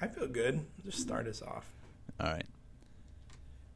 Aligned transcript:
I 0.00 0.06
feel 0.06 0.28
good. 0.28 0.64
Just 0.84 1.00
start 1.00 1.26
us 1.26 1.42
off. 1.42 1.66
All 2.20 2.30
right. 2.30 2.46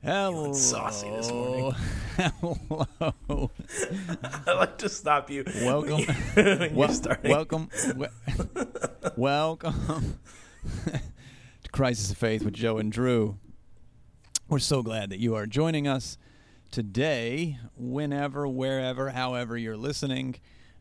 Hello. 0.04 0.52
Saucy 0.52 1.08
this 1.10 1.30
morning. 1.30 1.72
Hello. 2.16 3.50
I 4.46 4.52
like 4.54 4.78
to 4.78 4.88
stop 4.88 5.30
you. 5.30 5.44
Welcome. 5.62 6.02
when, 6.34 6.46
you, 6.46 6.76
when 6.76 6.90
you're 7.04 7.18
Wel- 7.22 7.22
welcome. 7.24 7.68
we- 7.96 8.06
welcome 9.16 10.18
to 10.84 11.70
Crisis 11.70 12.10
of 12.10 12.18
Faith 12.18 12.44
with 12.44 12.54
Joe 12.54 12.78
and 12.78 12.90
Drew. 12.90 13.38
We're 14.48 14.58
so 14.58 14.82
glad 14.82 15.10
that 15.10 15.18
you 15.18 15.34
are 15.34 15.46
joining 15.46 15.86
us 15.88 16.18
today, 16.70 17.58
whenever, 17.76 18.46
wherever, 18.46 19.10
however 19.10 19.56
you're 19.56 19.76
listening. 19.76 20.36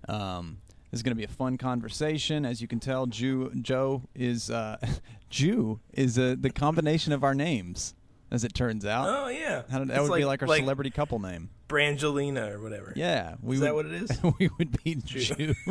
Um, 0.10 0.58
this 0.92 1.00
is 1.00 1.04
going 1.04 1.12
to 1.12 1.18
be 1.18 1.24
a 1.24 1.28
fun 1.30 1.58
conversation. 1.58 2.46
As 2.46 2.62
you 2.62 2.68
can 2.68 2.80
tell, 2.82 3.06
Jew, 3.06 3.50
Joe 3.62 4.04
is 4.14 4.52
uh, 4.52 4.78
Jew 5.30 5.80
is 5.94 6.20
uh, 6.20 6.36
the 6.38 6.50
combination 6.50 7.14
of 7.14 7.24
our 7.24 7.34
names, 7.34 7.96
as 8.30 8.44
it 8.44 8.54
turns 8.54 8.86
out. 8.86 9.08
Oh 9.08 9.30
yeah, 9.30 9.64
How 9.72 9.80
did, 9.80 9.88
that 9.88 10.02
It's 10.02 10.10
would 10.10 10.18
be 10.18 10.26
like 10.26 10.42
our 10.42 10.50
like 10.50 10.60
celebrity 10.60 10.90
couple 10.90 11.20
name. 11.20 11.50
Brangelina 11.70 12.52
or 12.52 12.62
whatever. 12.62 12.92
Yeah, 12.98 13.36
we 13.42 13.56
Is 13.56 13.62
would, 13.62 13.68
that 13.68 13.76
what 13.76 13.86
it 13.86 13.94
is? 13.94 14.22
we 14.40 14.50
would 14.60 14.84
be 14.84 14.96
Jew. 14.96 15.22
Jew. 15.36 15.56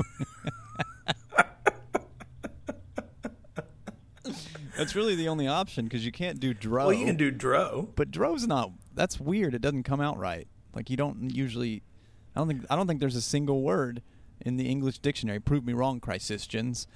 That's 4.76 4.94
really 4.94 5.14
the 5.14 5.28
only 5.28 5.46
option 5.46 5.84
because 5.84 6.06
you 6.06 6.12
can't 6.12 6.40
do 6.40 6.54
Dro. 6.54 6.86
Well, 6.86 6.94
you 6.94 7.04
can 7.04 7.16
do 7.16 7.30
Dro. 7.30 7.90
but 7.96 8.10
Dro's 8.10 8.46
not. 8.46 8.70
That's 8.94 9.20
weird. 9.20 9.52
It 9.52 9.60
doesn't 9.60 9.82
come 9.82 10.00
out 10.00 10.16
right. 10.18 10.48
Like 10.74 10.88
you 10.88 10.96
don't 10.96 11.34
usually. 11.34 11.82
I 12.34 12.38
don't 12.40 12.48
think. 12.48 12.64
I 12.70 12.76
don't 12.76 12.86
think 12.86 13.00
there's 13.00 13.16
a 13.16 13.20
single 13.20 13.60
word 13.60 14.00
in 14.40 14.56
the 14.56 14.68
English 14.68 14.98
dictionary. 14.98 15.40
Prove 15.40 15.64
me 15.64 15.72
wrong, 15.72 16.00
Christians. 16.00 16.86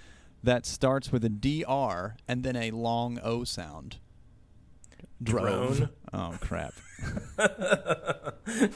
That 0.42 0.66
starts 0.66 1.10
with 1.10 1.24
a 1.24 1.30
dr 1.30 2.16
and 2.28 2.42
then 2.42 2.56
a 2.56 2.70
long 2.70 3.18
o 3.22 3.44
sound. 3.44 3.96
Drove. 5.22 5.78
Drone. 5.78 5.88
Oh 6.12 6.36
crap. 6.40 6.74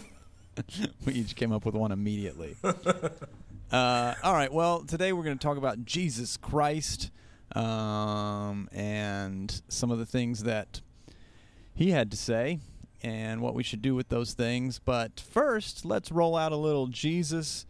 we 1.04 1.12
each 1.12 1.36
came 1.36 1.52
up 1.52 1.64
with 1.64 1.74
one 1.74 1.92
immediately. 1.92 2.56
Uh, 3.70 4.14
all 4.22 4.32
right. 4.32 4.50
Well, 4.50 4.80
today 4.80 5.12
we're 5.12 5.24
going 5.24 5.36
to 5.36 5.42
talk 5.42 5.58
about 5.58 5.84
Jesus 5.84 6.38
Christ 6.38 7.10
um, 7.54 8.66
and 8.72 9.60
some 9.68 9.90
of 9.90 9.98
the 9.98 10.06
things 10.06 10.44
that 10.44 10.80
he 11.74 11.90
had 11.90 12.10
to 12.10 12.16
say 12.16 12.60
and 13.02 13.42
what 13.42 13.54
we 13.54 13.62
should 13.62 13.82
do 13.82 13.94
with 13.94 14.08
those 14.08 14.32
things. 14.32 14.78
But 14.78 15.20
first, 15.20 15.84
let's 15.84 16.10
roll 16.10 16.34
out 16.34 16.50
a 16.50 16.56
little 16.56 16.86
Jesus 16.86 17.66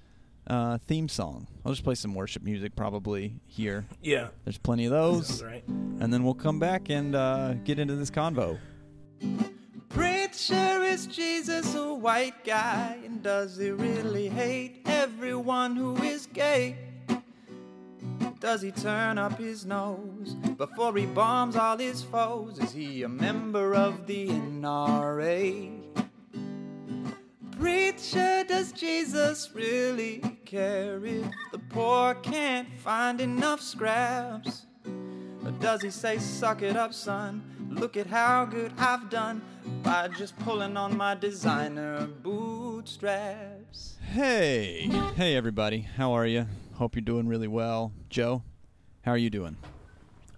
uh, 0.49 0.79
theme 0.87 1.09
song. 1.09 1.47
I'll 1.65 1.73
just 1.73 1.85
play 1.85 1.95
some 1.95 2.15
worship 2.15 2.43
music 2.43 2.75
probably 2.75 3.35
here. 3.47 3.87
Yeah, 4.03 4.29
There's 4.45 4.59
plenty 4.59 4.87
of 4.87 4.93
sounds 4.93 5.29
those. 5.29 5.43
right. 5.43 5.65
And 5.69 6.13
then 6.13 6.25
we'll 6.25 6.35
come 6.35 6.59
back 6.59 6.89
and 6.91 7.15
uh, 7.15 7.55
get 7.65 7.79
into 7.79 7.95
this 7.97 8.11
convo. 8.11 8.59
Preacher, 9.89 10.83
is 10.83 11.07
Jesus 11.07 11.75
a 11.75 11.93
white 11.93 12.45
guy? 12.45 12.99
And 13.05 13.23
does 13.23 13.57
he 13.57 13.71
really 13.71 14.29
hate 14.29 14.83
everyone 14.87 15.77
who 15.77 15.97
is 16.03 16.27
gay? 16.27 16.77
Does 18.41 18.63
he 18.63 18.71
turn 18.71 19.19
up 19.19 19.37
his 19.39 19.67
nose 19.67 20.35
before 20.57 20.97
he 20.97 21.07
bombs 21.07 21.57
all 21.57 21.77
his 21.77 22.03
foes? 22.03 22.59
Is 22.61 22.73
he 22.73 23.03
a 23.03 23.09
member 23.09 23.75
of 23.75 24.07
the 24.07 24.29
NRA? 24.29 25.78
Preacher, 27.59 28.45
does 28.47 28.71
Jesus 28.71 29.51
really 29.53 30.23
care 30.45 31.05
if 31.05 31.27
the 31.51 31.59
poor 31.59 32.15
can't 32.15 32.69
find 32.79 33.21
enough 33.21 33.61
scraps? 33.61 34.67
Or 35.45 35.51
does 35.59 35.83
he 35.83 35.91
say, 35.91 36.19
suck 36.19 36.63
it 36.63 36.77
up, 36.77 36.95
son? 36.95 37.43
Look 37.69 37.97
at 37.97 38.07
how 38.07 38.45
good 38.45 38.73
I've 38.79 39.11
done 39.11 39.43
by 39.83 40.07
just 40.07 40.39
pulling 40.39 40.77
on 40.77 40.97
my 40.97 41.17
designer 41.17 42.07
bootstraps. 42.23 43.97
Hey, 44.13 44.89
hey, 45.17 45.35
everybody. 45.35 45.81
How 45.81 46.13
are 46.13 46.27
you? 46.27 46.47
Hope 46.75 46.95
you're 46.95 47.03
doing 47.03 47.27
really 47.27 47.49
well. 47.49 47.93
Joe, 48.09 48.45
how 49.03 49.11
are 49.11 49.19
you 49.19 49.31
doing? 49.31 49.57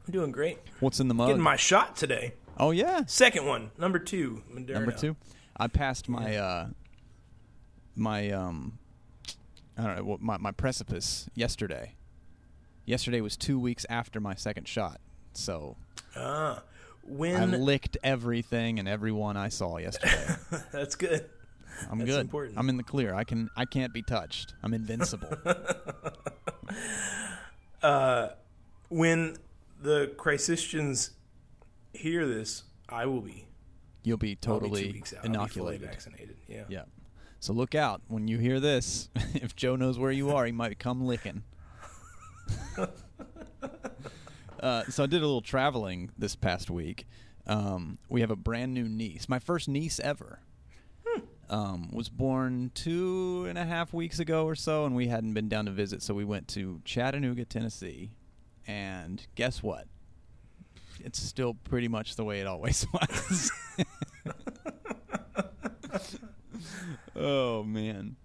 I'm 0.06 0.12
doing 0.12 0.32
great. 0.32 0.59
What's 0.80 1.00
in 1.00 1.09
the 1.09 1.14
mug? 1.14 1.28
Getting 1.28 1.42
my 1.42 1.56
shot 1.56 1.97
today. 1.97 2.32
oh, 2.59 2.70
yeah. 2.70 3.03
Second 3.06 3.44
one, 3.44 3.72
number 3.76 3.98
two, 3.98 4.42
Moderna. 4.50 4.72
Number 4.72 4.92
two. 4.92 5.16
I 5.56 5.66
passed 5.66 6.09
my, 6.09 6.36
uh, 6.36 6.69
my, 7.96 8.30
um, 8.30 8.78
I 9.76 9.82
don't 9.86 10.06
know, 10.06 10.18
my, 10.20 10.36
my 10.38 10.52
precipice 10.52 11.28
yesterday. 11.34 11.94
Yesterday 12.84 13.20
was 13.20 13.36
two 13.36 13.58
weeks 13.58 13.86
after 13.88 14.20
my 14.20 14.34
second 14.34 14.66
shot. 14.68 15.00
So 15.32 15.76
Ah, 16.16 16.62
when 17.04 17.36
I 17.36 17.44
licked 17.56 17.96
everything 18.02 18.78
and 18.78 18.88
everyone 18.88 19.36
I 19.36 19.48
saw 19.48 19.76
yesterday. 19.78 20.36
that's 20.72 20.96
good. 20.96 21.28
I'm 21.90 21.98
That's 21.98 22.10
good. 22.10 22.20
important. 22.20 22.58
I'm 22.58 22.68
in 22.68 22.76
the 22.76 22.82
clear. 22.82 23.14
I 23.14 23.24
can 23.24 23.48
I 23.56 23.64
can't 23.64 23.92
be 23.94 24.02
touched. 24.02 24.54
I'm 24.62 24.74
invincible. 24.74 25.28
Uh, 27.82 28.28
when 28.90 29.36
the 29.80 30.12
Christians 30.18 31.12
hear 31.94 32.26
this, 32.28 32.64
I 32.90 33.06
will 33.06 33.22
be 33.22 33.46
You'll 34.02 34.18
be 34.18 34.28
I'll 34.28 34.30
be 34.32 34.36
two 34.36 34.48
totally 34.50 34.92
weeks 34.92 35.14
out. 35.14 35.18
I'll 35.18 35.22
be 35.22 35.28
fully 35.30 35.76
inoculated. 35.76 35.88
vaccinated. 35.88 36.36
Yeah. 36.46 36.64
Yeah. 36.68 36.82
So 37.40 37.54
look 37.54 37.74
out 37.74 38.02
when 38.06 38.28
you 38.28 38.38
hear 38.38 38.60
this. 38.60 39.08
if 39.34 39.56
Joe 39.56 39.74
knows 39.74 39.98
where 39.98 40.12
you 40.12 40.30
are, 40.30 40.44
he 40.44 40.52
might 40.52 40.78
come 40.78 41.06
licking. 41.06 41.42
uh, 44.60 44.84
so 44.84 45.02
I 45.02 45.06
did 45.06 45.22
a 45.22 45.26
little 45.26 45.40
traveling 45.40 46.10
this 46.18 46.36
past 46.36 46.70
week. 46.70 47.06
Um, 47.46 47.98
we 48.10 48.20
have 48.20 48.30
a 48.30 48.36
brand 48.36 48.74
new 48.74 48.88
niece, 48.88 49.26
my 49.28 49.38
first 49.38 49.68
niece 49.68 49.98
ever. 50.00 50.40
Um, 51.48 51.90
was 51.92 52.08
born 52.08 52.70
two 52.74 53.46
and 53.48 53.58
a 53.58 53.64
half 53.64 53.92
weeks 53.92 54.20
ago 54.20 54.44
or 54.44 54.54
so, 54.54 54.84
and 54.84 54.94
we 54.94 55.08
hadn't 55.08 55.34
been 55.34 55.48
down 55.48 55.64
to 55.64 55.72
visit, 55.72 56.00
so 56.00 56.14
we 56.14 56.24
went 56.24 56.46
to 56.48 56.80
Chattanooga, 56.84 57.44
Tennessee. 57.44 58.12
And 58.68 59.26
guess 59.34 59.60
what? 59.60 59.88
It's 61.00 61.20
still 61.20 61.54
pretty 61.54 61.88
much 61.88 62.14
the 62.14 62.22
way 62.22 62.40
it 62.40 62.46
always 62.46 62.86
was. 62.92 63.50
Oh 67.20 67.62
man, 67.62 68.16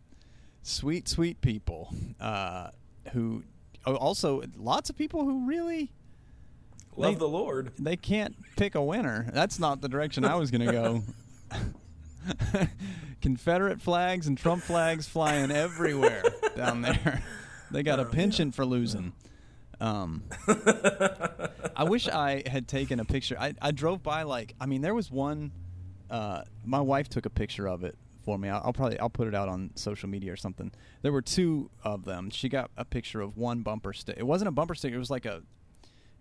sweet, 0.63 1.07
sweet 1.07 1.41
people. 1.41 1.93
Uh, 2.19 2.69
who 3.13 3.43
oh, 3.85 3.95
also 3.95 4.41
lots 4.57 4.89
of 4.89 4.97
people 4.97 5.23
who 5.23 5.45
really 5.47 5.91
Love 6.97 7.13
They- 7.15 7.19
the 7.19 7.27
Lord. 7.27 7.71
they 7.77 7.97
can't 7.97 8.35
pick 8.55 8.73
a 8.75 8.81
winner. 8.81 9.27
That's 9.33 9.59
not 9.59 9.81
the 9.81 9.89
direction 9.89 10.23
I 10.23 10.35
was 10.35 10.49
going 10.49 10.65
to 10.65 10.71
go. 10.71 11.03
Confederate 13.21 13.81
flags 13.81 14.27
and 14.27 14.37
Trump 14.37 14.63
flags 14.63 15.07
flying 15.07 15.51
everywhere 15.51 16.23
down 16.55 16.81
there. 16.81 17.21
They 17.71 17.83
got 17.83 17.99
a 17.99 18.03
Oh, 18.03 18.11
penchant 18.11 18.55
for 18.55 18.65
losing. 18.65 19.11
Um, 19.81 20.23
I 21.75 21.83
wish 21.83 22.07
I 22.07 22.43
had 22.45 22.67
taken 22.67 22.99
a 23.01 23.05
picture. 23.05 23.35
I, 23.37 23.53
I 23.61 23.71
drove 23.71 24.01
by 24.01 24.23
like 24.23 24.55
I 24.61 24.65
mean 24.65 24.81
there 24.81 24.95
was 24.95 25.11
one. 25.11 25.51
Uh, 26.09 26.43
my 26.63 26.79
wife 26.79 27.09
took 27.09 27.25
a 27.25 27.29
picture 27.29 27.67
of 27.67 27.83
it 27.83 27.97
for 28.25 28.37
me. 28.37 28.49
I'll, 28.49 28.61
I'll 28.65 28.73
probably 28.73 28.99
I'll 28.99 29.09
put 29.09 29.27
it 29.27 29.35
out 29.35 29.47
on 29.47 29.71
social 29.75 30.09
media 30.09 30.33
or 30.33 30.35
something. 30.35 30.71
There 31.03 31.11
were 31.11 31.21
two 31.21 31.69
of 31.83 32.03
them. 32.03 32.29
She 32.31 32.49
got 32.49 32.71
a 32.75 32.83
picture 32.83 33.21
of 33.21 33.37
one 33.37 33.61
bumper 33.61 33.93
stick. 33.93 34.15
It 34.17 34.25
wasn't 34.25 34.49
a 34.49 34.51
bumper 34.51 34.75
sticker. 34.75 34.95
It 34.95 34.99
was 34.99 35.11
like 35.11 35.25
a 35.25 35.43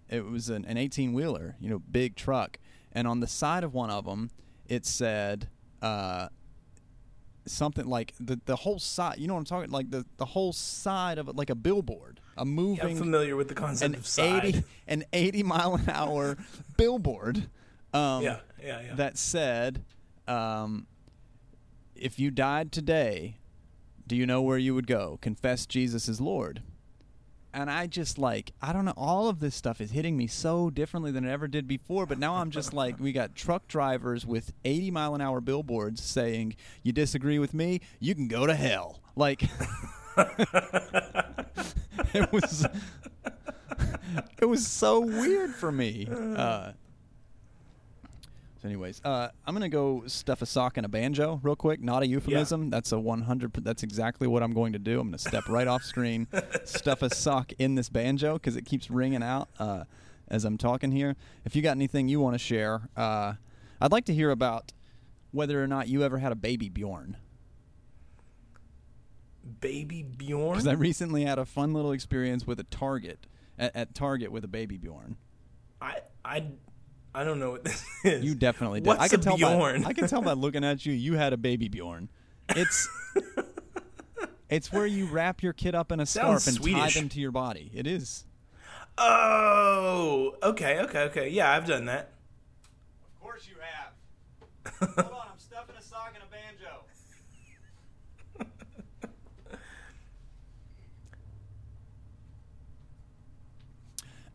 it 0.09 0.25
was 0.25 0.51
an, 0.51 0.65
an 0.67 0.77
18 0.77 1.15
wheeler, 1.15 1.57
you 1.59 1.71
know, 1.71 1.79
big 1.79 2.15
truck. 2.15 2.59
And 2.93 3.09
on 3.09 3.21
the 3.21 3.27
side 3.27 3.65
of 3.65 3.75
one 3.75 3.91
of 3.91 4.05
them, 4.05 4.31
it 4.69 4.87
said 4.87 5.49
uh, 5.83 6.29
something 7.47 7.87
like 7.87 8.15
the 8.21 8.41
the 8.45 8.57
whole 8.57 8.79
side. 8.79 9.19
You 9.19 9.27
know 9.27 9.35
what 9.35 9.41
I'm 9.41 9.47
talking? 9.47 9.71
Like 9.71 9.91
the 9.91 10.05
the 10.19 10.27
whole 10.27 10.53
side 10.53 11.19
of 11.19 11.29
it, 11.29 11.37
like 11.37 11.51
a 11.51 11.55
billboard, 11.55 12.21
a 12.37 12.41
Yeah, 12.41 12.43
I'm 12.43 12.49
moving 12.51 12.97
familiar 12.97 13.37
with 13.37 13.49
the 13.49 13.55
concept 13.55 13.95
an 13.95 13.99
of 13.99 14.07
side. 14.07 14.45
80 14.45 14.65
an 14.87 15.05
80 15.13 15.43
mile 15.43 15.75
an 15.75 15.89
hour 15.89 16.37
billboard. 16.77 17.49
Um, 17.93 18.23
yeah, 18.23 18.39
yeah, 18.63 18.81
yeah. 18.81 18.95
that 18.97 19.17
said, 19.17 19.85
um, 20.27 20.87
if 21.97 22.19
you 22.19 22.31
died 22.31 22.73
today, 22.73 23.39
do 24.07 24.17
you 24.17 24.27
know 24.27 24.43
where 24.43 24.59
you 24.59 24.75
would 24.75 24.87
go? 24.87 25.19
Confess 25.23 25.67
Jesus 25.67 26.09
is 26.09 26.21
Lord. 26.21 26.63
And 27.55 27.71
I 27.71 27.87
just 27.87 28.19
like, 28.19 28.53
I 28.61 28.73
don't 28.73 28.85
know, 28.85 28.95
all 28.97 29.29
of 29.29 29.39
this 29.39 29.55
stuff 29.55 29.81
is 29.81 29.93
hitting 29.93 30.17
me 30.17 30.27
so 30.27 30.71
differently 30.71 31.13
than 31.13 31.25
it 31.25 31.31
ever 31.31 31.47
did 31.47 31.69
before. 31.69 32.05
But 32.05 32.19
now 32.19 32.35
I'm 32.35 32.51
just 32.51 32.75
like, 32.75 32.99
we 32.99 33.13
got 33.13 33.37
truck 33.37 33.69
drivers 33.69 34.27
with 34.27 34.53
80 34.65 34.91
mile 34.91 35.15
an 35.15 35.21
hour 35.21 35.41
billboards 35.41 36.03
saying, 36.03 36.57
You 36.83 36.93
disagree 36.93 37.39
with 37.39 37.55
me? 37.55 37.81
You 38.01 38.17
can 38.17 38.27
go 38.27 38.47
to 38.47 38.55
hell. 38.55 39.01
Like, 39.15 39.45
it 42.13 42.33
was. 42.33 42.67
It 44.41 44.45
was 44.45 44.67
so 44.67 45.01
weird 45.01 45.55
for 45.55 45.73
me. 45.73 46.07
Uh, 46.07 46.73
anyways, 48.65 49.01
uh, 49.05 49.29
I'm 49.47 49.55
gonna 49.55 49.69
go 49.69 50.05
stuff 50.07 50.43
a 50.43 50.47
sock 50.47 50.79
in 50.79 50.85
a 50.85 50.89
banjo 50.89 51.41
real 51.43 51.57
quick. 51.57 51.81
Not 51.81 52.03
a 52.03 52.07
euphemism. 52.07 52.71
That's 52.71 52.93
a 52.93 52.99
100. 52.99 53.53
That's 53.63 53.83
exactly 53.83 54.27
what 54.27 54.43
I'm 54.43 54.53
going 54.53 54.73
to 54.73 54.79
do. 54.79 55.01
I'm 55.01 55.09
gonna 55.09 55.19
step 55.19 55.49
right 55.49 55.67
off 55.67 55.83
screen, 55.83 56.27
stuff 56.65 57.03
a 57.03 57.15
sock 57.15 57.53
in 57.59 57.75
this 57.75 57.89
banjo 57.89 58.35
because 58.35 58.57
it 58.57 58.65
keeps 58.65 58.91
ringing 58.91 59.23
out. 59.23 59.49
Uh, 59.59 59.85
as 60.29 60.45
I'm 60.45 60.59
talking 60.59 60.93
here. 60.93 61.17
If 61.45 61.55
you 61.55 61.63
got 61.63 61.73
anything 61.73 62.09
you 62.09 62.21
want 62.21 62.35
to 62.35 62.39
share, 62.39 62.89
uh, 62.97 63.35
I'd 63.81 63.93
like 63.93 64.05
to 64.07 64.15
hear 64.15 64.31
about 64.31 64.73
whether 65.31 65.63
or 65.63 65.67
not 65.67 65.89
you 65.89 66.03
ever 66.03 66.19
had 66.19 66.33
a 66.33 66.37
baby 66.37 66.69
Bjorn. 66.69 67.17
Baby 69.61 70.03
Bjorn. 70.03 70.53
Because 70.53 70.67
I 70.67 70.73
recently 70.73 71.25
had 71.25 71.39
a 71.39 71.45
fun 71.45 71.73
little 71.75 71.93
experience 71.93 72.47
with 72.47 72.59
a 72.61 72.65
Target 72.65 73.27
at, 73.59 73.75
at 73.77 73.95
Target 73.95 74.33
with 74.33 74.45
a 74.45 74.49
baby 74.49 74.77
Bjorn. 74.77 75.17
I 75.81 75.99
I 76.25 76.47
I 77.15 77.23
don't 77.25 77.39
know 77.39 77.53
what 77.53 77.65
this 77.65 77.85
is. 78.05 78.25
You 78.25 78.35
definitely 78.35 78.81
did. 78.81 78.89
What's 78.89 79.01
I 79.01 79.09
can 79.09 79.21
a 79.21 79.23
tell 79.23 79.37
Bjorn? 79.37 79.83
by 79.83 79.89
I 79.91 79.93
can 79.93 80.09
tell 80.09 80.21
by 80.23 80.33
looking 80.33 80.65
at 80.65 80.85
you. 80.85 80.93
You 80.93 81.15
had 81.15 81.33
a 81.33 81.37
baby 81.37 81.69
Bjorn. 81.69 82.09
It's 82.51 82.89
it's 84.49 84.73
where 84.73 84.87
you 84.87 85.07
wrap 85.07 85.43
your 85.43 85.53
kid 85.53 85.75
up 85.75 85.93
in 85.93 86.01
a 86.01 86.07
Sounds 86.07 86.43
scarf 86.43 86.57
and 86.57 86.75
tie 86.75 86.91
them 86.91 87.09
to 87.11 87.21
your 87.21 87.31
body. 87.31 87.71
It 87.73 87.87
is. 87.87 88.25
oh, 88.99 90.35
okay, 90.43 90.81
okay, 90.81 91.01
okay. 91.05 91.29
Yeah, 91.29 91.51
I've 91.53 91.67
done 91.67 91.85
that. 91.87 92.13
Of 93.15 93.21
course 93.21 93.49
you 93.49 93.55
have. 93.61 94.89
Hold 95.05 95.15
on, 95.15 95.27
I'm 95.33 95.39
stuffing 95.39 95.77
a 95.79 95.83
sock 95.83 96.15
in 96.17 96.23
a 96.23 96.27
banjo. 96.27 96.85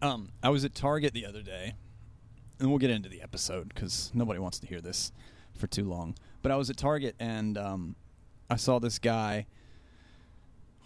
um, 0.01 0.29
I 0.41 0.49
was 0.49 0.63
at 0.65 0.73
Target 0.73 1.13
the 1.13 1.25
other 1.25 1.41
day, 1.41 1.75
and 2.59 2.69
we'll 2.69 2.79
get 2.79 2.89
into 2.89 3.09
the 3.09 3.21
episode 3.21 3.69
because 3.73 4.11
nobody 4.13 4.39
wants 4.39 4.59
to 4.59 4.67
hear 4.67 4.81
this 4.81 5.11
for 5.57 5.67
too 5.67 5.87
long. 5.87 6.15
But 6.41 6.51
I 6.51 6.55
was 6.55 6.69
at 6.69 6.77
Target 6.77 7.15
and 7.19 7.57
um, 7.57 7.95
I 8.49 8.55
saw 8.55 8.79
this 8.79 8.99
guy 8.99 9.45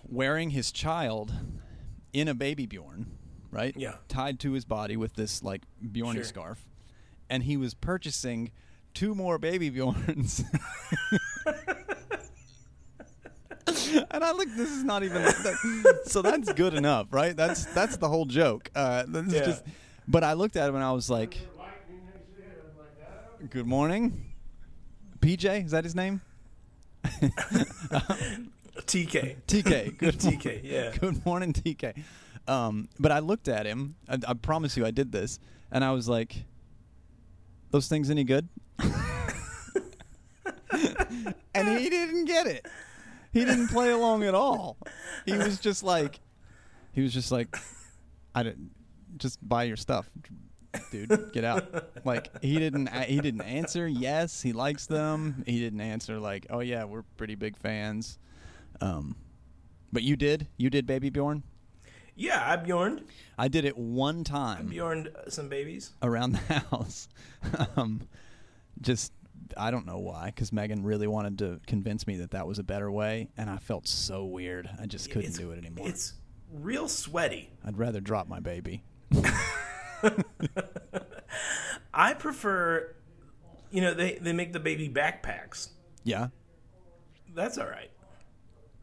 wearing 0.08 0.50
his 0.52 0.72
child 0.72 1.34
in 2.12 2.28
a 2.28 2.34
baby 2.34 2.66
Bjorn, 2.66 3.08
right? 3.52 3.74
Yeah. 3.78 3.96
Tied 4.08 4.40
to 4.42 4.52
his 4.54 4.66
body 4.66 4.98
with 4.98 5.16
this 5.16 5.44
like 5.44 5.64
Bjorny 5.84 6.16
Sure. 6.16 6.24
scarf, 6.24 6.66
and 7.30 7.44
he 7.44 7.58
was 7.58 7.74
purchasing 7.74 8.52
two 8.94 9.16
more 9.16 9.38
baby 9.40 9.72
Bjorns. 9.72 10.44
and 14.12 14.24
I 14.24 14.32
look, 14.34 14.50
this 14.56 14.70
is 14.70 14.84
not 14.84 15.04
even 15.04 15.22
that, 15.24 16.02
so 16.06 16.22
that's 16.22 16.52
good 16.54 16.74
enough, 16.74 17.08
right? 17.12 17.36
That's 17.36 17.66
that's 17.66 17.98
the 17.98 18.10
whole 18.10 18.26
joke. 18.26 18.70
Uh, 18.76 19.04
this 19.08 19.28
is 19.28 19.34
Yeah. 19.34 19.46
just, 19.46 19.64
but 20.08 20.24
I 20.24 20.34
looked 20.34 20.56
at 20.58 20.70
him 20.70 20.76
and 20.76 20.84
I 20.84 20.92
was 20.92 21.10
like, 21.10 21.38
"Good 23.50 23.68
morning, 23.68 24.34
PJ. 25.20 25.66
Is 25.66 25.72
that 25.72 25.84
his 25.84 25.96
name? 25.96 26.22
TK. 28.86 29.36
TK. 29.48 29.98
Good 29.98 30.18
TK, 30.18 30.62
yeah. 30.64 30.96
Good 30.98 31.26
morning, 31.26 31.52
TK. 31.52 32.02
Um, 32.48 32.88
but 33.00 33.12
I 33.12 33.20
looked 33.20 33.50
at 33.50 33.66
him. 33.66 33.96
I, 34.08 34.18
I 34.28 34.34
promise 34.34 34.78
you, 34.78 34.86
I 34.86 34.92
did 34.92 35.12
this, 35.12 35.40
and 35.72 35.84
I 35.84 35.92
was 35.92 36.08
like, 36.08 36.46
"Those 37.72 37.88
things 37.90 38.10
any 38.10 38.24
good?" 38.24 38.48
and 41.54 41.68
he 41.80 41.90
didn't 41.90 42.26
get 42.26 42.48
it. 42.48 42.66
He 43.34 43.44
didn't 43.44 43.68
play 43.68 43.90
along 43.92 44.24
at 44.24 44.36
all. 44.36 44.78
He 45.26 45.34
was 45.34 45.60
just 45.60 45.84
like, 45.84 46.20
he 46.92 47.02
was 47.02 47.14
just 47.14 47.32
like, 47.32 47.58
I 48.36 48.44
didn't 48.44 48.72
just 49.18 49.38
buy 49.48 49.64
your 49.64 49.78
stuff, 49.78 50.10
dude. 50.92 51.32
Get 51.34 51.44
out. 51.44 52.06
Like 52.06 52.30
he 52.44 52.58
didn't. 52.60 52.88
He 53.06 53.20
didn't 53.22 53.42
answer. 53.42 53.88
Yes, 53.88 54.42
he 54.42 54.54
likes 54.54 54.86
them. 54.88 55.44
He 55.46 55.60
didn't 55.60 55.82
answer 55.82 56.20
like, 56.20 56.48
oh 56.50 56.60
yeah, 56.60 56.84
we're 56.86 57.04
pretty 57.18 57.36
big 57.36 57.58
fans. 57.58 58.18
Um, 58.82 59.16
but 59.92 60.04
you 60.04 60.16
did. 60.16 60.48
You 60.58 60.70
did, 60.70 60.86
Baby 60.88 61.10
Bjorn. 61.10 61.44
Yeah, 62.16 62.44
I 62.46 62.56
Bjorned. 62.58 63.04
I 63.38 63.48
did 63.48 63.66
it 63.66 63.76
one 63.78 64.24
time 64.24 64.68
Bjorned 64.68 65.10
some 65.30 65.50
babies. 65.50 65.92
around 66.02 66.34
the 66.34 66.38
house. 66.72 67.08
um, 67.76 68.02
just 68.82 69.12
I 69.58 69.72
don't 69.72 69.86
know 69.86 70.00
why, 70.00 70.26
because 70.28 70.52
Megan 70.54 70.84
really 70.84 71.08
wanted 71.08 71.38
to 71.40 71.60
convince 71.68 72.06
me 72.08 72.18
that 72.18 72.32
that 72.32 72.46
was 72.48 72.60
a 72.60 72.64
better 72.64 72.92
way, 72.92 73.30
and 73.38 73.50
I 73.50 73.58
felt 73.58 73.88
so 73.88 74.26
weird. 74.26 74.70
I 74.80 74.86
just 74.88 75.10
couldn't 75.10 75.30
It's- 75.32 75.38
do 75.38 75.52
it 75.52 75.58
anymore. 75.58 75.88
It's 75.88 76.14
real 76.52 76.88
sweaty. 76.88 77.50
I'd 77.66 77.78
rather 77.78 78.00
drop 78.02 78.28
my 78.28 78.40
baby. 78.40 78.84
I 81.94 82.14
prefer, 82.14 82.94
you 83.72 83.82
know, 83.82 83.94
they 83.94 84.18
they 84.20 84.34
make 84.34 84.54
the 84.54 84.60
baby 84.60 84.90
backpacks. 84.90 85.70
Yeah. 86.04 86.28
That's 87.36 87.58
all 87.58 87.68
right. 87.68 87.90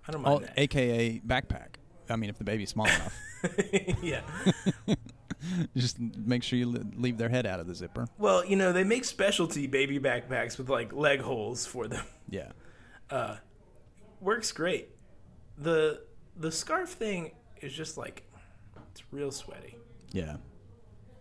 I 0.08 0.12
don't 0.12 0.22
mind 0.22 0.36
Oh, 0.36 0.40
that. 0.40 0.54
AKA 0.56 1.20
backpack. 1.26 1.74
I 2.08 2.16
mean, 2.16 2.30
if 2.30 2.38
the 2.38 2.44
baby's 2.44 2.70
small 2.70 2.86
enough, 2.86 3.16
yeah. 4.02 4.22
just 5.76 6.00
make 6.00 6.42
sure 6.42 6.58
you 6.58 6.66
leave 6.96 7.16
their 7.18 7.28
head 7.28 7.46
out 7.46 7.60
of 7.60 7.66
the 7.68 7.74
zipper. 7.74 8.06
Well, 8.18 8.44
you 8.44 8.56
know, 8.56 8.72
they 8.72 8.82
make 8.84 9.04
specialty 9.04 9.66
baby 9.68 10.00
backpacks 10.00 10.58
with 10.58 10.68
like 10.68 10.92
leg 10.92 11.20
holes 11.20 11.66
for 11.66 11.86
them. 11.88 12.04
Yeah. 12.28 12.52
Uh, 13.10 13.34
works 14.20 14.52
great. 14.52 14.88
The 15.58 16.04
the 16.36 16.52
scarf 16.52 16.90
thing 16.90 17.32
is 17.60 17.72
just 17.72 17.98
like 17.98 18.22
it's 18.92 19.02
real 19.10 19.32
sweaty. 19.32 19.76
Yeah. 20.12 20.36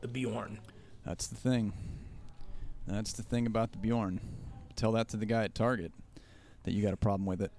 The 0.02 0.08
Bjorn. 0.08 0.60
That's 1.06 1.28
the 1.28 1.36
thing. 1.36 1.74
That's 2.88 3.14
the 3.14 3.24
thing 3.24 3.46
about 3.46 3.72
the 3.72 3.78
Bjorn. 3.78 4.20
Tell 4.76 4.92
that 4.94 5.10
to 5.10 5.18
the 5.18 5.26
guy 5.26 5.44
at 5.44 5.54
Target 5.56 5.92
that 6.64 6.72
you 6.74 6.82
got 6.82 6.94
a 6.94 6.98
problem 6.98 7.26
with 7.26 7.42
it. 7.42 7.52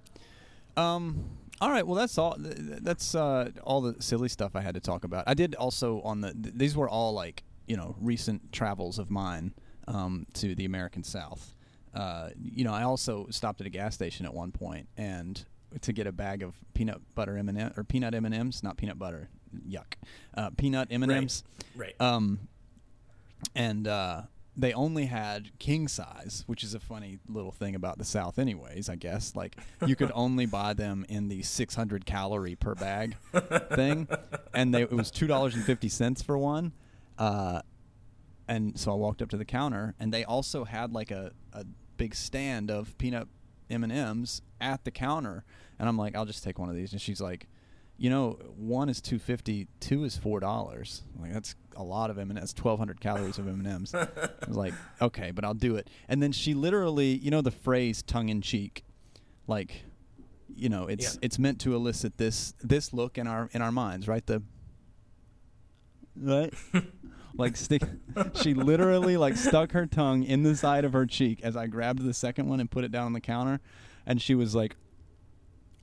Um. 0.77 1.25
All 1.59 1.69
right. 1.69 1.85
Well, 1.85 1.95
that's 1.95 2.17
all. 2.17 2.35
th- 2.37 2.55
th- 2.55 2.79
That's 2.81 3.13
uh, 3.13 3.51
all 3.63 3.81
the 3.81 4.01
silly 4.01 4.29
stuff 4.29 4.55
I 4.55 4.61
had 4.61 4.73
to 4.73 4.79
talk 4.79 5.03
about. 5.03 5.25
I 5.27 5.35
did 5.35 5.53
also 5.55 6.01
on 6.01 6.21
the. 6.21 6.33
Th- 6.33 6.55
these 6.55 6.75
were 6.75 6.89
all 6.89 7.13
like 7.13 7.43
you 7.67 7.77
know 7.77 7.95
recent 8.01 8.51
travels 8.51 8.97
of 8.97 9.11
mine 9.11 9.53
um, 9.87 10.25
to 10.33 10.55
the 10.55 10.65
American 10.65 11.03
South. 11.03 11.53
Uh, 11.93 12.29
you 12.41 12.63
know, 12.63 12.73
I 12.73 12.83
also 12.83 13.27
stopped 13.29 13.61
at 13.61 13.67
a 13.67 13.69
gas 13.69 13.93
station 13.93 14.25
at 14.25 14.33
one 14.33 14.51
point 14.51 14.87
and 14.97 15.43
to 15.81 15.93
get 15.93 16.07
a 16.07 16.11
bag 16.11 16.41
of 16.41 16.55
peanut 16.73 16.99
butter 17.15 17.37
M 17.37 17.47
and 17.49 17.57
M 17.59 17.73
or 17.77 17.83
peanut 17.83 18.15
M 18.15 18.25
and 18.25 18.33
M's, 18.33 18.63
not 18.63 18.77
peanut 18.77 18.97
butter. 18.97 19.29
Yuck. 19.67 19.93
Uh, 20.35 20.49
peanut 20.51 20.87
M 20.91 21.03
and 21.03 21.11
M's. 21.11 21.43
Right. 21.75 21.95
Um, 21.99 22.47
and 23.55 23.87
uh, 23.87 24.23
they 24.55 24.73
only 24.73 25.05
had 25.05 25.57
king 25.59 25.87
size, 25.87 26.43
which 26.47 26.63
is 26.63 26.73
a 26.73 26.79
funny 26.79 27.19
little 27.27 27.51
thing 27.51 27.75
about 27.75 27.97
the 27.97 28.03
South, 28.03 28.37
anyways. 28.37 28.89
I 28.89 28.95
guess 28.95 29.35
like 29.35 29.57
you 29.85 29.95
could 29.95 30.11
only 30.15 30.45
buy 30.45 30.73
them 30.73 31.05
in 31.09 31.27
the 31.29 31.41
600 31.41 32.05
calorie 32.05 32.55
per 32.55 32.75
bag 32.75 33.15
thing, 33.73 34.07
and 34.53 34.73
they, 34.73 34.81
it 34.83 34.91
was 34.91 35.09
two 35.11 35.27
dollars 35.27 35.55
and 35.55 35.63
fifty 35.63 35.89
cents 35.89 36.21
for 36.21 36.37
one. 36.37 36.73
Uh, 37.17 37.61
and 38.47 38.77
so 38.77 38.91
I 38.91 38.95
walked 38.95 39.21
up 39.21 39.29
to 39.29 39.37
the 39.37 39.45
counter, 39.45 39.95
and 39.99 40.13
they 40.13 40.23
also 40.23 40.65
had 40.65 40.91
like 40.91 41.11
a, 41.11 41.31
a 41.53 41.65
big 41.97 42.13
stand 42.15 42.69
of 42.69 42.97
peanut 42.97 43.27
M 43.69 43.83
and 43.83 43.91
M's 43.93 44.41
at 44.59 44.83
the 44.83 44.91
counter, 44.91 45.45
and 45.79 45.87
I'm 45.87 45.97
like, 45.97 46.15
I'll 46.15 46.25
just 46.25 46.43
take 46.43 46.59
one 46.59 46.69
of 46.69 46.75
these, 46.75 46.91
and 46.91 47.01
she's 47.01 47.21
like, 47.21 47.47
you 48.01 48.09
know, 48.09 48.31
one 48.57 48.89
is 48.89 48.99
two 48.99 49.19
fifty, 49.19 49.67
two 49.79 50.03
is 50.05 50.17
four 50.17 50.39
dollars. 50.39 51.03
Like 51.19 51.31
that's 51.33 51.53
a 51.77 51.83
lot 51.83 52.09
of 52.09 52.17
M 52.17 52.31
and 52.31 52.37
That's 52.39 52.51
twelve 52.51 52.79
hundred 52.79 52.99
calories 52.99 53.37
of 53.37 53.47
M 53.47 53.59
and 53.59 53.67
M's. 53.67 53.93
I 53.95 54.07
was 54.47 54.57
like, 54.57 54.73
okay, 54.99 55.29
but 55.29 55.45
I'll 55.45 55.53
do 55.53 55.75
it. 55.75 55.87
And 56.09 56.21
then 56.21 56.31
she 56.31 56.55
literally, 56.55 57.13
you 57.19 57.29
know, 57.29 57.41
the 57.41 57.51
phrase 57.51 58.01
tongue 58.01 58.29
in 58.29 58.41
cheek, 58.41 58.83
like, 59.45 59.83
you 60.55 60.67
know, 60.67 60.87
it's 60.87 61.13
Yeah. 61.13 61.19
it's 61.21 61.37
meant 61.37 61.61
to 61.61 61.75
elicit 61.75 62.17
this 62.17 62.55
this 62.63 62.91
look 62.91 63.19
in 63.19 63.27
our 63.27 63.51
in 63.53 63.61
our 63.61 63.71
minds, 63.71 64.07
right? 64.07 64.25
The 64.25 64.41
right, 66.15 66.51
like 67.37 67.55
stick. 67.55 67.83
She 68.33 68.55
literally 68.55 69.15
like 69.15 69.37
stuck 69.37 69.73
her 69.73 69.85
tongue 69.85 70.23
in 70.23 70.41
the 70.41 70.55
side 70.55 70.85
of 70.85 70.93
her 70.93 71.05
cheek 71.05 71.41
as 71.43 71.55
I 71.55 71.67
grabbed 71.67 72.01
the 72.03 72.15
second 72.15 72.47
one 72.49 72.59
and 72.59 72.69
put 72.71 72.83
it 72.83 72.91
down 72.91 73.05
on 73.05 73.13
the 73.13 73.21
counter, 73.21 73.61
and 74.07 74.19
she 74.19 74.33
was 74.33 74.55
like, 74.55 74.75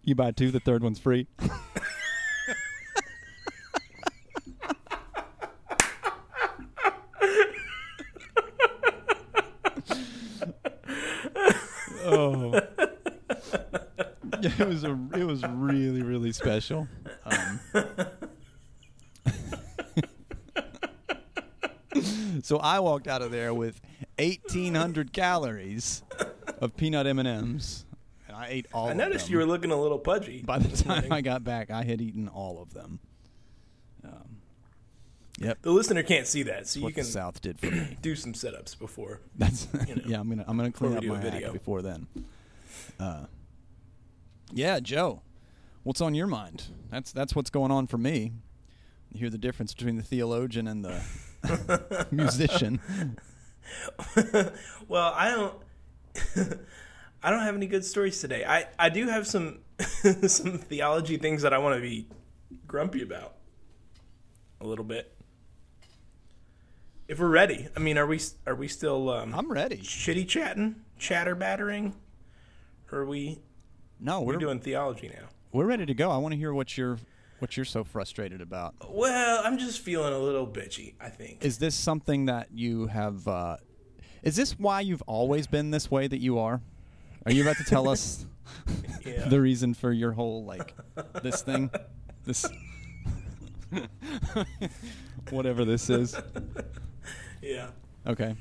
"You 0.02 0.16
buy 0.16 0.32
two, 0.32 0.50
the 0.50 0.58
third 0.58 0.82
one's 0.82 0.98
free." 0.98 1.28
it 14.58 14.66
was 14.66 14.84
a 14.84 14.98
it 15.14 15.24
was 15.24 15.42
really 15.44 16.02
really 16.02 16.32
special. 16.32 16.88
Um, 17.24 17.60
so 22.42 22.58
I 22.58 22.80
walked 22.80 23.06
out 23.08 23.22
of 23.22 23.30
there 23.30 23.54
with 23.54 23.80
1800 24.18 25.12
calories 25.12 26.02
of 26.60 26.76
peanut 26.76 27.06
M&Ms 27.06 27.84
and 28.26 28.36
I 28.36 28.48
ate 28.48 28.66
all 28.72 28.88
I 28.88 28.92
noticed 28.92 29.30
you 29.30 29.38
were 29.38 29.46
looking 29.46 29.70
a 29.70 29.80
little 29.80 29.98
pudgy. 29.98 30.42
By 30.42 30.58
the 30.58 30.76
time 30.76 30.88
morning. 30.88 31.12
I 31.12 31.20
got 31.20 31.44
back, 31.44 31.70
I 31.70 31.82
had 31.82 32.00
eaten 32.00 32.28
all 32.28 32.60
of 32.60 32.74
them. 32.74 33.00
Um, 34.04 34.38
yep. 35.38 35.58
the 35.62 35.70
listener 35.70 36.02
can't 36.02 36.26
see 36.26 36.42
that, 36.44 36.68
so 36.68 36.80
you 36.80 36.84
what 36.84 36.94
can 36.94 37.04
South 37.04 37.40
did 37.40 37.58
for 37.58 37.66
me. 37.66 37.96
do 38.02 38.14
some 38.14 38.34
sit-ups 38.34 38.74
before. 38.74 39.20
That's 39.36 39.66
you 39.86 39.96
know, 39.96 40.02
yeah. 40.06 40.20
I'm 40.20 40.28
gonna 40.28 40.44
I'm 40.46 40.56
gonna 40.56 40.70
clean 40.70 40.96
up 40.96 41.04
my 41.04 41.20
video. 41.20 41.48
act 41.48 41.52
before 41.54 41.82
then. 41.82 42.06
Uh, 43.00 43.24
yeah, 44.52 44.80
Joe, 44.80 45.22
what's 45.82 46.00
on 46.00 46.14
your 46.14 46.26
mind? 46.26 46.64
That's 46.90 47.12
that's 47.12 47.34
what's 47.34 47.50
going 47.50 47.70
on 47.70 47.86
for 47.86 47.98
me. 47.98 48.32
You 49.12 49.20
hear 49.20 49.30
the 49.30 49.38
difference 49.38 49.74
between 49.74 49.96
the 49.96 50.02
theologian 50.02 50.68
and 50.68 50.84
the 50.84 52.06
musician. 52.10 52.80
well, 54.88 55.12
I 55.14 55.30
don't. 55.30 55.54
I 57.22 57.30
don't 57.30 57.40
have 57.40 57.56
any 57.56 57.66
good 57.66 57.84
stories 57.84 58.20
today. 58.20 58.44
I, 58.44 58.66
I 58.78 58.90
do 58.90 59.08
have 59.08 59.26
some 59.26 59.58
some 60.26 60.58
theology 60.58 61.16
things 61.16 61.42
that 61.42 61.52
I 61.52 61.58
want 61.58 61.74
to 61.74 61.80
be 61.80 62.06
grumpy 62.66 63.02
about 63.02 63.34
a 64.60 64.66
little 64.66 64.84
bit. 64.84 65.12
If 67.08 67.18
we're 67.18 67.28
ready, 67.28 67.66
I 67.74 67.80
mean, 67.80 67.98
are 67.98 68.06
we 68.06 68.20
are 68.46 68.54
we 68.54 68.68
still 68.68 69.10
um, 69.10 69.34
I'm 69.34 69.50
ready. 69.50 69.78
shitty 69.78 70.28
chatting, 70.28 70.76
chatter 70.98 71.34
battering, 71.34 71.94
are 72.92 73.04
we 73.04 73.40
No, 74.00 74.20
we're 74.20 74.34
we're 74.34 74.38
doing 74.40 74.60
theology 74.60 75.08
now? 75.08 75.28
we're 75.52 75.66
ready 75.66 75.86
to 75.86 75.94
go. 75.94 76.10
I 76.10 76.18
want 76.18 76.32
to 76.32 76.38
hear 76.38 76.52
what 76.52 76.76
you're 76.76 76.98
what 77.38 77.56
you're 77.56 77.64
so 77.66 77.84
frustrated 77.84 78.40
about. 78.40 78.74
Well, 78.90 79.42
I'm 79.44 79.58
just 79.58 79.80
feeling 79.80 80.12
a 80.12 80.18
little 80.18 80.46
bitchy. 80.46 80.94
I 81.00 81.08
think. 81.08 81.44
Is 81.44 81.58
this 81.58 81.74
something 81.74 82.26
that 82.26 82.48
you 82.52 82.86
have? 82.88 83.26
Uh, 83.26 83.56
is 84.22 84.36
this 84.36 84.58
why 84.58 84.80
you've 84.80 85.02
always 85.06 85.46
been 85.46 85.70
this 85.70 85.90
way 85.90 86.06
that 86.06 86.18
you 86.20 86.38
are? 86.38 86.60
Are 87.26 87.32
you 87.32 87.42
about 87.42 87.56
to 87.58 87.64
tell 87.64 87.88
us 87.88 88.24
Yeah. 89.04 89.28
the 89.28 89.40
reason 89.40 89.74
for 89.74 89.92
your 89.92 90.12
whole 90.12 90.44
like 90.44 90.74
this 91.22 91.42
thing, 91.42 91.70
this 92.24 92.46
whatever 95.30 95.64
this 95.64 95.90
is? 95.90 96.16
yeah. 97.42 97.68
Okay. 98.06 98.34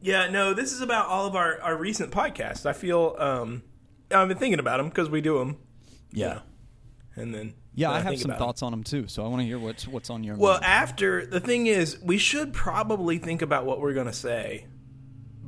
Yeah, 0.00 0.28
no, 0.30 0.52
this 0.52 0.72
is 0.72 0.80
about 0.80 1.06
all 1.06 1.26
of 1.26 1.36
our, 1.36 1.60
our 1.60 1.76
recent 1.76 2.10
podcasts. 2.10 2.66
I 2.66 2.72
feel 2.72 3.14
um, 3.18 3.62
I've 4.12 4.28
been 4.28 4.38
thinking 4.38 4.58
about 4.60 4.78
them 4.78 4.88
because 4.88 5.08
we 5.10 5.20
do 5.20 5.38
them. 5.38 5.56
Yeah. 6.12 6.40
and 7.16 7.34
then 7.34 7.54
Yeah, 7.74 7.88
then 7.92 7.96
I 7.96 8.00
have 8.10 8.18
some 8.18 8.30
about 8.30 8.34
'em. 8.40 8.46
thoughts 8.46 8.62
on 8.62 8.70
them 8.72 8.84
too. 8.84 9.06
So 9.08 9.24
I 9.24 9.28
want 9.28 9.40
to 9.40 9.46
hear 9.46 9.58
what's 9.58 9.86
what's 9.88 10.10
on 10.10 10.22
your 10.24 10.36
Well, 10.36 10.54
mind. 10.54 10.64
after 10.64 11.26
the 11.26 11.40
thing 11.40 11.66
is, 11.66 11.98
we 12.02 12.18
should 12.18 12.52
probably 12.52 13.18
think 13.18 13.42
about 13.42 13.64
what 13.66 13.80
we're 13.80 13.94
gonna 13.94 14.12
say 14.12 14.66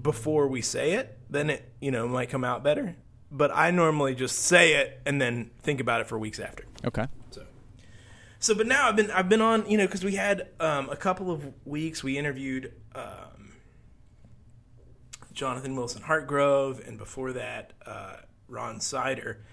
before 0.01 0.49
we 0.49 0.61
say 0.63 0.93
it. 0.95 1.19
Then 1.31 1.51
it, 1.51 1.73
you 1.81 1.91
know, 1.91 2.07
might 2.09 2.29
come 2.31 2.45
out 2.45 2.63
better. 2.63 2.97
But 3.31 3.51
I 3.55 3.71
normally 3.73 4.15
just 4.15 4.39
say 4.39 4.75
it 4.75 5.01
and 5.07 5.21
then 5.21 5.51
think 5.63 5.81
about 5.81 6.01
it 6.01 6.07
for 6.07 6.19
weeks 6.19 6.39
after. 6.39 6.65
okay. 6.85 7.07
So, 7.31 7.43
so 8.39 8.55
but 8.55 8.67
now 8.67 8.89
I've 8.89 8.97
been 8.97 9.11
I've 9.11 9.29
been 9.29 9.41
on 9.41 9.69
you 9.69 9.77
know 9.79 9.87
because 9.87 10.05
we 10.05 10.15
had 10.15 10.49
um, 10.61 10.89
a 10.91 10.97
couple 10.97 11.31
of 11.31 11.53
weeks 11.67 12.05
we 12.05 12.17
interviewed 12.19 12.73
um, 12.95 13.55
Jonathan 15.33 15.75
Wilson 15.77 16.03
Hartgrove 16.03 16.87
and 16.87 16.97
before 16.99 17.33
that 17.33 17.73
uh, 17.87 18.17
Ron 18.55 18.81
Sider. 18.81 19.45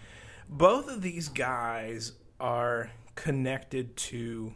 Both 0.48 0.89
of 0.89 1.01
these 1.01 1.27
guys 1.29 2.13
are 2.39 2.91
connected 3.15 3.96
to 3.98 4.53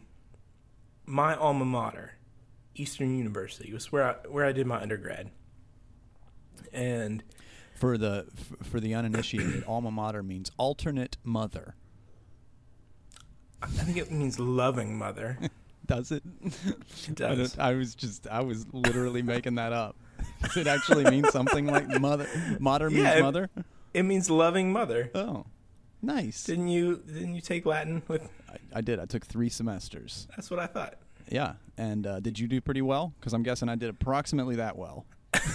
my 1.05 1.35
alma 1.35 1.65
mater, 1.65 2.13
Eastern 2.75 3.17
University. 3.17 3.69
It 3.69 3.73
was 3.73 3.91
where 3.91 4.03
I, 4.03 4.27
where 4.27 4.45
I 4.45 4.51
did 4.51 4.67
my 4.67 4.81
undergrad, 4.81 5.31
and 6.73 7.23
For 7.75 7.97
the 7.97 8.27
for 8.63 8.79
the 8.79 8.93
uninitiated, 8.93 9.63
alma 9.67 9.91
mater 9.91 10.23
means 10.23 10.51
alternate 10.57 11.17
mother. 11.23 11.75
I 13.61 13.67
think 13.67 13.97
it 13.97 14.11
means 14.11 14.39
loving 14.39 14.97
mother. 14.97 15.37
Does 15.85 16.11
it? 16.11 16.23
It 17.07 17.21
I, 17.21 17.35
does. 17.35 17.53
don't- 17.53 17.63
I 17.65 17.73
was 17.75 17.93
just 17.93 18.27
I 18.27 18.41
was 18.41 18.65
literally 18.73 19.21
making 19.21 19.55
that 19.55 19.71
up. 19.71 19.95
Does 20.41 20.57
it 20.57 20.65
actually 20.67 21.03
mean 21.11 21.23
something 21.25 21.67
like 21.67 21.87
mother? 22.01 22.27
Mater 22.59 22.89
means 22.89 23.03
Yeah, 23.03 23.17
it- 23.17 23.21
mother. 23.21 23.49
It 23.95 24.03
means 24.03 24.29
loving 24.29 24.73
mother. 24.73 25.09
Oh, 25.15 25.45
nice. 26.01 26.43
Didn't 26.43 26.67
you 26.67 27.01
didn't 27.07 27.33
you 27.33 27.39
take 27.41 27.65
Latin 27.65 28.03
with 28.09 28.29
I, 28.49 28.57
I 28.79 28.81
did. 28.81 28.99
I 28.99 29.05
took 29.05 29.25
three 29.25 29.47
semesters. 29.47 30.27
That's 30.35 30.51
what 30.51 30.59
I 30.59 30.67
thought. 30.67 30.95
Yeah, 31.29 31.53
and 31.77 32.05
uh, 32.05 32.19
did 32.19 32.37
you 32.37 32.47
do 32.49 32.59
pretty 32.59 32.81
well? 32.81 33.13
Because 33.19 33.31
I'm 33.33 33.41
guessing 33.41 33.69
I 33.69 33.75
did 33.75 33.89
approximately 33.89 34.57
that 34.57 34.77
well. 34.77 35.05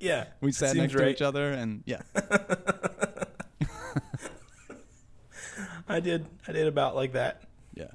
Yeah. 0.00 0.24
We 0.40 0.50
sat 0.50 0.74
next 0.74 0.94
to 0.94 1.08
each 1.08 1.22
other, 1.22 1.52
and 1.52 1.84
yeah, 1.86 2.00
I 5.88 6.00
did 6.00 6.26
I 6.48 6.52
did 6.52 6.66
about 6.66 6.96
like 6.96 7.12
that. 7.12 7.42
yeah. 7.74 7.92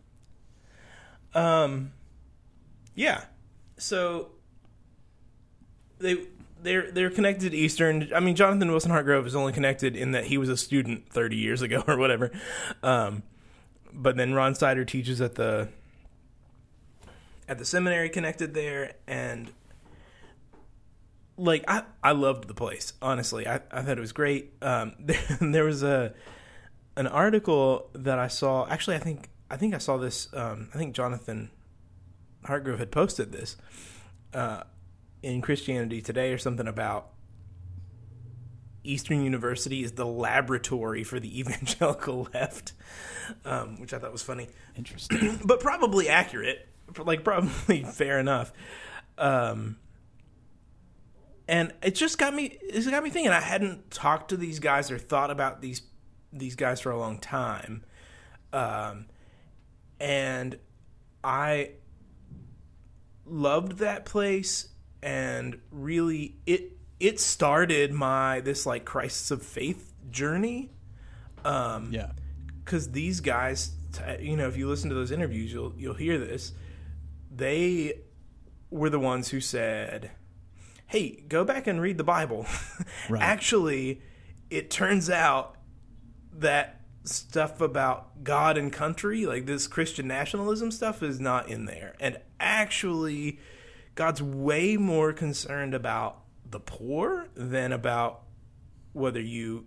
Um 1.34 1.92
yeah. 2.96 3.26
So 3.78 4.32
they 6.00 6.28
they're 6.62 6.92
they're 6.92 7.10
connected 7.10 7.52
to 7.52 7.58
Eastern. 7.58 8.10
I 8.16 8.20
mean 8.20 8.36
Jonathan 8.36 8.70
Wilson 8.70 8.92
Hartgrove 8.92 9.26
is 9.26 9.36
only 9.36 9.54
connected 9.54 9.96
in 9.96 10.12
that 10.12 10.26
he 10.26 10.38
was 10.38 10.50
a 10.50 10.58
student 10.58 11.10
30 11.10 11.36
years 11.36 11.62
ago 11.62 11.84
or 11.88 11.98
whatever. 11.98 12.32
Um 12.84 13.24
but 13.94 14.16
then 14.16 14.34
Ron 14.34 14.54
Sider 14.56 14.86
teaches 14.86 15.22
at 15.22 15.36
the 15.36 15.70
at 17.48 17.58
the 17.58 17.66
seminary 17.66 18.10
connected 18.10 18.54
there. 18.54 18.94
And 19.08 19.52
like 21.38 21.64
I, 21.68 21.84
I 22.04 22.12
loved 22.12 22.48
the 22.48 22.54
place 22.54 22.94
honestly. 23.02 23.48
I, 23.48 23.56
I 23.72 23.82
thought 23.82 23.98
it 23.98 24.02
was 24.02 24.14
great. 24.14 24.54
Um, 24.62 24.94
there, 25.00 25.38
there 25.42 25.64
was 25.64 25.84
a 25.84 26.14
an 26.96 27.08
article 27.08 27.90
that 27.94 28.20
I 28.20 28.28
saw. 28.28 28.68
Actually 28.68 28.98
I 28.98 29.00
think 29.00 29.30
I 29.50 29.58
think 29.58 29.74
I 29.74 29.78
saw 29.78 29.98
this 29.98 30.28
um, 30.34 30.70
I 30.74 30.78
think 30.78 30.96
Jonathan 30.96 31.52
Hartgrove 32.46 32.80
had 32.80 32.92
posted 32.92 33.32
this. 33.32 33.58
Uh, 34.34 34.64
in 35.24 35.42
Christianity 35.42 36.02
Today 36.02 36.32
or 36.32 36.38
something 36.38 36.68
about 36.68 37.10
Eastern 38.84 39.24
University 39.24 39.84
is 39.84 39.94
the 39.94 40.06
laboratory 40.06 41.04
for 41.04 41.20
the 41.20 41.40
evangelical 41.40 42.28
left 42.34 42.74
um, 43.46 43.80
which 43.80 43.94
I 43.94 44.00
thought 44.00 44.12
was 44.12 44.24
funny 44.24 44.48
Interesting. 44.76 45.40
but 45.46 45.60
probably 45.60 46.08
accurate, 46.08 46.68
like 46.98 47.24
probably 47.24 47.84
fair 47.94 48.20
enough. 48.20 48.54
Um, 49.18 49.78
and 51.48 51.74
it 51.82 51.96
just 51.96 52.18
got 52.18 52.36
me. 52.36 52.58
It 52.62 52.90
got 52.90 53.04
me 53.04 53.10
thinking. 53.10 53.32
I 53.32 53.40
hadn't 53.40 53.90
talked 53.90 54.30
to 54.30 54.38
these 54.38 54.60
guys 54.60 54.92
or 54.92 55.00
thought 55.00 55.32
about 55.32 55.62
these 55.62 55.82
these 56.32 56.56
guys 56.56 56.82
for 56.82 56.92
a 56.92 57.00
long 57.00 57.20
time, 57.20 57.84
um, 58.54 59.06
and 60.00 60.60
I 61.24 61.72
loved 63.26 63.80
that 63.80 64.06
place. 64.06 64.68
And 65.02 65.60
really, 65.72 66.36
it 66.46 66.74
it 67.00 67.20
started 67.20 67.92
my 67.92 68.42
this 68.42 68.66
like 68.66 68.86
crisis 68.86 69.32
of 69.32 69.44
faith 69.44 69.94
journey. 70.10 70.72
Um, 71.46 71.92
yeah, 71.92 72.12
because 72.64 72.92
these 72.92 73.20
guys, 73.22 73.72
you 74.20 74.36
know, 74.36 74.48
if 74.48 74.58
you 74.58 74.68
listen 74.68 74.90
to 74.90 74.96
those 74.96 75.12
interviews, 75.12 75.52
you'll 75.54 75.74
you'll 75.78 75.94
hear 75.94 76.18
this. 76.18 76.54
They 77.34 78.02
were 78.70 78.90
the 78.90 79.00
ones 79.00 79.30
who 79.30 79.40
said, 79.40 80.12
"Hey, 80.88 81.24
go 81.28 81.44
back 81.44 81.68
and 81.68 81.82
read 81.82 81.98
the 81.98 82.04
Bible." 82.04 82.46
Right. 83.10 83.22
Actually, 83.22 84.02
it 84.50 84.70
turns 84.70 85.10
out 85.10 85.56
that 86.34 86.82
stuff 87.04 87.62
about 87.62 88.24
God 88.24 88.58
and 88.58 88.72
country, 88.72 89.26
like 89.26 89.46
this 89.46 89.68
Christian 89.68 90.08
nationalism 90.08 90.72
stuff, 90.72 91.02
is 91.02 91.20
not 91.20 91.48
in 91.48 91.66
there. 91.66 91.96
And 92.00 92.20
actually, 92.40 93.40
God's 93.98 94.22
way 94.22 94.78
more 94.78 95.12
concerned 95.12 95.74
about 95.74 96.22
the 96.50 96.60
poor 96.60 97.30
than 97.34 97.72
about 97.74 98.22
whether 98.94 99.20
you 99.20 99.66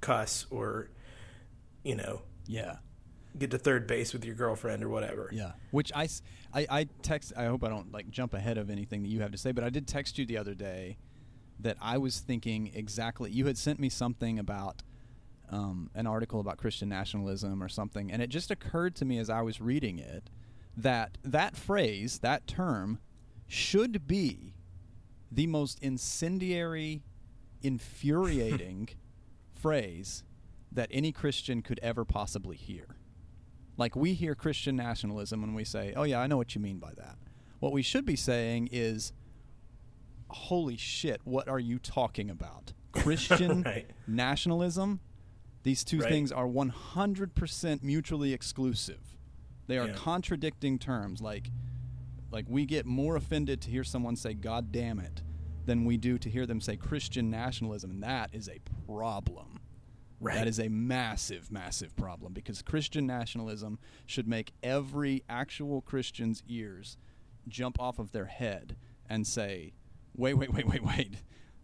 cuss 0.00 0.46
or, 0.50 0.88
you 1.82 1.96
know, 1.96 2.22
yeah, 2.46 2.76
get 3.36 3.50
to 3.50 3.58
third 3.58 3.88
base 3.88 4.12
with 4.12 4.24
your 4.24 4.36
girlfriend 4.36 4.84
or 4.84 4.88
whatever. 4.88 5.28
yeah. 5.32 5.52
Which 5.72 5.90
I 5.94 6.08
I 6.54 6.86
text. 7.02 7.32
I 7.36 7.46
hope 7.46 7.64
I 7.64 7.68
don't 7.68 7.92
like 7.92 8.08
jump 8.08 8.34
ahead 8.34 8.56
of 8.56 8.70
anything 8.70 9.02
that 9.02 9.08
you 9.08 9.20
have 9.20 9.32
to 9.32 9.38
say, 9.38 9.50
but 9.50 9.64
I 9.64 9.68
did 9.68 9.88
text 9.88 10.16
you 10.16 10.24
the 10.26 10.38
other 10.38 10.54
day 10.54 10.96
that 11.58 11.76
I 11.80 11.98
was 11.98 12.20
thinking 12.20 12.70
exactly. 12.72 13.32
You 13.32 13.46
had 13.46 13.58
sent 13.58 13.80
me 13.80 13.88
something 13.88 14.38
about 14.38 14.82
um, 15.50 15.90
an 15.96 16.06
article 16.06 16.38
about 16.38 16.56
Christian 16.56 16.88
nationalism 16.88 17.60
or 17.60 17.68
something, 17.68 18.12
and 18.12 18.22
it 18.22 18.28
just 18.28 18.52
occurred 18.52 18.94
to 18.96 19.04
me 19.04 19.18
as 19.18 19.28
I 19.28 19.42
was 19.42 19.60
reading 19.60 19.98
it 19.98 20.30
that 20.76 21.18
that 21.24 21.56
phrase, 21.56 22.20
that 22.20 22.46
term, 22.46 23.00
should 23.52 24.06
be 24.06 24.54
the 25.30 25.46
most 25.46 25.78
incendiary, 25.80 27.02
infuriating 27.60 28.88
phrase 29.54 30.24
that 30.72 30.88
any 30.90 31.12
Christian 31.12 31.60
could 31.60 31.78
ever 31.82 32.02
possibly 32.06 32.56
hear. 32.56 32.86
Like 33.76 33.94
we 33.94 34.14
hear 34.14 34.34
Christian 34.34 34.74
nationalism 34.76 35.44
and 35.44 35.54
we 35.54 35.64
say, 35.64 35.92
"Oh 35.94 36.04
yeah, 36.04 36.20
I 36.20 36.26
know 36.28 36.38
what 36.38 36.54
you 36.54 36.62
mean 36.62 36.78
by 36.78 36.92
that." 36.96 37.18
What 37.60 37.72
we 37.72 37.82
should 37.82 38.06
be 38.06 38.16
saying 38.16 38.70
is, 38.72 39.12
"Holy 40.30 40.78
shit, 40.78 41.20
what 41.24 41.46
are 41.46 41.60
you 41.60 41.78
talking 41.78 42.30
about?" 42.30 42.72
Christian 42.92 43.62
Right. 43.64 43.90
nationalism? 44.06 45.00
These 45.62 45.84
two 45.84 45.98
Right. 46.00 46.08
things 46.10 46.32
are 46.32 46.46
100% 46.48 47.82
mutually 47.82 48.32
exclusive. 48.32 49.16
They 49.66 49.76
are 49.78 49.88
Yeah. 49.88 49.94
contradicting 49.94 50.78
terms 50.78 51.20
like 51.20 51.50
like 52.32 52.46
we 52.48 52.66
get 52.66 52.86
more 52.86 53.16
offended 53.16 53.60
to 53.62 53.70
hear 53.70 53.84
someone 53.84 54.16
say 54.16 54.34
god 54.34 54.72
damn 54.72 54.98
it 54.98 55.22
than 55.66 55.84
we 55.84 55.96
do 55.96 56.18
to 56.18 56.28
hear 56.28 56.46
them 56.46 56.60
say 56.60 56.76
Christian 56.76 57.30
nationalism 57.30 57.90
and 57.90 58.02
that 58.02 58.30
is 58.32 58.48
a 58.48 58.58
problem. 58.86 59.60
Right. 60.20 60.36
That 60.36 60.46
is 60.46 60.60
a 60.60 60.68
massive, 60.68 61.50
massive 61.50 61.96
problem 61.96 62.32
because 62.32 62.62
Christian 62.62 63.06
nationalism 63.06 63.78
should 64.06 64.28
make 64.28 64.52
every 64.62 65.24
actual 65.28 65.80
Christian's 65.80 66.44
ears 66.48 66.96
jump 67.48 67.80
off 67.80 67.98
of 67.98 68.12
their 68.12 68.26
head 68.26 68.76
and 69.08 69.26
say, 69.26 69.72
"Wait, 70.16 70.34
wait, 70.34 70.52
wait, 70.52 70.66
wait, 70.66 70.84
wait. 70.84 71.16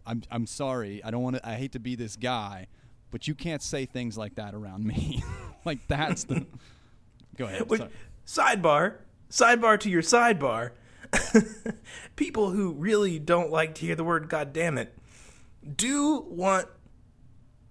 I'm 0.05 0.23
I'm 0.31 0.47
sorry. 0.47 1.03
I 1.05 1.13
don't 1.13 1.23
want 1.23 1.37
to. 1.37 1.49
I 1.49 1.55
hate 1.55 1.73
to 1.73 1.79
be 1.79 1.95
this 1.95 2.17
guy, 2.17 2.67
but 3.13 3.29
you 3.29 3.35
can't 3.37 3.63
say 3.63 3.87
things 3.87 4.19
like 4.19 4.35
that 4.37 4.55
around 4.55 4.85
me. 4.85 5.23
like 5.65 5.87
that's 5.87 6.25
the. 6.25 6.45
Go 7.37 7.45
ahead. 7.45 7.71
Which, 7.71 7.83
sidebar, 8.27 8.97
sidebar 9.31 9.79
to 9.81 9.91
your 9.91 10.03
sidebar. 10.03 10.73
People 12.17 12.51
who 12.51 12.73
really 12.73 13.19
don't 13.19 13.51
like 13.51 13.75
to 13.77 13.87
hear 13.87 13.95
the 13.95 14.05
word 14.05 14.29
"God 14.29 14.53
damn 14.53 14.79
it" 14.79 14.97
do 15.77 16.25
want 16.29 16.69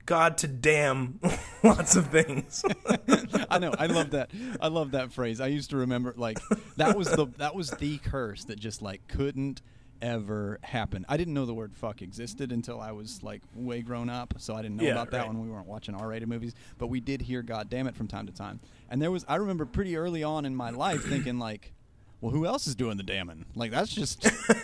God 0.07 0.37
to 0.39 0.47
damn 0.47 1.19
lots 1.63 1.95
of 1.95 2.07
things. 2.07 2.63
I 3.49 3.59
know. 3.59 3.73
I 3.77 3.85
love 3.87 4.11
that. 4.11 4.31
I 4.59 4.69
love 4.69 4.91
that 4.91 5.11
phrase. 5.11 5.39
I 5.39 5.47
used 5.47 5.69
to 5.71 5.77
remember 5.77 6.13
like 6.17 6.39
that 6.77 6.97
was 6.97 7.09
the 7.11 7.27
that 7.37 7.53
was 7.53 7.69
the 7.71 7.97
curse 7.99 8.45
that 8.45 8.59
just 8.59 8.81
like 8.81 9.07
couldn't 9.07 9.61
ever 10.01 10.59
happen. 10.63 11.05
I 11.09 11.17
didn't 11.17 11.33
know 11.33 11.45
the 11.45 11.53
word 11.53 11.75
fuck 11.75 12.01
existed 12.01 12.51
until 12.51 12.79
I 12.79 12.91
was 12.91 13.21
like 13.23 13.41
way 13.55 13.81
grown 13.81 14.09
up, 14.09 14.35
so 14.37 14.55
I 14.55 14.61
didn't 14.61 14.77
know 14.77 14.83
Yeah, 14.83 14.91
about 14.91 15.11
that 15.11 15.19
right. 15.19 15.27
when 15.27 15.41
we 15.41 15.49
weren't 15.49 15.67
watching 15.67 15.95
R-rated 15.95 16.27
movies. 16.29 16.53
But 16.77 16.87
we 16.87 16.99
did 16.99 17.21
hear 17.21 17.41
"God 17.41 17.69
damn 17.69 17.87
it" 17.87 17.95
from 17.95 18.07
time 18.07 18.25
to 18.27 18.33
time, 18.33 18.59
and 18.89 19.01
there 19.01 19.11
was 19.11 19.25
I 19.27 19.35
remember 19.35 19.65
pretty 19.65 19.95
early 19.97 20.23
on 20.23 20.45
in 20.45 20.55
my 20.55 20.69
life 20.69 21.03
thinking 21.05 21.39
like, 21.39 21.73
well, 22.21 22.31
who 22.31 22.45
else 22.45 22.67
is 22.67 22.75
doing 22.75 22.97
the 22.97 23.03
damning? 23.03 23.45
Like 23.55 23.71
that's 23.71 23.93
just 23.93 24.23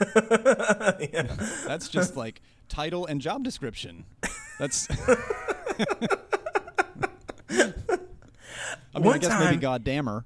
Yeah. 1.00 1.36
that's 1.68 1.90
just 1.90 2.16
like 2.16 2.42
title 2.70 3.06
and 3.06 3.22
job 3.22 3.44
description. 3.44 4.06
That's. 4.60 4.88
I 8.96 9.00
mean, 9.00 9.08
I 9.14 9.18
guess 9.18 9.30
time- 9.30 9.46
maybe 9.46 9.58
goddammer 9.58 10.26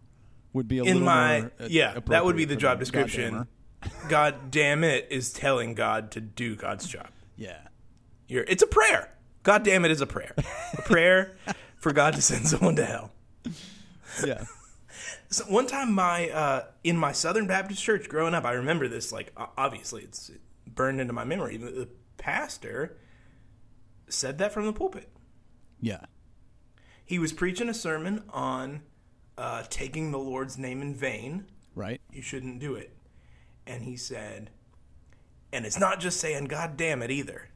would 0.53 0.67
be 0.67 0.79
a 0.79 0.83
In 0.83 0.87
little 0.87 1.03
my 1.03 1.41
more. 1.41 1.51
uh, 1.61 1.67
yeah, 1.69 1.99
that 2.07 2.25
would 2.25 2.35
be 2.35 2.45
the 2.45 2.55
job 2.55 2.79
description. 2.79 3.47
God 4.09 4.51
damn 4.51 4.83
it 4.83 5.07
is 5.09 5.33
telling 5.33 5.73
God 5.73 6.11
to 6.11 6.21
do 6.21 6.55
God's 6.55 6.87
job. 6.87 7.09
Yeah. 7.35 7.59
You're, 8.27 8.43
it's 8.43 8.63
a 8.63 8.67
prayer. 8.67 9.13
God 9.43 9.63
damn 9.63 9.85
it 9.85 9.91
is 9.91 10.01
a 10.01 10.07
prayer. 10.07 10.33
A 10.77 10.81
prayer 10.81 11.35
for 11.77 11.93
God 11.93 12.13
to 12.15 12.21
send 12.21 12.47
someone 12.47 12.75
to 12.77 12.85
hell. 12.85 13.11
Yeah. 14.25 14.45
So 15.29 15.43
one 15.43 15.67
time, 15.67 15.91
my 15.91 16.29
uh, 16.29 16.63
in 16.85 16.95
my 16.95 17.11
Southern 17.11 17.47
Baptist 17.47 17.83
church 17.83 18.07
growing 18.07 18.33
up, 18.33 18.45
I 18.45 18.53
remember 18.53 18.87
this. 18.87 19.11
Like 19.11 19.33
obviously, 19.57 20.03
it's 20.03 20.31
burned 20.65 21.01
into 21.01 21.11
my 21.11 21.25
memory. 21.25 21.57
The, 21.57 21.69
the 21.69 21.89
pastor 22.17 22.97
said 24.07 24.37
that 24.37 24.53
from 24.53 24.65
the 24.65 24.71
pulpit. 24.71 25.09
Yeah. 25.81 26.05
He 27.05 27.19
was 27.19 27.33
preaching 27.33 27.67
a 27.67 27.73
sermon 27.73 28.23
on 28.29 28.83
uh, 29.37 29.63
taking 29.69 30.11
the 30.11 30.17
Lord's 30.17 30.57
name 30.57 30.81
in 30.81 30.95
vain. 30.95 31.45
Right. 31.75 31.99
You 32.11 32.21
shouldn't 32.21 32.59
do 32.59 32.75
it. 32.75 32.96
And 33.67 33.83
he 33.83 33.97
said, 33.97 34.49
and 35.53 35.65
it's 35.65 35.79
not 35.79 35.99
just 35.99 36.19
saying 36.19 36.45
"God 36.45 36.77
damn 36.77 37.01
it" 37.01 37.11
either. 37.11 37.49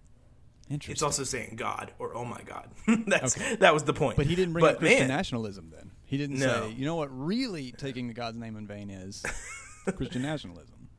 Interesting. 0.70 0.94
It's 0.94 1.02
also 1.04 1.24
saying 1.24 1.56
God 1.58 1.92
or 2.00 2.16
"Oh 2.16 2.26
my 2.26 2.42
God." 2.46 2.70
That's 3.08 3.38
Okay. 3.38 3.56
that 3.58 3.74
was 3.74 3.84
the 3.84 3.94
point. 3.94 4.18
but 4.18 4.26
he 4.26 4.36
didn't 4.36 4.54
bring 4.54 4.64
but 4.64 4.74
up 4.76 4.80
Christian 4.80 5.08
man, 5.08 5.18
nationalism 5.18 5.70
then. 5.76 5.92
He 6.06 6.18
didn't 6.18 6.40
No. 6.40 6.68
say, 6.68 6.72
you 6.74 6.86
know 6.86 6.96
what, 6.96 7.10
really 7.12 7.72
taking 7.74 8.08
the 8.08 8.14
God's 8.14 8.38
name 8.38 8.56
in 8.58 8.68
vain 8.68 8.90
is 8.90 9.24
Christian 9.96 10.22
nationalism. 10.22 10.90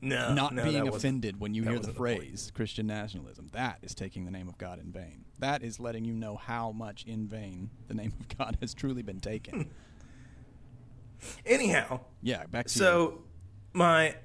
no, 0.00 0.32
Not 0.34 0.54
no, 0.54 0.64
being 0.64 0.86
offended 0.88 1.40
when 1.40 1.54
you 1.54 1.62
hear 1.62 1.72
the 1.72 1.78
wasn't 1.78 1.94
the 1.94 1.98
phrase 1.98 2.52
Christian 2.54 2.86
nationalism. 2.86 3.48
That 3.52 3.78
is 3.82 3.94
taking 3.94 4.24
the 4.24 4.30
name 4.30 4.48
of 4.48 4.58
God 4.58 4.78
in 4.80 4.92
vain. 4.92 5.24
That 5.40 5.62
is 5.64 5.78
letting 5.80 6.04
you 6.04 6.14
know 6.14 6.36
how 6.36 6.70
much 6.72 7.04
in 7.04 7.26
vain 7.26 7.70
the 7.88 7.94
name 7.94 8.12
of 8.20 8.36
God 8.38 8.58
has 8.60 8.74
truly 8.74 9.02
been 9.02 9.20
taken. 9.20 9.70
Anyhow, 11.46 12.00
yeah, 12.22 12.46
back 12.46 12.66
to 12.66 12.72
you. 12.78 12.84
So 13.72 13.78
my 13.78 14.16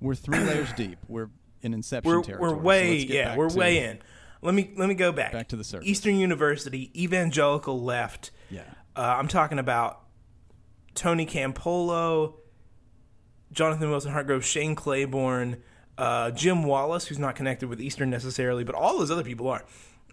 We're 0.00 0.14
three 0.14 0.38
layers 0.38 0.72
deep. 0.72 0.98
We're 1.08 1.28
in 1.62 1.74
Inception 1.74 2.10
we're 2.12 2.22
territory. 2.22 2.52
we're 2.52 2.58
way 2.58 2.98
let's 2.98 3.10
yeah 3.10 3.36
we're 3.36 3.48
way 3.52 3.84
in. 3.84 4.00
Let 4.42 4.54
me 4.54 4.72
let 4.76 4.88
me 4.88 4.94
go 4.94 5.12
back 5.12 5.32
Back 5.32 5.48
to 5.48 5.56
the 5.56 5.64
surface. 5.64 5.88
Eastern 5.88 6.16
University 6.16 6.90
evangelical 7.00 7.80
left. 7.82 8.30
Yeah. 8.50 8.62
Uh, 8.96 9.16
I'm 9.18 9.28
talking 9.28 9.58
about 9.58 10.00
Tony 10.94 11.24
Campolo, 11.24 12.34
Jonathan 13.52 13.88
Wilson 13.90 14.12
Hartgrove, 14.12 14.42
Shane 14.42 14.74
Claiborne, 14.74 15.62
uh, 15.96 16.30
Jim 16.32 16.64
Wallis, 16.64 17.06
who's 17.06 17.18
not 17.18 17.36
connected 17.36 17.68
with 17.68 17.80
Eastern 17.80 18.10
necessarily, 18.10 18.64
but 18.64 18.74
all 18.74 18.98
those 18.98 19.10
other 19.10 19.24
people 19.24 19.48
are. 19.48 19.64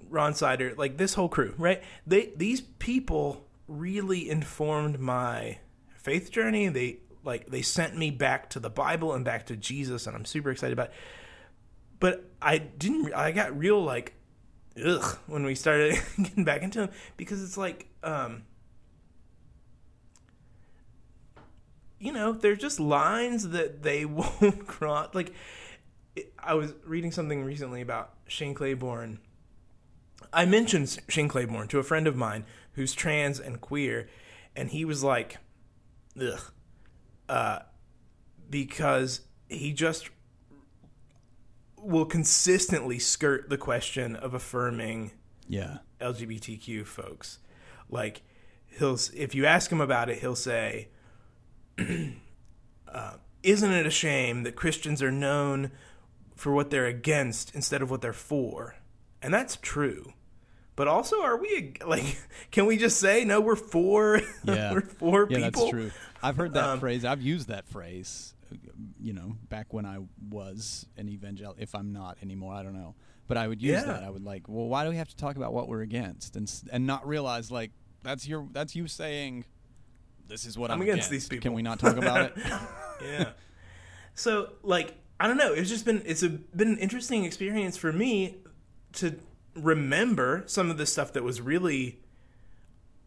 Ron 0.09 0.33
Sider, 0.33 0.73
like 0.77 0.97
this 0.97 1.13
whole 1.15 1.29
crew, 1.29 1.53
right? 1.57 1.83
They 2.07 2.31
these 2.35 2.61
people 2.61 3.45
really 3.67 4.29
informed 4.29 4.99
my 4.99 5.59
faith 5.95 6.31
journey. 6.31 6.69
They 6.69 6.99
like 7.29 7.45
they 7.47 7.61
sent 7.61 7.95
me 7.95 8.09
back 8.09 8.49
to 8.49 8.59
the 8.59 8.71
Bible 8.71 9.13
and 9.13 9.23
back 9.23 9.45
to 9.45 9.55
Jesus, 9.55 10.07
and 10.07 10.15
I'm 10.15 10.25
super 10.25 10.49
excited 10.49 10.73
about. 10.73 10.87
It. 10.87 10.93
But 11.99 12.25
I 12.41 12.57
didn't. 12.57 13.13
I 13.13 13.31
got 13.31 13.57
real 13.57 13.81
like, 13.83 14.15
ugh, 14.83 15.19
when 15.27 15.45
we 15.45 15.53
started 15.53 15.95
getting 16.17 16.43
back 16.43 16.63
into 16.63 16.79
them 16.79 16.89
because 17.17 17.43
it's 17.43 17.55
like, 17.55 17.87
um, 18.03 18.43
you 21.99 22.11
know, 22.11 22.33
they're 22.33 22.55
just 22.55 22.79
lines 22.79 23.49
that 23.49 23.83
they 23.83 24.05
won't 24.05 24.65
cross. 24.65 25.13
Like, 25.13 25.33
I 26.39 26.55
was 26.55 26.73
reading 26.83 27.11
something 27.11 27.43
recently 27.43 27.81
about 27.81 28.13
Shane 28.27 28.55
Claiborne. 28.55 29.19
I 30.33 30.45
mentioned 30.45 30.97
Shane 31.07 31.27
Claiborne 31.27 31.67
to 31.67 31.77
a 31.77 31.83
friend 31.83 32.07
of 32.07 32.15
mine 32.15 32.45
who's 32.73 32.93
trans 32.93 33.39
and 33.39 33.61
queer, 33.61 34.09
and 34.55 34.71
he 34.71 34.83
was 34.83 35.03
like, 35.03 35.37
ugh, 36.19 36.51
uh, 37.29 37.59
because 38.49 39.21
he 39.47 39.71
just 39.71 40.09
will 41.77 42.05
consistently 42.05 42.99
skirt 42.99 43.49
the 43.49 43.57
question 43.57 44.15
of 44.15 44.33
affirming 44.33 45.11
Yeah. 45.47 45.77
LGBTQ 46.01 46.85
folks. 46.85 47.39
Like 47.89 48.21
he'll 48.77 48.97
if 49.15 49.33
you 49.33 49.45
ask 49.45 49.71
him 49.71 49.79
about 49.81 50.09
it, 50.09 50.19
he'll 50.19 50.35
say, 50.35 50.89
uh, 52.87 53.13
"Isn't 53.43 53.71
it 53.71 53.85
a 53.85 53.91
shame 53.91 54.43
that 54.43 54.55
Christians 54.55 55.01
are 55.01 55.11
known 55.11 55.71
for 56.35 56.53
what 56.53 56.69
they're 56.69 56.85
against 56.85 57.53
instead 57.55 57.81
of 57.81 57.89
what 57.89 58.01
they're 58.01 58.13
for?" 58.13 58.75
And 59.21 59.33
that's 59.33 59.57
true. 59.57 60.13
But 60.79 60.87
also, 60.87 61.21
are 61.21 61.35
we 61.35 61.73
like? 61.85 62.17
Can 62.51 62.65
we 62.65 62.77
just 62.77 63.01
say 63.01 63.25
no? 63.25 63.41
We're 63.41 63.57
four 63.57 64.21
Yeah. 64.45 64.71
we're 64.71 64.79
for 64.79 65.27
yeah, 65.29 65.39
people. 65.47 65.63
that's 65.63 65.69
true. 65.71 65.91
I've 66.23 66.37
heard 66.37 66.53
that 66.53 66.63
Um, 66.63 66.79
phrase. 66.79 67.03
I've 67.03 67.21
used 67.21 67.49
that 67.49 67.67
phrase, 67.67 68.33
uh, 68.49 68.55
you 68.97 69.11
know, 69.11 69.35
back 69.49 69.73
when 69.73 69.85
I 69.85 69.97
was 70.29 70.85
an 70.95 71.09
evangelical. 71.09 71.61
If 71.61 71.75
I'm 71.75 71.91
not 71.91 72.17
anymore, 72.23 72.53
I 72.53 72.63
don't 72.63 72.71
know. 72.75 72.95
But 73.27 73.35
I 73.35 73.49
would 73.49 73.61
use 73.61 73.73
Yeah. 73.73 73.83
that. 73.87 74.03
I 74.05 74.09
would 74.09 74.23
like, 74.23 74.47
well, 74.47 74.67
why 74.69 74.85
do 74.85 74.89
we 74.89 74.95
have 74.95 75.09
to 75.09 75.17
talk 75.17 75.35
about 75.35 75.51
what 75.53 75.67
we're 75.67 75.81
against, 75.81 76.37
and 76.37 76.49
and 76.71 76.87
not 76.87 77.05
realize 77.05 77.51
like 77.51 77.71
that's 78.01 78.25
your 78.25 78.47
that's 78.53 78.73
you 78.73 78.87
saying, 78.87 79.43
this 80.29 80.45
is 80.45 80.57
what 80.57 80.71
I'm, 80.71 80.77
I'm 80.77 80.83
against 80.83 81.09
these 81.09 81.27
people. 81.27 81.41
Can 81.43 81.53
we 81.55 81.61
not 81.61 81.79
talk 81.79 81.97
about 81.97 82.21
it? 82.21 82.37
yeah. 83.03 83.31
So 84.15 84.53
like 84.63 84.95
I 85.19 85.27
don't 85.27 85.35
know. 85.35 85.51
It's 85.51 85.67
just 85.69 85.83
been 85.83 86.01
it's 86.05 86.23
a 86.23 86.29
been 86.29 86.69
an 86.69 86.77
interesting 86.77 87.25
experience 87.25 87.75
for 87.75 87.91
me 87.91 88.37
to 88.93 89.19
remember 89.63 90.43
some 90.47 90.69
of 90.71 90.77
the 90.77 90.85
stuff 90.85 91.13
that 91.13 91.23
was 91.23 91.41
really 91.41 91.99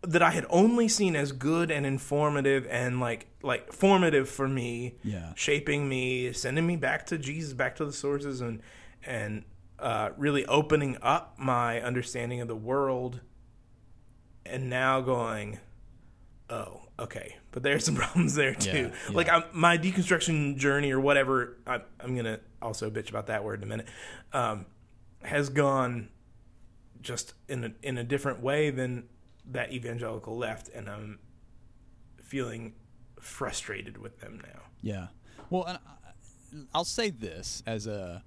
that 0.04 0.20
I 0.22 0.30
had 0.30 0.44
only 0.50 0.88
seen 0.88 1.14
as 1.14 1.30
good 1.30 1.70
and 1.70 1.86
informative 1.86 2.66
and 2.68 2.98
like 3.00 3.26
like 3.42 3.72
formative 3.72 4.28
for 4.28 4.48
me, 4.48 4.96
Yeah. 5.04 5.32
shaping 5.36 5.88
me, 5.88 6.32
sending 6.32 6.66
me 6.66 6.76
back 6.76 7.06
to 7.06 7.18
Jesus, 7.18 7.52
back 7.52 7.76
to 7.76 7.84
the 7.84 7.92
sources, 7.92 8.40
and 8.40 8.60
and 9.04 9.44
uh, 9.78 10.10
really 10.16 10.44
opening 10.46 10.96
up 11.02 11.38
my 11.38 11.80
understanding 11.80 12.40
of 12.40 12.48
the 12.48 12.56
world. 12.56 13.20
And 14.44 14.68
now 14.68 15.00
going, 15.00 15.60
oh, 16.50 16.82
okay, 16.98 17.36
but 17.52 17.62
there's 17.62 17.84
some 17.84 17.94
problems 18.02 18.34
there 18.34 18.54
too. 18.54 18.90
Yeah, 18.92 19.12
Like. 19.14 19.28
I'm, 19.28 19.44
my 19.52 19.78
deconstruction 19.78 20.56
journey 20.56 20.90
or 20.90 20.98
whatever, 21.00 21.56
I, 21.66 21.80
I'm 22.00 22.16
gonna 22.16 22.40
also 22.60 22.90
bitch 22.90 23.08
about 23.08 23.28
that 23.28 23.44
word 23.44 23.60
in 23.60 23.64
a 23.64 23.66
minute, 23.68 23.86
um, 24.32 24.66
has 25.22 25.48
gone 25.48 26.08
just 27.02 27.34
in 27.48 27.64
a, 27.64 27.72
in 27.82 27.98
a 27.98 28.04
different 28.04 28.40
way 28.40 28.70
than 28.70 29.08
that 29.50 29.72
evangelical 29.72 30.36
left, 30.36 30.68
and 30.68 30.88
I'm 30.88 31.18
feeling 32.22 32.74
frustrated 33.20 33.98
with 33.98 34.20
them 34.20 34.40
now. 34.42 34.62
Yeah. 34.80 35.08
Well, 35.50 35.64
and 35.64 35.78
I'll 36.74 36.84
say 36.84 37.10
this 37.10 37.62
as 37.66 37.86
a. 37.86 38.24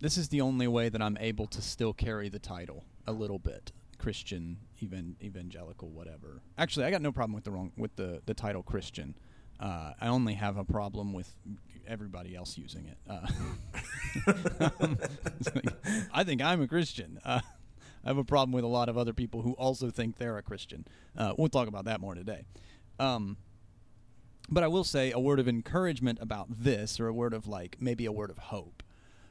This 0.00 0.18
is 0.18 0.28
the 0.28 0.42
only 0.42 0.68
way 0.68 0.88
that 0.88 1.00
I'm 1.00 1.16
able 1.18 1.46
to 1.48 1.62
still 1.62 1.92
carry 1.92 2.28
the 2.28 2.38
title 2.38 2.84
a 3.06 3.12
little 3.12 3.38
bit, 3.38 3.72
Christian, 3.98 4.58
even 4.80 5.16
evangelical, 5.22 5.88
whatever. 5.88 6.42
Actually, 6.58 6.86
I 6.86 6.90
got 6.90 7.00
no 7.00 7.12
problem 7.12 7.34
with 7.34 7.44
the 7.44 7.50
wrong 7.50 7.72
with 7.76 7.96
the 7.96 8.22
the 8.26 8.34
title 8.34 8.62
Christian. 8.62 9.16
Uh, 9.58 9.92
I 10.00 10.08
only 10.08 10.34
have 10.34 10.58
a 10.58 10.64
problem 10.64 11.14
with 11.14 11.34
everybody 11.88 12.34
else 12.34 12.56
using 12.58 12.86
it. 12.86 12.98
Uh, 13.08 13.26
like, 15.54 16.08
I 16.12 16.24
think 16.24 16.42
I'm 16.42 16.62
a 16.62 16.68
Christian. 16.68 17.18
Uh, 17.24 17.40
I 18.04 18.08
have 18.08 18.18
a 18.18 18.24
problem 18.24 18.52
with 18.52 18.64
a 18.64 18.68
lot 18.68 18.88
of 18.88 18.96
other 18.96 19.12
people 19.12 19.42
who 19.42 19.52
also 19.52 19.90
think 19.90 20.16
they're 20.16 20.38
a 20.38 20.42
Christian. 20.42 20.86
Uh, 21.16 21.34
we'll 21.36 21.48
talk 21.48 21.66
about 21.68 21.86
that 21.86 22.00
more 22.00 22.14
today. 22.14 22.44
Um, 22.98 23.36
but 24.48 24.62
I 24.62 24.68
will 24.68 24.84
say 24.84 25.10
a 25.10 25.18
word 25.18 25.40
of 25.40 25.48
encouragement 25.48 26.18
about 26.20 26.46
this, 26.48 27.00
or 27.00 27.08
a 27.08 27.12
word 27.12 27.34
of 27.34 27.48
like 27.48 27.76
maybe 27.80 28.06
a 28.06 28.12
word 28.12 28.30
of 28.30 28.38
hope 28.38 28.82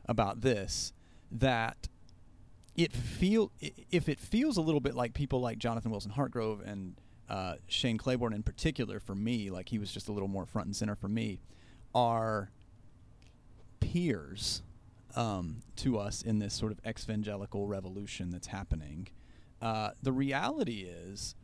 about 0.08 0.42
this, 0.42 0.94
that 1.32 1.88
it 2.76 2.92
feel 2.92 3.52
if 3.92 4.10
it 4.10 4.20
feels 4.20 4.58
a 4.58 4.62
little 4.62 4.82
bit 4.82 4.94
like 4.94 5.14
people 5.14 5.40
like 5.40 5.58
Jonathan 5.58 5.92
Wilson 5.92 6.12
Hartgrove 6.12 6.66
and 6.66 6.96
uh, 7.30 7.56
Shane 7.68 7.98
Claiborne 7.98 8.34
in 8.34 8.44
particular 8.44 9.00
for 9.00 9.16
me, 9.16 9.50
like 9.50 9.70
he 9.70 9.80
was 9.80 9.92
just 9.92 10.10
a 10.10 10.12
little 10.12 10.28
more 10.28 10.46
front 10.46 10.68
and 10.68 10.76
center 10.76 10.96
for 10.96 11.08
me, 11.08 11.40
are 11.96 12.52
peers 13.80 14.62
um, 15.16 15.64
to 15.78 15.98
us 15.98 16.22
in 16.22 16.40
this 16.40 16.54
sort 16.54 16.72
of 16.72 16.80
evangelical 16.86 17.66
revolution 17.66 18.30
that's 18.30 18.48
happening. 18.48 19.08
Uh, 19.62 19.92
the 20.04 20.12
reality 20.12 20.82
is 20.88 21.36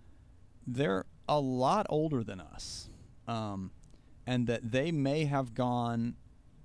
they're 0.67 1.05
a 1.27 1.39
lot 1.39 1.85
older 1.89 2.23
than 2.23 2.41
us, 2.41 2.89
um, 3.27 3.71
and 4.27 4.47
that 4.47 4.71
they 4.71 4.91
may 4.91 5.25
have 5.25 5.53
gone. 5.53 6.15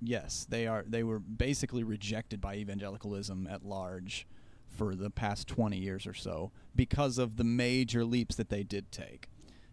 Yes, 0.01 0.45
they 0.47 0.67
are. 0.67 0.83
They 0.85 1.03
were 1.03 1.19
basically 1.19 1.83
rejected 1.83 2.41
by 2.41 2.55
evangelicalism 2.55 3.47
at 3.49 3.63
large 3.63 4.27
for 4.67 4.93
the 4.93 5.09
past 5.09 5.47
20 5.47 5.77
years 5.77 6.05
or 6.05 6.13
so 6.13 6.51
because 6.75 7.17
of 7.17 7.37
the 7.37 7.43
major 7.43 8.05
leaps 8.05 8.35
that 8.35 8.49
they 8.49 8.63
did 8.63 8.91
take. 8.91 9.27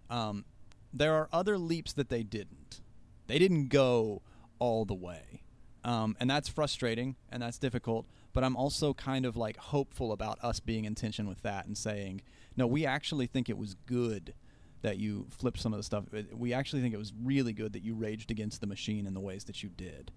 Um, 0.09 0.45
there 0.93 1.15
are 1.15 1.29
other 1.33 1.59
leaps 1.59 1.93
that 1.95 2.09
they 2.09 2.23
didn't. 2.23 2.64
They 3.27 3.39
didn't 3.39 3.69
go 3.69 4.23
all 4.59 4.85
the 4.85 4.95
way. 4.95 5.43
Um, 5.85 6.17
and 6.19 6.31
that's 6.31 6.49
frustrating 6.49 7.17
and 7.31 7.43
that's 7.43 7.59
difficult, 7.59 8.07
but 8.33 8.43
I'm 8.43 8.57
also 8.57 8.95
kind 8.95 9.27
of 9.27 9.37
like 9.37 9.59
hopeful 9.59 10.13
about 10.13 10.39
us 10.43 10.59
being 10.59 10.87
in 10.87 10.95
tension 10.95 11.29
with 11.29 11.43
that 11.43 11.67
and 11.67 11.77
saying, 11.77 12.23
no, 12.57 12.67
we 12.67 12.87
actually 12.87 13.27
think 13.27 13.51
it 13.51 13.59
was 13.59 13.75
good 13.87 14.35
that 14.81 14.99
you 14.99 15.27
flipped 15.31 15.61
some 15.61 15.73
of 15.75 15.79
the 15.79 15.83
stuff. 15.83 16.05
We 16.33 16.53
actually 16.55 16.81
think 16.81 16.95
it 16.95 16.99
was 16.99 17.13
really 17.23 17.53
good 17.53 17.75
that 17.75 17.83
you 17.83 17.95
raged 17.95 18.31
against 18.31 18.61
the 18.61 18.67
machine 18.67 19.07
in 19.07 19.15
the 19.15 19.21
ways 19.21 19.45
that 19.45 19.63
you 19.63 19.69
did. 19.69 20.11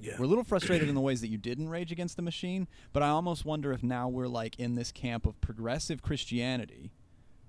Yeah. 0.00 0.14
We're 0.18 0.26
a 0.26 0.28
little 0.28 0.44
frustrated 0.44 0.88
in 0.88 0.94
the 0.94 1.00
ways 1.00 1.20
that 1.22 1.28
you 1.28 1.38
didn't 1.38 1.68
rage 1.68 1.90
against 1.90 2.16
the 2.16 2.22
machine, 2.22 2.68
but 2.92 3.02
I 3.02 3.08
almost 3.08 3.44
wonder 3.44 3.72
if 3.72 3.82
now 3.82 4.08
we're 4.08 4.28
like 4.28 4.58
in 4.58 4.74
this 4.74 4.92
camp 4.92 5.26
of 5.26 5.40
progressive 5.40 6.02
Christianity, 6.02 6.92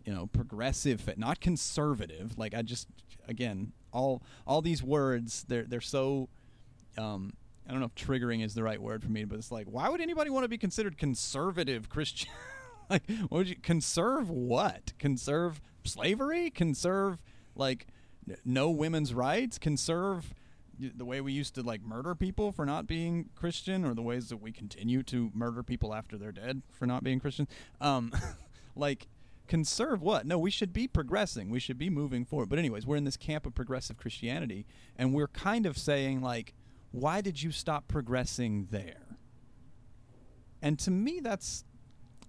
you 0.04 0.14
know, 0.14 0.28
progressive, 0.28 1.10
not 1.18 1.42
conservative. 1.42 2.38
Like 2.38 2.54
I 2.54 2.62
just, 2.62 2.88
again, 3.28 3.74
all 3.91 4.21
all 4.45 4.62
these 4.62 4.84
words, 4.84 5.45
they're 5.47 5.63
they're 5.63 5.82
so, 5.82 6.30
um, 6.97 7.34
I 7.67 7.71
don't 7.71 7.80
know 7.80 7.88
if 7.88 7.95
triggering 7.95 8.43
is 8.43 8.54
the 8.54 8.63
right 8.63 8.82
word 8.82 9.04
for 9.04 9.10
me, 9.10 9.25
but 9.25 9.38
it's 9.38 9.52
like, 9.52 9.67
why 9.67 9.89
would 9.89 10.02
anybody 10.02 10.30
want 10.30 10.43
to 10.43 10.49
be 10.49 10.58
considered 10.58 10.97
conservative 10.97 11.89
Christian? 11.89 12.30
like, 12.89 13.04
what 13.28 13.32
would 13.32 13.49
you 13.49 13.56
conserve? 13.56 14.30
What 14.30 14.93
conserve 14.97 15.62
slavery? 15.84 16.49
Conserve 16.49 17.21
like 17.56 17.88
no 18.45 18.69
women's 18.69 19.13
rights? 19.13 19.58
Conserve 19.58 20.34
the 20.80 21.06
way 21.06 21.19
we 21.19 21.34
used 21.34 21.56
to 21.56 21.62
like 21.62 21.82
murder 21.82 22.15
people 22.15 22.52
for 22.52 22.65
not 22.65 22.88
being 22.88 23.30
Christian, 23.36 23.84
or 23.84 23.93
the 23.93 24.02
ways 24.02 24.30
that 24.30 24.38
we 24.38 24.52
continue 24.52 25.04
to 25.04 25.30
murder 25.34 25.62
people 25.62 25.93
after 25.93 26.17
they're 26.17 26.32
dead 26.32 26.62
for 26.71 26.86
not 26.86 27.04
being 27.04 27.19
Christian. 27.19 27.47
Um, 27.82 28.12
like 28.75 29.08
conserve 29.50 30.02
what? 30.02 30.26
No, 30.26 30.40
we 30.40 30.50
should 30.50 30.72
be 30.72 30.88
progressing. 30.88 31.50
We 31.50 31.60
should 31.60 31.78
be 31.78 31.90
moving 31.90 32.24
forward. 32.24 32.48
But 32.48 32.60
anyways, 32.60 32.86
we're 32.86 32.96
in 32.96 33.04
this 33.04 33.18
camp 33.18 33.46
of 33.46 33.54
progressive 33.54 33.98
Christianity, 33.98 34.66
and 34.96 35.14
we're 35.14 35.28
kind 35.28 35.66
of 35.66 35.78
saying 35.78 36.22
like, 36.22 36.54
why 36.92 37.20
did 37.20 37.44
you 37.44 37.52
stop 37.52 37.88
progressing 37.88 38.68
there? 38.72 39.18
And 40.62 40.80
to 40.80 40.92
me, 40.92 41.20
that's 41.20 41.66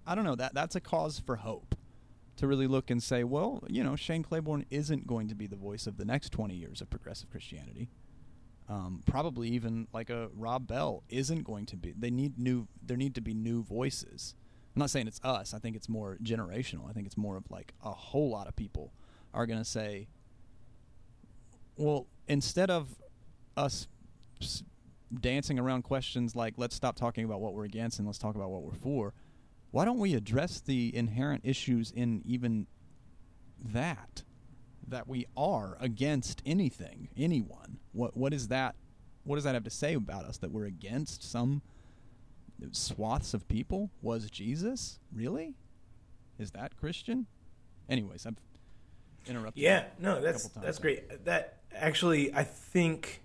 I 0.05 0.15
don't 0.15 0.25
know 0.25 0.35
that 0.35 0.53
that's 0.53 0.75
a 0.75 0.81
cause 0.81 1.19
for 1.19 1.37
hope 1.37 1.75
to 2.37 2.47
really 2.47 2.67
look 2.67 2.89
and 2.89 3.01
say, 3.01 3.23
well, 3.23 3.63
you 3.69 3.83
know, 3.83 3.95
Shane 3.95 4.23
Claiborne 4.23 4.65
isn't 4.69 5.07
going 5.07 5.29
to 5.29 5.35
be 5.35 5.47
the 5.47 5.55
voice 5.55 5.87
of 5.87 5.97
the 5.97 6.05
next 6.05 6.31
20 6.31 6.55
years 6.55 6.81
of 6.81 6.89
progressive 6.89 7.29
Christianity 7.29 7.89
um, 8.71 9.03
probably 9.05 9.49
even 9.49 9.87
like 9.91 10.09
a 10.09 10.29
Rob 10.33 10.65
Bell 10.65 11.03
isn't 11.09 11.43
going 11.43 11.65
to 11.67 11.77
be. 11.77 11.93
They 11.97 12.09
need 12.09 12.39
new. 12.39 12.67
There 12.81 12.95
need 12.95 13.15
to 13.15 13.21
be 13.21 13.33
new 13.33 13.63
voices. 13.63 14.33
I'm 14.75 14.79
not 14.79 14.89
saying 14.89 15.07
it's 15.07 15.19
us. 15.23 15.53
I 15.53 15.59
think 15.59 15.75
it's 15.75 15.89
more 15.89 16.17
generational. 16.23 16.89
I 16.89 16.93
think 16.93 17.05
it's 17.05 17.17
more 17.17 17.37
of 17.37 17.43
like 17.49 17.73
a 17.83 17.91
whole 17.91 18.29
lot 18.29 18.47
of 18.47 18.55
people 18.55 18.93
are 19.33 19.45
going 19.45 19.59
to 19.59 19.65
say, 19.65 20.07
well, 21.75 22.07
instead 22.27 22.69
of 22.69 22.89
us 23.57 23.87
dancing 25.19 25.59
around 25.59 25.83
questions 25.83 26.37
like 26.37 26.53
let's 26.55 26.73
stop 26.73 26.95
talking 26.95 27.25
about 27.25 27.41
what 27.41 27.53
we're 27.53 27.65
against 27.65 27.99
and 27.99 28.07
let's 28.07 28.17
talk 28.17 28.35
about 28.35 28.49
what 28.49 28.63
we're 28.63 28.73
for, 28.73 29.13
why 29.71 29.85
don't 29.85 29.99
we 29.99 30.13
address 30.13 30.61
the 30.61 30.95
inherent 30.95 31.41
issues 31.45 31.91
in 31.91 32.21
even 32.25 32.67
that? 33.63 34.23
that 34.91 35.07
we 35.07 35.25
are 35.35 35.77
against 35.79 36.41
anything, 36.45 37.09
anyone. 37.17 37.79
What 37.93 38.15
what 38.15 38.33
is 38.33 38.49
that? 38.49 38.75
What 39.23 39.35
does 39.35 39.43
that 39.43 39.55
have 39.55 39.63
to 39.63 39.69
say 39.69 39.95
about 39.95 40.25
us? 40.25 40.37
That 40.37 40.51
we're 40.51 40.65
against 40.65 41.23
some 41.23 41.61
swaths 42.71 43.33
of 43.33 43.47
people? 43.47 43.91
Was 44.01 44.29
Jesus 44.29 44.99
really? 45.13 45.55
Is 46.39 46.51
that 46.51 46.77
Christian? 46.77 47.27
Anyways, 47.89 48.25
I've 48.25 48.37
interrupted. 49.27 49.61
Yeah, 49.61 49.85
no, 49.99 50.21
that's 50.21 50.47
that's 50.49 50.79
great. 50.79 51.25
That 51.25 51.59
actually, 51.73 52.33
I 52.33 52.43
think, 52.43 53.21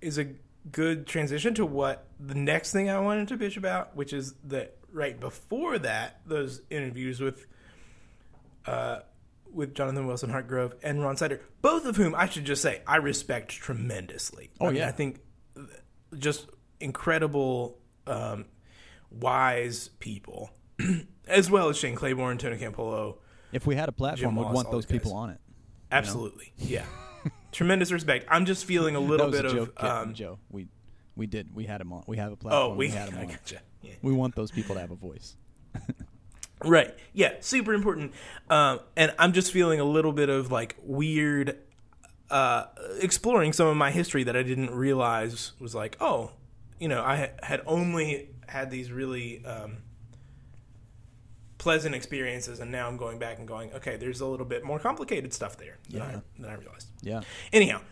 is 0.00 0.18
a 0.18 0.28
good 0.70 1.06
transition 1.06 1.54
to 1.54 1.66
what 1.66 2.06
the 2.18 2.34
next 2.34 2.72
thing 2.72 2.90
I 2.90 3.00
wanted 3.00 3.28
to 3.28 3.36
bitch 3.36 3.56
about, 3.56 3.96
which 3.96 4.12
is 4.12 4.34
that 4.44 4.76
right 4.92 5.18
before 5.18 5.78
that, 5.78 6.20
those 6.26 6.62
interviews 6.70 7.20
with 7.20 7.46
uh, 8.66 9.00
with 9.52 9.74
Jonathan 9.74 10.06
Wilson 10.06 10.30
Hartgrove 10.30 10.74
and 10.82 11.02
Ron 11.02 11.16
Sider, 11.16 11.40
both 11.62 11.86
of 11.86 11.96
whom 11.96 12.14
I 12.14 12.28
should 12.28 12.44
just 12.44 12.62
say 12.62 12.82
I 12.86 12.96
respect 12.96 13.50
tremendously. 13.50 14.50
Oh 14.60 14.66
I 14.66 14.68
mean, 14.70 14.78
yeah, 14.78 14.88
I 14.88 14.92
think 14.92 15.20
just 16.18 16.48
incredible, 16.80 17.78
um, 18.06 18.46
wise 19.10 19.88
people, 19.98 20.50
as 21.28 21.50
well 21.50 21.68
as 21.68 21.76
Shane 21.76 21.94
Claiborne, 21.94 22.38
Tony 22.38 22.56
Campolo. 22.56 23.16
If 23.52 23.66
we 23.66 23.74
had 23.74 23.88
a 23.88 23.92
platform, 23.92 24.36
we'd 24.36 24.50
want 24.50 24.70
those 24.70 24.86
people 24.86 25.14
on 25.14 25.30
it. 25.30 25.38
Absolutely, 25.92 26.52
yeah. 26.56 26.84
Tremendous 27.52 27.90
respect. 27.90 28.26
I'm 28.28 28.46
just 28.46 28.64
feeling 28.64 28.94
a 28.96 29.00
little 29.00 29.30
bit 29.30 29.44
a 29.44 29.50
joke, 29.50 29.72
of 29.76 30.06
um, 30.08 30.14
Joe. 30.14 30.38
We 30.50 30.68
we 31.16 31.26
did 31.26 31.54
we 31.54 31.64
had 31.64 31.80
them 31.80 31.92
on. 31.92 32.04
We 32.06 32.16
have 32.16 32.32
a 32.32 32.36
platform. 32.36 32.72
oh, 32.72 32.74
we, 32.76 32.88
had 32.88 33.08
them 33.08 33.16
I 33.18 33.22
on. 33.22 33.28
gotcha. 33.28 33.60
Yeah. 33.82 33.92
We 34.02 34.12
want 34.12 34.36
those 34.36 34.50
people 34.50 34.76
to 34.76 34.80
have 34.80 34.90
a 34.90 34.96
voice. 34.96 35.36
Right. 36.62 36.94
Yeah. 37.12 37.34
Super 37.40 37.72
important. 37.72 38.12
Um, 38.50 38.80
and 38.96 39.14
I'm 39.18 39.32
just 39.32 39.52
feeling 39.52 39.80
a 39.80 39.84
little 39.84 40.12
bit 40.12 40.28
of 40.28 40.52
like 40.52 40.76
weird, 40.82 41.56
uh, 42.30 42.66
exploring 43.00 43.52
some 43.52 43.66
of 43.66 43.76
my 43.76 43.90
history 43.90 44.24
that 44.24 44.36
I 44.36 44.42
didn't 44.42 44.74
realize 44.74 45.52
was 45.58 45.74
like, 45.74 45.96
oh, 46.00 46.32
you 46.80 46.88
know, 46.88 47.02
I 47.02 47.30
had 47.42 47.62
only 47.66 48.30
had 48.48 48.70
these 48.70 48.90
really 48.90 49.44
um, 49.44 49.76
pleasant 51.58 51.94
experiences, 51.94 52.58
and 52.58 52.72
now 52.72 52.88
I'm 52.88 52.96
going 52.96 53.18
back 53.18 53.38
and 53.38 53.46
going, 53.46 53.72
okay, 53.74 53.96
there's 53.96 54.20
a 54.20 54.26
little 54.26 54.46
bit 54.46 54.64
more 54.64 54.78
complicated 54.78 55.32
stuff 55.32 55.56
there 55.56 55.78
than, 55.90 56.00
Yeah. 56.00 56.06
I, 56.06 56.22
than 56.40 56.50
I 56.50 56.54
realized. 56.54 56.88
Yeah. 57.02 57.20
Anyhow, 57.52 57.82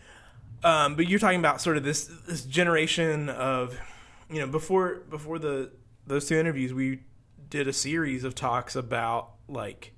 um, 0.63 0.95
but 0.95 1.07
you're 1.07 1.19
talking 1.19 1.39
about 1.39 1.61
sort 1.61 1.77
of 1.77 1.83
this 1.83 2.09
this 2.27 2.43
generation 2.43 3.29
of, 3.29 3.77
you 4.29 4.39
know, 4.39 4.47
before 4.47 5.03
before 5.09 5.39
the 5.39 5.71
those 6.07 6.27
two 6.27 6.35
interviews, 6.37 6.73
we 6.73 7.01
did 7.49 7.67
a 7.67 7.73
series 7.73 8.23
of 8.23 8.35
talks 8.35 8.75
about 8.75 9.31
like 9.47 9.93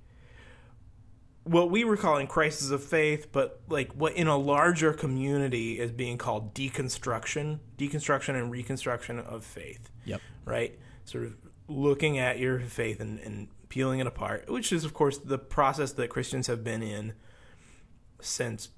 what 1.44 1.70
we 1.70 1.84
were 1.84 1.96
calling 1.96 2.26
crisis 2.26 2.70
of 2.70 2.82
faith, 2.84 3.28
but 3.32 3.60
like 3.68 3.92
what 3.94 4.14
in 4.14 4.28
a 4.28 4.36
larger 4.36 4.92
community 4.92 5.78
is 5.80 5.90
being 5.90 6.18
called 6.18 6.54
deconstruction, 6.54 7.58
deconstruction 7.78 8.34
and 8.36 8.50
reconstruction 8.50 9.18
of 9.18 9.44
faith. 9.44 9.90
Yep. 10.04 10.20
Right? 10.44 10.78
Sort 11.04 11.24
of 11.24 11.36
looking 11.68 12.18
at 12.18 12.38
your 12.38 12.60
faith 12.60 13.00
and, 13.00 13.18
and 13.20 13.48
peeling 13.68 13.98
it 14.00 14.06
apart, 14.06 14.48
which 14.50 14.72
is, 14.72 14.84
of 14.84 14.92
course, 14.94 15.18
the 15.18 15.38
process 15.38 15.92
that 15.92 16.10
Christians 16.10 16.46
have 16.46 16.62
been 16.62 16.82
in 16.82 17.14
since 18.20 18.68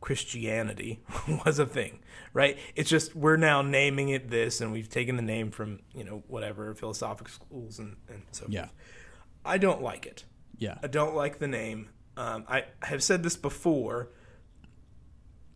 Christianity 0.00 1.00
was 1.44 1.58
a 1.58 1.66
thing, 1.66 1.98
right? 2.32 2.58
It's 2.76 2.88
just 2.88 3.16
we're 3.16 3.36
now 3.36 3.62
naming 3.62 4.08
it 4.10 4.30
this, 4.30 4.60
and 4.60 4.70
we've 4.72 4.88
taken 4.88 5.16
the 5.16 5.22
name 5.22 5.50
from 5.50 5.80
you 5.94 6.04
know 6.04 6.22
whatever 6.28 6.74
philosophic 6.74 7.28
schools 7.28 7.78
and, 7.78 7.96
and 8.08 8.22
so 8.30 8.46
Yeah. 8.48 8.66
forth. 8.66 8.72
I 9.44 9.58
don't 9.58 9.82
like 9.82 10.06
it. 10.06 10.24
Yeah. 10.58 10.78
I 10.82 10.86
don't 10.86 11.14
like 11.14 11.38
the 11.38 11.48
name. 11.48 11.88
Um, 12.16 12.44
I 12.48 12.64
have 12.82 13.02
said 13.02 13.22
this 13.22 13.36
before, 13.36 14.08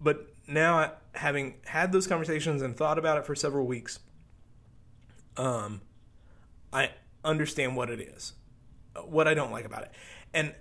but 0.01 0.27
now 0.47 0.93
having 1.15 1.55
had 1.65 1.93
those 1.93 2.07
conversations 2.07 2.61
and 2.63 2.77
thought 2.77 2.99
about 2.99 3.19
it 3.19 3.25
for 3.25 3.35
several 3.35 3.67
weeks, 3.67 3.99
um, 5.37 5.81
I 6.73 6.91
understand 7.25 7.77
what 7.77 7.89
it 7.91 8.01
is, 8.01 8.35
what 9.05 9.27
I 9.27 9.35
don't 9.35 9.53
like 9.53 9.65
about 9.65 9.83
it, 9.83 9.93
and 10.35 10.55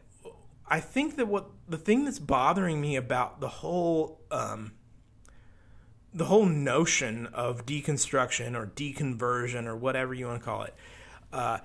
I 0.67 0.79
think 0.79 1.17
that 1.17 1.27
what 1.27 1.49
the 1.67 1.77
thing 1.77 2.05
that's 2.05 2.19
bothering 2.19 2.79
me 2.79 2.95
about 2.95 3.41
the 3.41 3.47
whole 3.47 4.21
um, 4.31 4.73
the 6.13 6.25
whole 6.25 6.45
notion 6.45 7.27
of 7.27 7.65
deconstruction 7.65 8.55
or 8.55 8.67
deconversion 8.67 9.65
or 9.65 9.75
whatever 9.75 10.13
you 10.13 10.27
want 10.27 10.39
to 10.39 10.45
call 10.45 10.63
it 10.63 10.73
uh, 11.33 11.59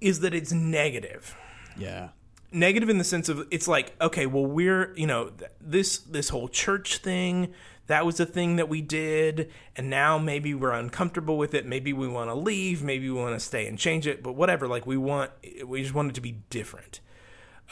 is 0.00 0.20
that 0.20 0.34
it's 0.34 0.52
negative. 0.52 1.34
Yeah. 1.76 2.10
Negative 2.52 2.88
in 2.88 2.98
the 2.98 3.04
sense 3.04 3.28
of 3.28 3.46
it's 3.50 3.66
like 3.66 3.94
okay, 4.00 4.26
well 4.26 4.46
we're 4.46 4.94
you 4.96 5.06
know 5.06 5.30
th- 5.30 5.50
this 5.60 5.98
this 5.98 6.28
whole 6.28 6.48
church 6.48 6.98
thing 6.98 7.52
that 7.86 8.06
was 8.06 8.18
a 8.20 8.26
thing 8.26 8.56
that 8.56 8.68
we 8.68 8.80
did 8.80 9.50
and 9.76 9.90
now 9.90 10.18
maybe 10.18 10.54
we're 10.54 10.72
uncomfortable 10.72 11.36
with 11.36 11.52
it. 11.52 11.66
Maybe 11.66 11.92
we 11.92 12.08
want 12.08 12.30
to 12.30 12.34
leave. 12.34 12.82
Maybe 12.82 13.10
we 13.10 13.20
want 13.20 13.34
to 13.34 13.40
stay 13.44 13.66
and 13.66 13.78
change 13.78 14.06
it. 14.06 14.22
But 14.22 14.34
whatever 14.34 14.68
like 14.68 14.86
we 14.86 14.96
want 14.96 15.32
we 15.66 15.82
just 15.82 15.94
want 15.94 16.10
it 16.10 16.14
to 16.14 16.20
be 16.20 16.42
different. 16.50 17.00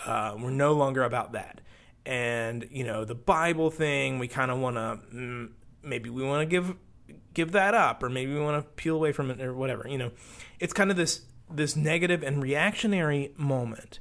Uh, 0.04 0.34
we're 0.38 0.50
no 0.50 0.72
longer 0.72 1.04
about 1.04 1.32
that. 1.32 1.60
And 2.04 2.68
you 2.72 2.82
know 2.82 3.04
the 3.04 3.14
bible 3.14 3.70
thing 3.70 4.18
we 4.18 4.26
kind 4.26 4.50
of 4.50 4.58
want 4.58 4.76
to 4.76 4.98
mm, 5.14 5.50
maybe 5.84 6.10
we 6.10 6.24
want 6.24 6.40
to 6.40 6.46
give 6.46 6.74
give 7.34 7.52
that 7.52 7.74
up 7.74 8.02
or 8.02 8.08
maybe 8.08 8.34
we 8.34 8.40
want 8.40 8.62
to 8.62 8.68
peel 8.72 8.96
away 8.96 9.12
from 9.12 9.30
it 9.30 9.40
or 9.40 9.54
whatever 9.54 9.86
you 9.88 9.98
know. 9.98 10.10
It's 10.58 10.72
kind 10.72 10.90
of 10.90 10.96
this 10.96 11.22
this 11.56 11.76
negative 11.76 12.22
and 12.22 12.42
reactionary 12.42 13.32
moment. 13.36 13.98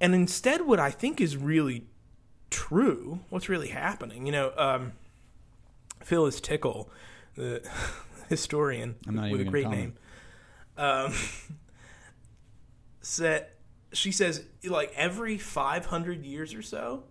And 0.00 0.14
instead 0.14 0.62
what 0.62 0.80
i 0.80 0.90
think 0.90 1.20
is 1.20 1.36
really 1.36 1.86
true 2.50 3.20
what's 3.30 3.48
really 3.48 3.68
happening 3.68 4.26
you 4.26 4.32
know 4.32 4.52
um, 4.56 4.92
phyllis 6.02 6.40
tickle 6.40 6.90
the 7.36 7.62
historian 8.28 8.96
with 9.06 9.40
a 9.40 9.44
great 9.44 9.68
name. 9.68 9.94
Um, 10.76 11.14
said 13.00 13.48
she 13.92 14.10
says 14.10 14.44
like 14.64 14.92
every 14.96 15.38
500 15.38 16.24
years 16.24 16.54
or 16.54 16.62
so 16.62 17.04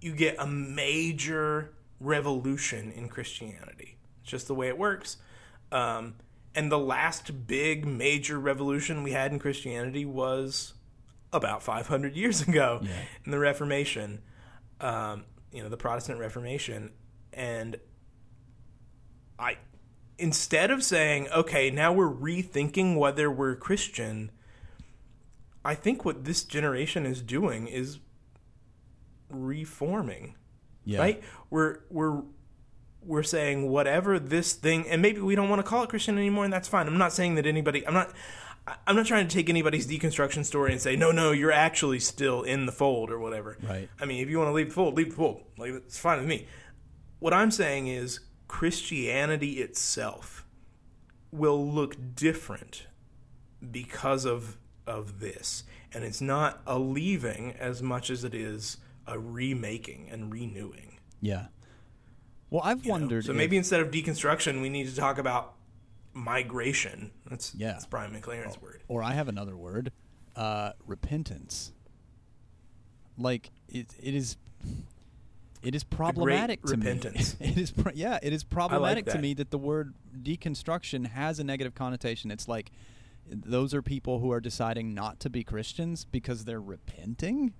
you 0.00 0.14
get 0.14 0.36
a 0.38 0.46
major 0.46 1.72
revolution 2.00 2.92
in 2.92 3.08
christianity. 3.08 3.96
It's 4.22 4.30
just 4.30 4.46
the 4.46 4.54
way 4.54 4.68
it 4.68 4.76
works. 4.76 5.16
Um, 5.70 6.14
and 6.54 6.72
the 6.72 6.78
last 6.78 7.46
big 7.46 7.86
major 7.86 8.38
revolution 8.38 9.02
we 9.02 9.12
had 9.12 9.32
in 9.32 9.38
christianity 9.38 10.04
was 10.04 10.74
about 11.32 11.62
500 11.62 12.16
years 12.16 12.40
ago 12.48 12.80
Yeah. 12.82 12.90
in 13.24 13.30
the 13.30 13.38
reformation 13.38 14.20
um, 14.80 15.24
you 15.52 15.62
know 15.62 15.68
the 15.68 15.76
protestant 15.76 16.18
reformation 16.20 16.90
and 17.32 17.76
i 19.38 19.56
instead 20.18 20.70
of 20.70 20.82
saying 20.82 21.28
okay 21.34 21.70
now 21.70 21.92
we're 21.92 22.10
rethinking 22.12 22.96
whether 22.96 23.30
we're 23.30 23.54
christian 23.56 24.30
I 25.64 25.74
think 25.74 26.02
what 26.04 26.24
this 26.24 26.44
generation 26.44 27.04
is 27.04 27.20
doing 27.20 27.66
is 27.66 27.98
reforming. 29.28 30.34
Yeah. 30.84 31.00
Right? 31.00 31.22
We're 31.50 31.80
we're 31.90 32.22
we're 33.08 33.22
saying 33.22 33.68
whatever 33.70 34.18
this 34.18 34.52
thing 34.52 34.86
and 34.86 35.00
maybe 35.02 35.20
we 35.20 35.34
don't 35.34 35.48
want 35.48 35.58
to 35.58 35.68
call 35.68 35.82
it 35.82 35.88
Christian 35.88 36.18
anymore 36.18 36.44
and 36.44 36.52
that's 36.52 36.68
fine. 36.68 36.86
I'm 36.86 36.98
not 36.98 37.12
saying 37.12 37.34
that 37.36 37.46
anybody 37.46 37.84
I'm 37.86 37.94
not 37.94 38.12
I'm 38.86 38.96
not 38.96 39.06
trying 39.06 39.26
to 39.26 39.34
take 39.34 39.48
anybody's 39.48 39.86
deconstruction 39.86 40.44
story 40.44 40.72
and 40.72 40.80
say, 40.80 40.94
no, 40.94 41.10
no, 41.10 41.32
you're 41.32 41.50
actually 41.50 42.00
still 42.00 42.42
in 42.42 42.66
the 42.66 42.72
fold 42.72 43.10
or 43.10 43.18
whatever. 43.18 43.56
Right. 43.66 43.88
I 43.98 44.04
mean, 44.04 44.22
if 44.22 44.28
you 44.28 44.36
want 44.36 44.48
to 44.48 44.52
leave 44.52 44.68
the 44.68 44.74
fold, 44.74 44.94
leave 44.94 45.08
the 45.08 45.16
fold. 45.16 45.40
Like, 45.56 45.72
it's 45.72 45.96
fine 45.98 46.18
with 46.18 46.28
me. 46.28 46.46
What 47.18 47.32
I'm 47.32 47.50
saying 47.50 47.86
is 47.86 48.20
Christianity 48.46 49.62
itself 49.62 50.44
will 51.32 51.66
look 51.66 51.96
different 52.14 52.86
because 53.70 54.26
of 54.26 54.58
of 54.86 55.20
this 55.20 55.64
and 55.92 56.04
it's 56.04 56.20
not 56.20 56.60
a 56.66 56.78
leaving 56.78 57.52
as 57.58 57.82
much 57.82 58.10
as 58.10 58.24
it 58.24 58.34
is 58.34 58.76
a 59.06 59.18
remaking 59.18 60.08
and 60.10 60.30
renewing 60.32 60.98
Yeah. 61.20 61.46
Well, 62.50 62.62
I've 62.64 62.82
you 62.84 62.88
know? 62.88 62.98
wondered. 62.98 63.24
so 63.24 63.32
if- 63.32 63.36
maybe 63.36 63.56
instead 63.56 63.80
of 63.80 63.90
deconstruction 63.90 64.60
we 64.62 64.68
need 64.68 64.88
to 64.88 64.94
talk 64.96 65.18
about 65.18 65.54
migration 66.14 67.10
that's 67.26 67.54
Yeah. 67.54 67.72
that's 67.72 67.86
brian 67.86 68.10
mclaren's 68.12 68.60
word 68.60 68.82
or 68.88 69.02
I 69.02 69.12
have 69.12 69.28
another 69.28 69.56
word, 69.56 69.92
uh, 70.34 70.72
repentance. 70.86 71.72
Like 73.16 73.50
it, 73.68 73.94
it 74.00 74.14
is, 74.14 74.36
it 75.62 75.74
is 75.74 75.82
problematic 75.84 76.62
to 76.62 76.72
repentance. 76.76 77.38
me. 77.40 77.48
It 77.50 77.58
is, 77.58 77.70
pro- 77.72 77.92
yeah, 77.94 78.18
it 78.22 78.32
is 78.32 78.44
problematic 78.44 79.06
to 79.06 79.18
me 79.18 79.34
that 79.34 79.50
the 79.50 79.58
word 79.58 79.94
deconstruction 80.22 81.08
has 81.08 81.38
a 81.40 81.44
negative 81.44 81.74
connotation. 81.74 82.30
It's 82.30 82.46
like 82.48 82.70
those 83.28 83.74
are 83.74 83.82
people 83.82 84.20
who 84.20 84.30
are 84.32 84.40
deciding 84.40 84.94
not 84.94 85.18
to 85.20 85.28
be 85.30 85.42
Christians 85.44 86.04
because 86.04 86.44
they're 86.44 86.60
repenting. 86.62 87.52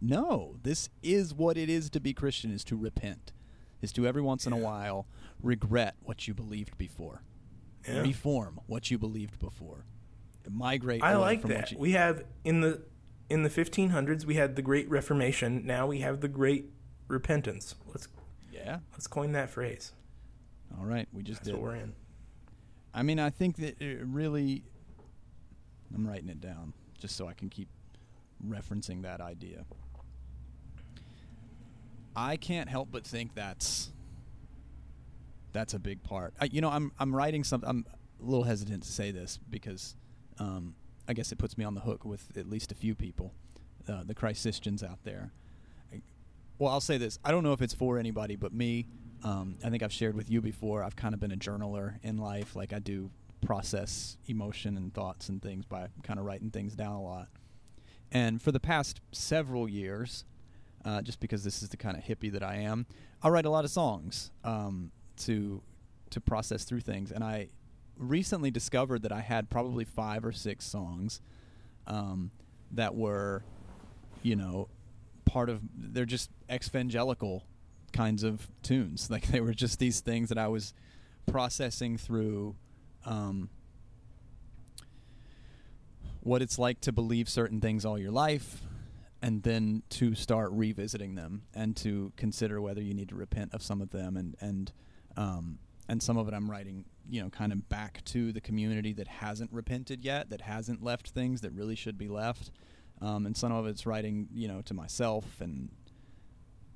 No, 0.00 0.56
this 0.62 0.88
is 1.02 1.34
what 1.34 1.56
it 1.56 1.68
is 1.68 1.90
to 1.90 2.00
be 2.00 2.12
Christian: 2.14 2.50
is 2.52 2.64
to 2.64 2.76
repent, 2.76 3.32
is 3.82 3.92
to 3.92 4.06
every 4.06 4.22
once 4.22 4.46
in 4.46 4.52
a 4.52 4.56
while 4.56 5.06
regret 5.42 5.94
what 6.02 6.26
you 6.26 6.32
believed 6.34 6.78
before 6.78 7.22
Yeah. 7.86 8.00
reform 8.02 8.60
what 8.66 8.90
you 8.90 8.96
believed 8.98 9.38
before 9.38 9.84
migrate 10.48 11.02
I 11.02 11.16
like 11.16 11.40
from 11.42 11.50
that. 11.50 11.58
what 11.60 11.72
you, 11.72 11.78
We 11.78 11.92
have 11.92 12.24
in 12.44 12.60
the 12.62 12.82
in 13.28 13.42
the 13.42 13.48
1500s 13.50 14.24
we 14.24 14.34
had 14.34 14.56
the 14.56 14.62
Great 14.62 14.88
Reformation. 14.90 15.64
Now 15.66 15.86
we 15.86 16.00
have 16.00 16.20
the 16.20 16.28
Great 16.28 16.66
Repentance. 17.08 17.74
Let's 17.86 18.08
yeah 18.52 18.78
let's 18.92 19.06
coin 19.06 19.32
that 19.32 19.50
phrase. 19.50 19.92
all 20.78 20.84
right 20.86 21.08
we 21.12 21.22
just 21.22 21.40
That's 21.40 21.48
did 21.48 21.54
what 21.54 21.62
we're 21.62 21.76
in. 21.76 21.92
i 22.94 23.02
mean 23.02 23.18
i 23.18 23.30
think 23.30 23.56
that 23.56 23.80
it 23.80 24.00
really 24.04 24.62
i'm 25.94 26.06
writing 26.06 26.28
it 26.28 26.40
down 26.40 26.72
just 26.98 27.16
so 27.16 27.26
i 27.26 27.32
can 27.34 27.48
keep 27.48 27.68
referencing 28.46 29.02
that 29.02 29.20
idea 29.20 29.64
i 32.16 32.36
can't 32.36 32.68
help 32.68 32.88
but 32.90 33.04
think 33.06 33.34
that's 33.34 33.90
that's 35.52 35.74
a 35.74 35.78
big 35.78 36.02
part 36.02 36.34
I, 36.40 36.46
you 36.46 36.60
know 36.60 36.70
i'm 36.70 36.92
i'm 36.98 37.14
writing 37.14 37.44
something 37.44 37.68
i'm 37.68 37.86
a 38.20 38.24
little 38.24 38.44
hesitant 38.44 38.82
to 38.84 38.92
say 38.92 39.10
this 39.10 39.38
because 39.50 39.96
um, 40.38 40.74
i 41.08 41.12
guess 41.12 41.32
it 41.32 41.38
puts 41.38 41.58
me 41.58 41.64
on 41.64 41.74
the 41.74 41.80
hook 41.80 42.04
with 42.04 42.36
at 42.36 42.48
least 42.48 42.72
a 42.72 42.74
few 42.74 42.94
people 42.94 43.32
uh, 43.88 44.02
the 44.04 44.14
christians 44.14 44.82
out 44.82 44.98
there 45.04 45.32
Well, 46.58 46.70
I'll 46.70 46.80
say 46.80 46.96
this. 46.96 47.18
I 47.24 47.32
don't 47.32 47.42
know 47.42 47.52
if 47.54 47.60
it's 47.62 47.74
for 47.74 47.98
anybody 47.98 48.36
but 48.36 48.52
me. 48.52 48.86
Um, 49.24 49.56
I 49.64 49.70
think 49.70 49.82
I've 49.82 49.92
shared 49.92 50.14
with 50.14 50.30
you 50.30 50.40
before. 50.40 50.84
I've 50.84 50.94
kind 50.94 51.14
of 51.14 51.18
been 51.20 51.32
a 51.32 51.36
journaler 51.36 51.98
in 52.02 52.18
life. 52.18 52.54
Like 52.54 52.72
I 52.72 52.78
do 52.78 53.10
process 53.40 54.16
emotion 54.26 54.76
and 54.76 54.94
thoughts 54.94 55.28
and 55.28 55.42
things 55.42 55.64
by 55.64 55.88
kind 56.04 56.20
of 56.20 56.24
writing 56.24 56.50
things 56.50 56.76
down 56.76 56.92
a 56.92 57.02
lot. 57.02 57.28
And 58.12 58.40
for 58.40 58.52
the 58.52 58.60
past 58.60 59.00
several 59.10 59.68
years, 59.68 60.24
uh, 60.84 61.02
just 61.02 61.20
because 61.20 61.44
this 61.44 61.62
is 61.62 61.68
the 61.68 61.76
kind 61.76 61.96
of 61.96 62.04
hippie 62.04 62.32
that 62.32 62.42
I 62.42 62.56
am, 62.56 62.86
I 63.22 63.28
write 63.28 63.44
a 63.44 63.50
lot 63.50 63.64
of 63.64 63.70
songs 63.70 64.30
um, 64.44 64.90
to 65.18 65.62
to 66.10 66.20
process 66.20 66.64
through 66.64 66.80
things. 66.80 67.10
And 67.10 67.24
I 67.24 67.48
recently 67.96 68.50
discovered 68.50 69.02
that 69.02 69.12
I 69.12 69.20
had 69.20 69.48
probably 69.48 69.84
five 69.84 70.24
or 70.24 70.32
six 70.32 70.66
songs 70.66 71.20
um, 71.86 72.30
that 72.72 72.94
were, 72.94 73.44
you 74.22 74.36
know, 74.36 74.68
part 75.24 75.48
of 75.48 75.60
they're 75.74 76.04
just 76.04 76.30
evangelical 76.50 77.44
kinds 77.92 78.22
of 78.22 78.48
tunes. 78.62 79.08
Like 79.10 79.28
they 79.28 79.40
were 79.40 79.54
just 79.54 79.78
these 79.78 80.00
things 80.00 80.28
that 80.28 80.38
I 80.38 80.48
was 80.48 80.74
processing 81.26 81.96
through 81.96 82.56
um, 83.06 83.48
what 86.20 86.42
it's 86.42 86.58
like 86.58 86.80
to 86.82 86.92
believe 86.92 87.28
certain 87.28 87.60
things 87.60 87.84
all 87.84 87.98
your 87.98 88.10
life 88.10 88.62
and 89.22 89.42
then 89.44 89.82
to 89.88 90.14
start 90.14 90.50
revisiting 90.52 91.14
them 91.14 91.42
and 91.54 91.76
to 91.76 92.12
consider 92.16 92.60
whether 92.60 92.82
you 92.82 92.92
need 92.92 93.08
to 93.08 93.14
repent 93.14 93.54
of 93.54 93.62
some 93.62 93.80
of 93.80 93.90
them 93.90 94.16
and 94.16 94.36
and 94.40 94.72
um, 95.16 95.58
and 95.88 96.02
some 96.02 96.16
of 96.16 96.28
it 96.28 96.34
I'm 96.34 96.50
writing 96.50 96.84
you 97.08 97.22
know 97.22 97.30
kind 97.30 97.52
of 97.52 97.68
back 97.68 98.04
to 98.06 98.32
the 98.32 98.40
community 98.40 98.92
that 98.94 99.08
hasn't 99.08 99.52
repented 99.52 100.04
yet 100.04 100.30
that 100.30 100.42
hasn't 100.42 100.82
left 100.82 101.10
things 101.10 101.40
that 101.42 101.52
really 101.52 101.76
should 101.76 101.96
be 101.96 102.08
left. 102.08 102.50
Um, 103.00 103.26
and 103.26 103.36
some 103.36 103.52
of 103.52 103.66
it's 103.66 103.86
writing 103.86 104.28
you 104.32 104.48
know 104.48 104.60
to 104.62 104.74
myself 104.74 105.40
and 105.40 105.70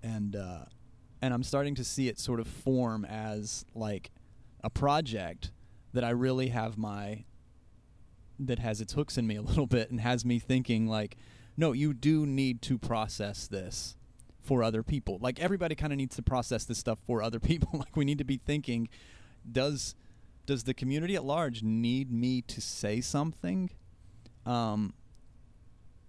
and 0.03 0.37
uh, 0.37 0.65
and 1.21 1.35
I'm 1.35 1.43
starting 1.43 1.75
to 1.77 1.85
see 1.85 2.09
it 2.09 2.19
sort 2.19 2.41
of 2.41 2.47
form 2.47 3.05
as 3.05 3.65
like 3.75 4.11
a 4.63 4.71
project 4.71 5.51
that 5.93 6.05
I 6.05 6.11
really 6.11 6.49
have 6.49 6.79
my 6.79 7.25
that 8.39 8.59
has 8.59 8.81
its 8.81 8.93
hooks 8.93 9.17
in 9.17 9.27
me 9.27 9.37
a 9.37 9.43
little 9.43 9.67
bit 9.67 9.91
and 9.91 10.01
has 10.01 10.25
me 10.25 10.39
thinking 10.39 10.87
like 10.87 11.17
no 11.57 11.73
you 11.73 11.95
do 11.95 12.27
need 12.27 12.63
to 12.63 12.79
process 12.79 13.47
this 13.47 13.97
for 14.43 14.63
other 14.63 14.83
people. 14.83 15.19
Like 15.21 15.41
everybody 15.41 15.75
kind 15.75 15.93
of 15.93 15.97
needs 15.97 16.15
to 16.17 16.23
process 16.23 16.65
this 16.65 16.79
stuff 16.79 16.99
for 17.07 17.23
other 17.23 17.41
people. 17.51 17.71
Like 17.79 17.97
we 17.97 18.05
need 18.05 18.19
to 18.19 18.25
be 18.25 18.37
thinking 18.37 18.89
does 19.51 19.95
does 20.45 20.65
the 20.65 20.75
community 20.75 21.17
at 21.17 21.25
large 21.25 21.63
need 21.63 22.11
me 22.13 22.43
to 22.43 22.61
say 22.61 23.01
something? 23.01 23.71
Um 24.45 24.95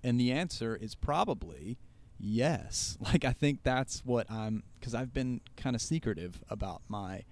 and 0.04 0.20
the 0.20 0.32
answer 0.32 0.76
is 0.76 0.96
probably 0.96 1.78
yes. 2.20 2.98
Like 3.02 3.26
i 3.26 3.32
think 3.32 3.64
that's 3.64 4.06
what 4.06 4.30
i'm 4.30 4.64
because 4.80 4.94
i've 4.94 5.14
been 5.14 5.42
kind 5.56 5.76
of 5.76 5.82
secretive 5.82 6.44
about 6.50 6.82
my 6.88 7.24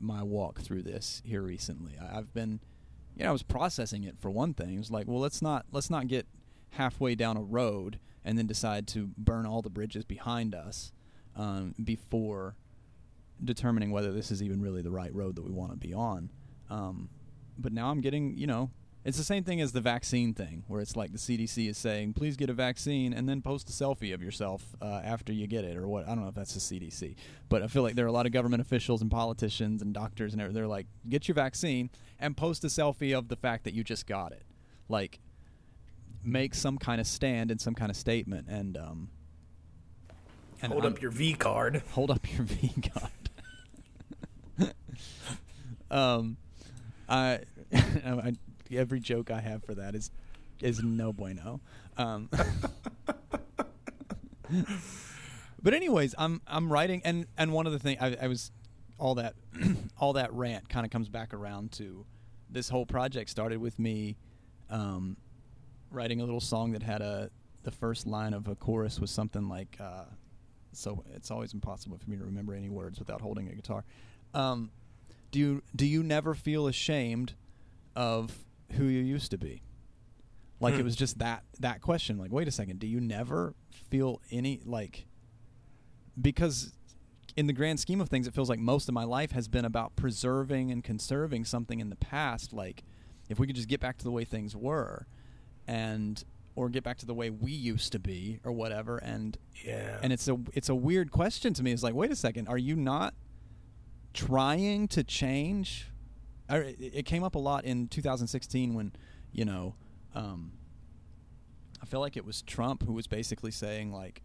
my 0.00 0.22
walk 0.22 0.60
through 0.60 0.82
this 0.82 1.22
here 1.24 1.42
recently. 1.42 1.96
I've 1.98 2.32
been 2.32 2.60
you 3.16 3.24
know 3.24 3.30
i 3.30 3.32
was 3.32 3.42
processing 3.42 4.04
it 4.04 4.16
for 4.18 4.30
one 4.30 4.54
thing 4.54 4.74
it 4.74 4.78
was 4.78 4.90
like 4.90 5.06
well 5.06 5.20
let's 5.20 5.42
not 5.42 5.66
let's 5.72 5.90
not 5.90 6.06
get 6.06 6.26
halfway 6.70 7.14
down 7.14 7.36
a 7.36 7.42
road 7.42 7.98
and 8.24 8.36
then 8.36 8.46
decide 8.46 8.86
to 8.88 9.08
burn 9.16 9.46
all 9.46 9.62
the 9.62 9.70
bridges 9.70 10.04
behind 10.04 10.54
us 10.54 10.92
um, 11.36 11.74
before 11.82 12.56
determining 13.42 13.90
whether 13.90 14.12
this 14.12 14.30
is 14.30 14.42
even 14.42 14.60
really 14.60 14.82
the 14.82 14.90
right 14.90 15.14
road 15.14 15.36
that 15.36 15.44
we 15.44 15.52
want 15.52 15.70
to 15.70 15.76
be 15.76 15.94
on. 15.94 16.30
Um, 16.70 17.08
but 17.58 17.72
now 17.72 17.90
I'm 17.90 18.00
getting, 18.00 18.36
you 18.36 18.46
know, 18.46 18.70
it's 19.06 19.16
the 19.16 19.22
same 19.24 19.44
thing 19.44 19.60
as 19.60 19.70
the 19.70 19.80
vaccine 19.80 20.34
thing, 20.34 20.64
where 20.66 20.80
it's 20.80 20.96
like 20.96 21.12
the 21.12 21.18
CDC 21.18 21.68
is 21.70 21.78
saying, 21.78 22.14
please 22.14 22.36
get 22.36 22.50
a 22.50 22.52
vaccine 22.52 23.12
and 23.12 23.28
then 23.28 23.40
post 23.40 23.70
a 23.70 23.72
selfie 23.72 24.12
of 24.12 24.20
yourself 24.20 24.74
uh, 24.82 25.00
after 25.04 25.32
you 25.32 25.46
get 25.46 25.64
it, 25.64 25.76
or 25.76 25.86
what. 25.86 26.06
I 26.06 26.08
don't 26.08 26.22
know 26.22 26.28
if 26.28 26.34
that's 26.34 26.54
the 26.54 26.60
CDC, 26.80 27.14
but 27.48 27.62
I 27.62 27.68
feel 27.68 27.84
like 27.84 27.94
there 27.94 28.04
are 28.04 28.08
a 28.08 28.12
lot 28.12 28.26
of 28.26 28.32
government 28.32 28.60
officials 28.62 29.02
and 29.02 29.08
politicians 29.08 29.80
and 29.80 29.94
doctors 29.94 30.32
and 30.32 30.42
everything. 30.42 30.56
They're 30.56 30.66
like, 30.66 30.88
get 31.08 31.28
your 31.28 31.36
vaccine 31.36 31.88
and 32.18 32.36
post 32.36 32.64
a 32.64 32.66
selfie 32.66 33.16
of 33.16 33.28
the 33.28 33.36
fact 33.36 33.62
that 33.62 33.74
you 33.74 33.84
just 33.84 34.08
got 34.08 34.32
it. 34.32 34.42
Like, 34.88 35.20
make 36.24 36.56
some 36.56 36.76
kind 36.76 37.00
of 37.00 37.06
stand 37.06 37.52
and 37.52 37.60
some 37.60 37.76
kind 37.76 37.90
of 37.92 37.96
statement 37.96 38.48
and, 38.48 38.76
um, 38.76 39.10
and 40.60 40.72
Hold 40.72 40.82
I'm- 40.84 40.94
up 40.94 41.00
your 41.00 41.12
V 41.12 41.34
card. 41.34 41.80
hold 41.92 42.10
up 42.10 42.26
your 42.36 42.42
V 42.42 42.72
card. 44.58 44.72
um, 45.92 46.38
I, 47.08 47.38
I, 47.72 48.32
every 48.72 49.00
joke 49.00 49.30
I 49.30 49.40
have 49.40 49.64
for 49.64 49.74
that 49.74 49.94
is 49.94 50.10
is 50.60 50.82
no 50.82 51.12
bueno. 51.12 51.60
Um, 51.96 52.30
but 55.62 55.74
anyways, 55.74 56.14
I'm 56.18 56.40
I'm 56.46 56.72
writing, 56.72 57.02
and 57.04 57.26
and 57.36 57.52
one 57.52 57.66
of 57.66 57.72
the 57.72 57.78
things 57.78 57.98
I, 58.00 58.16
I 58.22 58.28
was 58.28 58.50
all 58.98 59.16
that 59.16 59.34
all 59.98 60.14
that 60.14 60.32
rant 60.32 60.68
kind 60.68 60.84
of 60.84 60.90
comes 60.90 61.08
back 61.08 61.34
around 61.34 61.72
to 61.72 62.06
this 62.48 62.68
whole 62.68 62.86
project 62.86 63.28
started 63.30 63.58
with 63.58 63.78
me 63.78 64.16
um, 64.70 65.16
writing 65.90 66.20
a 66.20 66.24
little 66.24 66.40
song 66.40 66.72
that 66.72 66.82
had 66.82 67.02
a 67.02 67.30
the 67.64 67.70
first 67.70 68.06
line 68.06 68.32
of 68.32 68.46
a 68.46 68.54
chorus 68.54 69.00
was 69.00 69.10
something 69.10 69.48
like 69.48 69.76
uh, 69.80 70.04
so 70.72 71.04
it's 71.14 71.30
always 71.30 71.52
impossible 71.52 71.98
for 71.98 72.08
me 72.08 72.16
to 72.16 72.24
remember 72.24 72.54
any 72.54 72.68
words 72.68 72.98
without 72.98 73.20
holding 73.20 73.48
a 73.48 73.54
guitar. 73.54 73.84
Um, 74.34 74.70
do 75.30 75.38
you 75.38 75.62
do 75.74 75.86
you 75.86 76.02
never 76.02 76.34
feel 76.34 76.66
ashamed 76.66 77.34
of 77.94 78.45
who 78.72 78.84
you 78.84 79.00
used 79.00 79.30
to 79.30 79.38
be? 79.38 79.62
Like 80.60 80.74
it 80.74 80.78
Hmm. 80.80 80.84
was 80.84 80.96
just 80.96 81.18
that 81.18 81.44
that 81.60 81.80
question. 81.82 82.16
Like, 82.18 82.32
wait 82.32 82.48
a 82.48 82.50
second, 82.50 82.78
do 82.80 82.86
you 82.86 83.00
never 83.00 83.54
feel 83.90 84.20
any 84.30 84.60
like 84.64 85.06
because 86.20 86.72
in 87.36 87.46
the 87.46 87.52
grand 87.52 87.78
scheme 87.78 88.00
of 88.00 88.08
things, 88.08 88.26
it 88.26 88.32
feels 88.34 88.48
like 88.48 88.58
most 88.58 88.88
of 88.88 88.94
my 88.94 89.04
life 89.04 89.32
has 89.32 89.48
been 89.48 89.66
about 89.66 89.94
preserving 89.96 90.70
and 90.70 90.82
conserving 90.82 91.44
something 91.44 91.80
in 91.80 91.90
the 91.90 91.96
past. 91.96 92.54
Like, 92.54 92.82
if 93.28 93.38
we 93.38 93.46
could 93.46 93.56
just 93.56 93.68
get 93.68 93.80
back 93.80 93.98
to 93.98 94.04
the 94.04 94.10
way 94.10 94.24
things 94.24 94.56
were, 94.56 95.06
and 95.66 96.24
or 96.54 96.70
get 96.70 96.82
back 96.82 96.96
to 96.96 97.04
the 97.04 97.12
way 97.12 97.28
we 97.28 97.52
used 97.52 97.92
to 97.92 97.98
be, 97.98 98.40
or 98.42 98.52
whatever. 98.52 98.96
And 98.96 99.36
Yeah. 99.62 100.00
and 100.02 100.10
it's 100.14 100.26
a 100.28 100.38
it's 100.54 100.70
a 100.70 100.74
weird 100.74 101.10
question 101.10 101.52
to 101.54 101.62
me. 101.62 101.72
It's 101.72 101.82
like, 101.82 101.92
wait 101.94 102.10
a 102.10 102.16
second, 102.16 102.48
are 102.48 102.56
you 102.56 102.74
not 102.76 103.12
trying 104.14 104.88
to 104.88 105.04
change? 105.04 105.90
It 106.48 107.06
came 107.06 107.24
up 107.24 107.34
a 107.34 107.38
lot 107.38 107.64
in 107.64 107.88
2016 107.88 108.74
when 108.74 108.92
you 109.32 109.44
know. 109.44 109.74
Um, 110.14 110.52
I 111.82 111.86
feel 111.86 112.00
like 112.00 112.16
it 112.16 112.24
was 112.24 112.42
Trump 112.42 112.82
who 112.84 112.92
was 112.94 113.06
basically 113.06 113.50
saying 113.50 113.92
like 113.92 114.22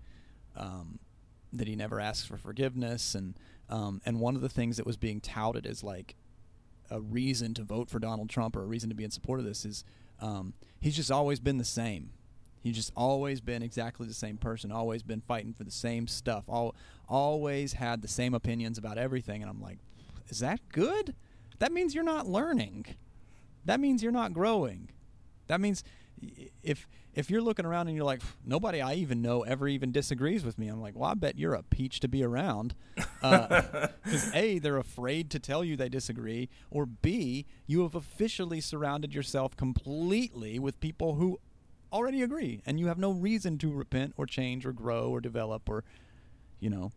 um, 0.55 0.99
that 1.53 1.67
he 1.67 1.75
never 1.75 1.99
asks 1.99 2.25
for 2.25 2.38
forgiveness, 2.38 3.15
and 3.15 3.38
um, 3.69 4.01
and 4.05 4.19
one 4.19 4.36
of 4.36 4.41
the 4.41 4.49
things 4.49 4.77
that 4.77 4.86
was 4.86 4.97
being 4.97 5.19
touted 5.19 5.65
as 5.65 5.84
like 5.84 6.15
a 6.89 6.99
reason 6.99 7.53
to 7.55 7.63
vote 7.63 7.89
for 7.89 7.99
Donald 7.99 8.29
Trump 8.29 8.55
or 8.55 8.63
a 8.63 8.65
reason 8.65 8.89
to 8.89 8.95
be 8.95 9.03
in 9.03 9.12
support 9.12 9.39
of 9.39 9.45
this 9.45 9.65
is 9.65 9.84
um, 10.19 10.53
he's 10.79 10.95
just 10.95 11.12
always 11.12 11.39
been 11.39 11.57
the 11.57 11.63
same. 11.63 12.12
He's 12.62 12.75
just 12.75 12.91
always 12.95 13.41
been 13.41 13.63
exactly 13.63 14.07
the 14.07 14.13
same 14.13 14.38
person, 14.38 14.71
always 14.71 15.01
been 15.01 15.21
fighting 15.21 15.53
for 15.53 15.63
the 15.63 15.71
same 15.71 16.07
stuff, 16.07 16.43
all, 16.47 16.75
always 17.10 17.73
had 17.73 18.01
the 18.01 18.07
same 18.07 18.36
opinions 18.36 18.77
about 18.77 18.99
everything. 18.99 19.41
And 19.41 19.49
I'm 19.49 19.62
like, 19.62 19.79
is 20.29 20.39
that 20.39 20.60
good? 20.69 21.15
That 21.62 21.71
means 21.71 21.93
you're 21.93 22.04
not 22.04 22.28
learning. 22.28 22.88
That 23.65 23.80
means 23.80 24.02
you're 24.02 24.12
not 24.12 24.34
growing. 24.34 24.89
That 25.45 25.62
means 25.62 25.84
if 26.63 26.88
if 27.13 27.30
you're 27.30 27.43
looking 27.43 27.67
around 27.67 27.88
and 27.88 27.95
you're 27.95 28.04
like 28.04 28.24
nobody 28.43 28.82
I 28.82 28.95
even 28.95 29.21
know 29.21 29.43
ever 29.43 29.67
even 29.67 29.91
disagrees 29.91 30.43
with 30.43 30.58
me, 30.58 30.69
I'm 30.69 30.82
like, 30.82 30.95
well, 30.95 31.12
I 31.12 31.13
bet 31.13 31.38
you're 31.38 31.54
a 31.54 31.62
peach 31.62 32.00
to 32.00 32.08
be 32.08 32.24
around. 32.24 32.74
Uh, 33.21 33.89
because 34.04 34.34
a, 34.34 34.58
they're 34.58 34.80
afraid 34.80 35.30
to 35.30 35.39
tell 35.39 35.63
you 35.63 35.78
they 35.78 35.88
disagree, 35.88 36.50
or 36.71 36.88
b, 36.88 37.45
you 37.67 37.84
have 37.84 37.93
officially 37.93 38.60
surrounded 38.60 39.13
yourself 39.13 39.56
completely 39.56 40.58
with 40.58 40.80
people 40.80 41.13
who 41.13 41.39
already 41.93 42.24
agree, 42.24 42.63
and 42.65 42.80
you 42.80 42.88
have 42.88 42.97
no 42.97 43.12
reason 43.12 43.60
to 43.60 43.71
repent 43.71 44.13
or 44.17 44.26
change 44.26 44.65
or 44.65 44.71
grow 44.71 45.10
or 45.10 45.21
develop 45.21 45.69
or, 45.69 45.84
you 46.60 46.71
know, 46.71 46.91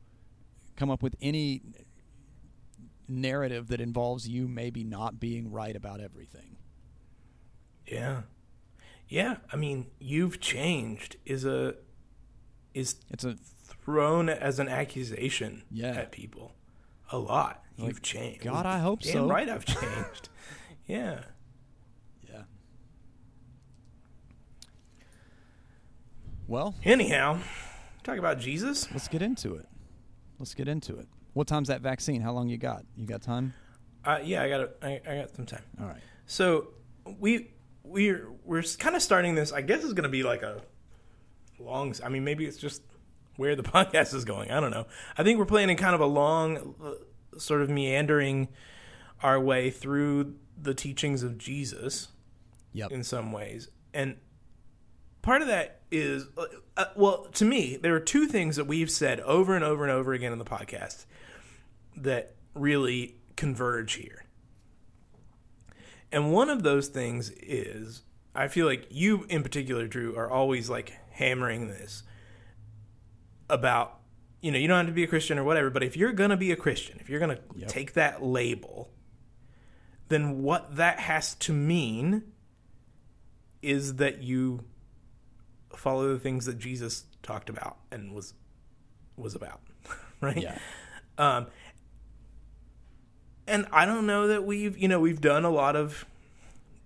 come 0.75 0.91
up 0.91 1.03
with 1.03 1.17
any 1.21 1.61
narrative 3.09 3.69
that 3.69 3.81
involves 3.81 4.29
you 4.29 4.49
maybe 4.49 4.85
not 4.85 5.19
being 5.21 5.51
right 5.51 5.75
about 5.77 6.01
everything. 6.01 6.57
Yeah. 7.87 8.23
Yeah, 9.09 9.37
I 9.53 9.57
mean, 9.57 9.87
you've 9.99 10.41
changed 10.41 11.17
is 11.27 11.45
a 11.45 11.75
is 12.73 12.97
It's 13.11 13.25
a 13.25 13.35
thrown 13.85 14.29
as 14.29 14.59
an 14.59 14.69
accusation 14.69 15.63
Yeah. 15.71 15.91
at 15.93 16.11
people 16.11 16.55
a 17.13 17.19
lot. 17.19 17.63
Like, 17.77 17.89
You've 17.89 18.03
changed. 18.03 18.43
God, 18.45 18.65
I 18.67 18.79
hope 18.79 19.01
Damn 19.03 19.13
so. 19.13 19.29
right 19.29 19.49
I've 19.49 19.65
changed. 19.67 20.29
yeah. 20.87 21.21
yeah. 22.29 22.43
Well, 26.47 26.75
Anyhow, 26.85 27.39
talk 28.03 28.19
about 28.19 28.39
Jesus. 28.39 28.91
let's 28.93 29.09
get 29.09 29.23
into 29.23 29.55
it. 29.55 29.67
Let's 30.39 30.55
get 30.55 30.69
into 30.69 30.97
it. 30.99 31.07
What 31.35 31.47
time's 31.47 31.69
that 31.69 31.81
vaccine? 31.81 32.21
How 32.21 32.33
long 32.33 32.49
you 32.49 32.57
got? 32.57 32.85
You 32.97 33.07
got 33.07 33.23
time? 33.23 33.55
Uh, 34.05 34.19
yeah, 34.23 34.43
I 34.43 34.49
got 34.49 34.61
a, 34.61 34.71
I, 34.83 35.01
I 35.07 35.17
got 35.21 35.35
some 35.35 35.47
time. 35.47 35.63
All 35.81 35.87
right. 35.87 36.01
So 36.27 36.69
we 37.19 37.51
we're 37.83 38.29
we're 38.45 38.63
kind 38.79 38.97
of 38.97 39.03
starting 39.03 39.35
this. 39.35 39.53
I 39.53 39.61
guess 39.61 39.83
it's 39.85 39.93
going 39.93 40.05
to 40.05 40.09
be 40.09 40.23
like 40.23 40.43
a 40.43 40.63
long. 41.59 41.95
I 42.03 42.09
mean, 42.09 42.25
maybe 42.25 42.47
it's 42.47 42.57
just 42.57 42.83
where 43.37 43.57
the 43.57 43.63
podcast 43.75 44.15
is 44.15 44.25
going. 44.25 44.51
I 44.51 44.61
don't 44.61 44.71
know. 44.71 44.87
I 45.19 45.23
think 45.23 45.39
we're 45.39 45.45
planning 45.45 45.77
kind 45.77 45.95
of 45.95 46.01
a 46.01 46.07
long, 46.07 46.75
uh, 46.83 47.39
sort 47.39 47.63
of 47.63 47.69
meandering 47.71 48.49
our 49.23 49.41
way 49.41 49.71
through 49.71 50.35
the 50.61 50.75
teachings 50.75 51.23
of 51.23 51.39
Jesus 51.39 52.09
Yep. 52.73 52.91
in 52.93 53.05
some 53.05 53.31
ways, 53.33 53.69
and 53.93 54.17
part 55.23 55.41
of 55.43 55.49
that 55.49 55.81
is 55.91 56.27
uh, 56.37 56.45
uh, 56.77 56.85
well 56.97 57.25
to 57.33 57.45
me 57.45 57.77
there 57.77 57.95
are 57.95 58.01
two 58.01 58.27
things 58.27 58.57
that 58.57 58.67
we've 58.67 58.91
said 58.91 59.21
over 59.21 59.55
and 59.55 59.65
over 59.65 59.85
and 59.85 59.93
over 59.93 60.13
again 60.13 60.33
in 60.33 60.39
the 60.39 60.45
podcast 60.45 61.07
that 61.97 62.35
really 62.55 63.17
converge 63.37 63.95
here 63.95 64.25
and 66.13 66.33
one 66.33 66.49
of 66.49 66.63
those 66.63 66.87
things 66.89 67.31
is 67.31 68.03
I 68.37 68.47
feel 68.47 68.67
like 68.67 68.87
you 68.89 69.27
in 69.29 69.43
particular, 69.43 69.89
Drew, 69.89 70.17
are 70.17 70.31
always 70.31 70.71
like 70.71 70.97
hammering 71.11 71.67
this 71.67 72.05
about 73.51 73.99
you 74.41 74.53
know, 74.53 74.59
you 74.59 74.69
don't 74.69 74.77
have 74.77 74.87
to 74.87 74.93
be 74.93 75.03
a 75.05 75.09
Christian 75.09 75.39
or 75.39 75.45
whatever, 75.45 75.71
but 75.71 75.83
if 75.83 75.97
you're 75.97 76.13
gonna 76.13 76.37
be 76.37 76.53
a 76.53 76.57
Christian, 76.57 76.99
if 77.01 77.09
you're 77.09 77.19
gonna 77.19 77.41
Yep. 77.57 77.69
take 77.69 77.95
that 77.95 78.23
label, 78.23 78.91
then 80.09 80.43
what 80.43 80.77
that 80.77 81.01
has 81.01 81.35
to 81.37 81.53
mean 81.53 82.23
is 83.63 83.97
that 83.97 84.23
you 84.23 84.65
follow 85.75 86.13
the 86.13 86.19
things 86.21 86.45
that 86.45 86.59
Jesus 86.59 87.07
talked 87.23 87.49
about 87.49 87.79
and 87.91 88.15
was 88.15 88.35
was 89.17 89.35
about. 89.35 89.63
right? 90.21 90.37
Yeah. 90.43 90.59
Um, 91.17 91.47
and 93.47 93.67
I 93.73 93.87
don't 93.87 94.07
know 94.07 94.29
that 94.29 94.45
we've, 94.45 94.77
you 94.77 94.89
know, 94.89 95.01
we've 95.01 95.21
done 95.21 95.45
a 95.45 95.51
lot 95.51 95.77
of 95.77 96.05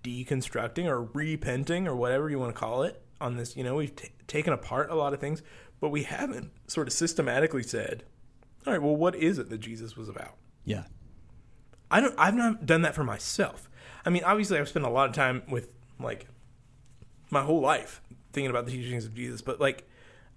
deconstructing 0.03 0.85
or 0.85 1.03
repenting 1.03 1.87
or 1.87 1.95
whatever 1.95 2.29
you 2.29 2.39
want 2.39 2.53
to 2.53 2.59
call 2.59 2.83
it 2.83 3.01
on 3.19 3.37
this. 3.37 3.55
You 3.55 3.63
know, 3.63 3.75
we've 3.75 3.95
t- 3.95 4.09
taken 4.27 4.53
apart 4.53 4.89
a 4.89 4.95
lot 4.95 5.13
of 5.13 5.19
things, 5.19 5.41
but 5.79 5.89
we 5.89 6.03
haven't 6.03 6.51
sort 6.67 6.87
of 6.87 6.93
systematically 6.93 7.63
said, 7.63 8.03
all 8.65 8.73
right, 8.73 8.81
well, 8.81 8.95
what 8.95 9.15
is 9.15 9.37
it 9.37 9.49
that 9.49 9.59
Jesus 9.59 9.95
was 9.95 10.09
about? 10.09 10.35
Yeah. 10.65 10.83
I 11.91 12.01
don't. 12.01 12.13
I've 12.17 12.35
not 12.35 12.65
done 12.65 12.83
that 12.83 12.93
for 12.93 13.03
myself. 13.03 13.69
I 14.05 14.09
mean, 14.09 14.23
obviously, 14.23 14.59
I've 14.59 14.69
spent 14.69 14.85
a 14.85 14.89
lot 14.89 15.09
of 15.09 15.15
time 15.15 15.43
with 15.49 15.71
like 15.99 16.27
my 17.31 17.41
whole 17.41 17.61
life 17.61 18.01
thinking 18.31 18.49
about 18.49 18.65
the 18.65 18.71
teachings 18.71 19.05
of 19.05 19.15
Jesus, 19.15 19.41
but 19.41 19.59
like, 19.59 19.87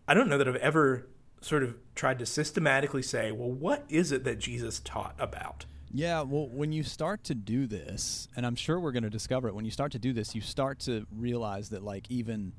I 0.09 0.15
don't 0.15 0.29
know 0.29 0.39
that 0.39 0.49
I've 0.49 0.57
ever 0.57 1.09
sort 1.41 1.63
of 1.63 1.77
tried 1.95 2.19
to 2.21 2.27
systematically 2.27 3.03
say, 3.03 3.33
well, 3.33 3.51
what 3.51 3.85
is 3.89 4.13
it 4.13 4.25
that 4.25 4.39
Jesus 4.39 4.81
taught 4.81 5.15
about? 5.19 5.67
Yeah, 5.95 6.23
well, 6.23 6.49
when 6.49 6.73
you 6.73 6.83
start 6.83 7.23
to 7.25 7.35
do 7.35 7.67
this, 7.67 8.27
and 8.35 8.47
I'm 8.47 8.55
sure 8.57 8.81
we're 8.81 8.93
going 8.93 9.03
to 9.03 9.11
discover 9.11 9.49
it, 9.49 9.55
when 9.55 9.65
you 9.67 9.71
start 9.71 9.93
to 9.93 9.99
do 9.99 10.13
this, 10.15 10.35
you 10.35 10.41
start 10.41 10.79
to 10.81 11.07
realize 11.15 11.69
that 11.71 11.83
like 11.83 12.11
even 12.11 12.53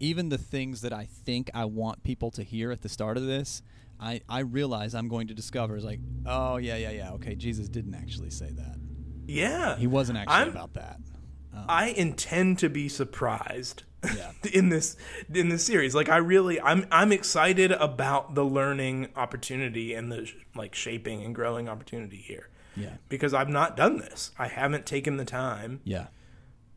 even 0.00 0.28
the 0.30 0.38
things 0.38 0.80
that 0.80 0.92
I 0.92 1.04
think 1.04 1.50
I 1.54 1.64
want 1.66 2.02
people 2.02 2.32
to 2.32 2.42
hear 2.42 2.72
at 2.72 2.80
the 2.82 2.88
start 2.88 3.16
of 3.16 3.24
this, 3.26 3.62
I 4.00 4.22
I 4.28 4.40
realize 4.40 4.94
I'm 4.94 5.06
going 5.08 5.28
to 5.28 5.34
discover 5.34 5.76
is 5.76 5.84
like, 5.84 6.00
oh 6.26 6.56
yeah, 6.56 6.76
yeah, 6.76 6.90
yeah, 6.90 7.12
okay, 7.12 7.36
Jesus 7.36 7.68
didn't 7.68 7.94
actually 7.94 8.30
say 8.30 8.50
that. 8.50 8.76
Yeah, 9.28 9.76
He 9.76 9.86
wasn't 9.86 10.18
actually 10.18 10.34
I'm- 10.34 10.48
about 10.48 10.74
that. 10.74 10.98
I 11.68 11.88
intend 11.88 12.58
to 12.60 12.68
be 12.68 12.88
surprised 12.88 13.82
Yeah. 14.04 14.32
in 14.52 14.68
this 14.68 14.96
in 15.32 15.48
this 15.48 15.64
series. 15.64 15.94
Like 15.94 16.08
I 16.08 16.16
really 16.16 16.60
I'm 16.60 16.86
I'm 16.90 17.12
excited 17.12 17.72
about 17.72 18.34
the 18.34 18.44
learning 18.44 19.08
opportunity 19.16 19.94
and 19.94 20.10
the 20.10 20.30
like 20.54 20.74
shaping 20.74 21.22
and 21.24 21.34
growing 21.34 21.68
opportunity 21.68 22.16
here. 22.16 22.48
Yeah. 22.76 22.94
Because 23.08 23.34
I've 23.34 23.48
not 23.50 23.76
done 23.76 23.98
this. 23.98 24.30
I 24.38 24.48
haven't 24.48 24.86
taken 24.86 25.16
the 25.18 25.24
time 25.24 25.80
Yeah. 25.84 26.06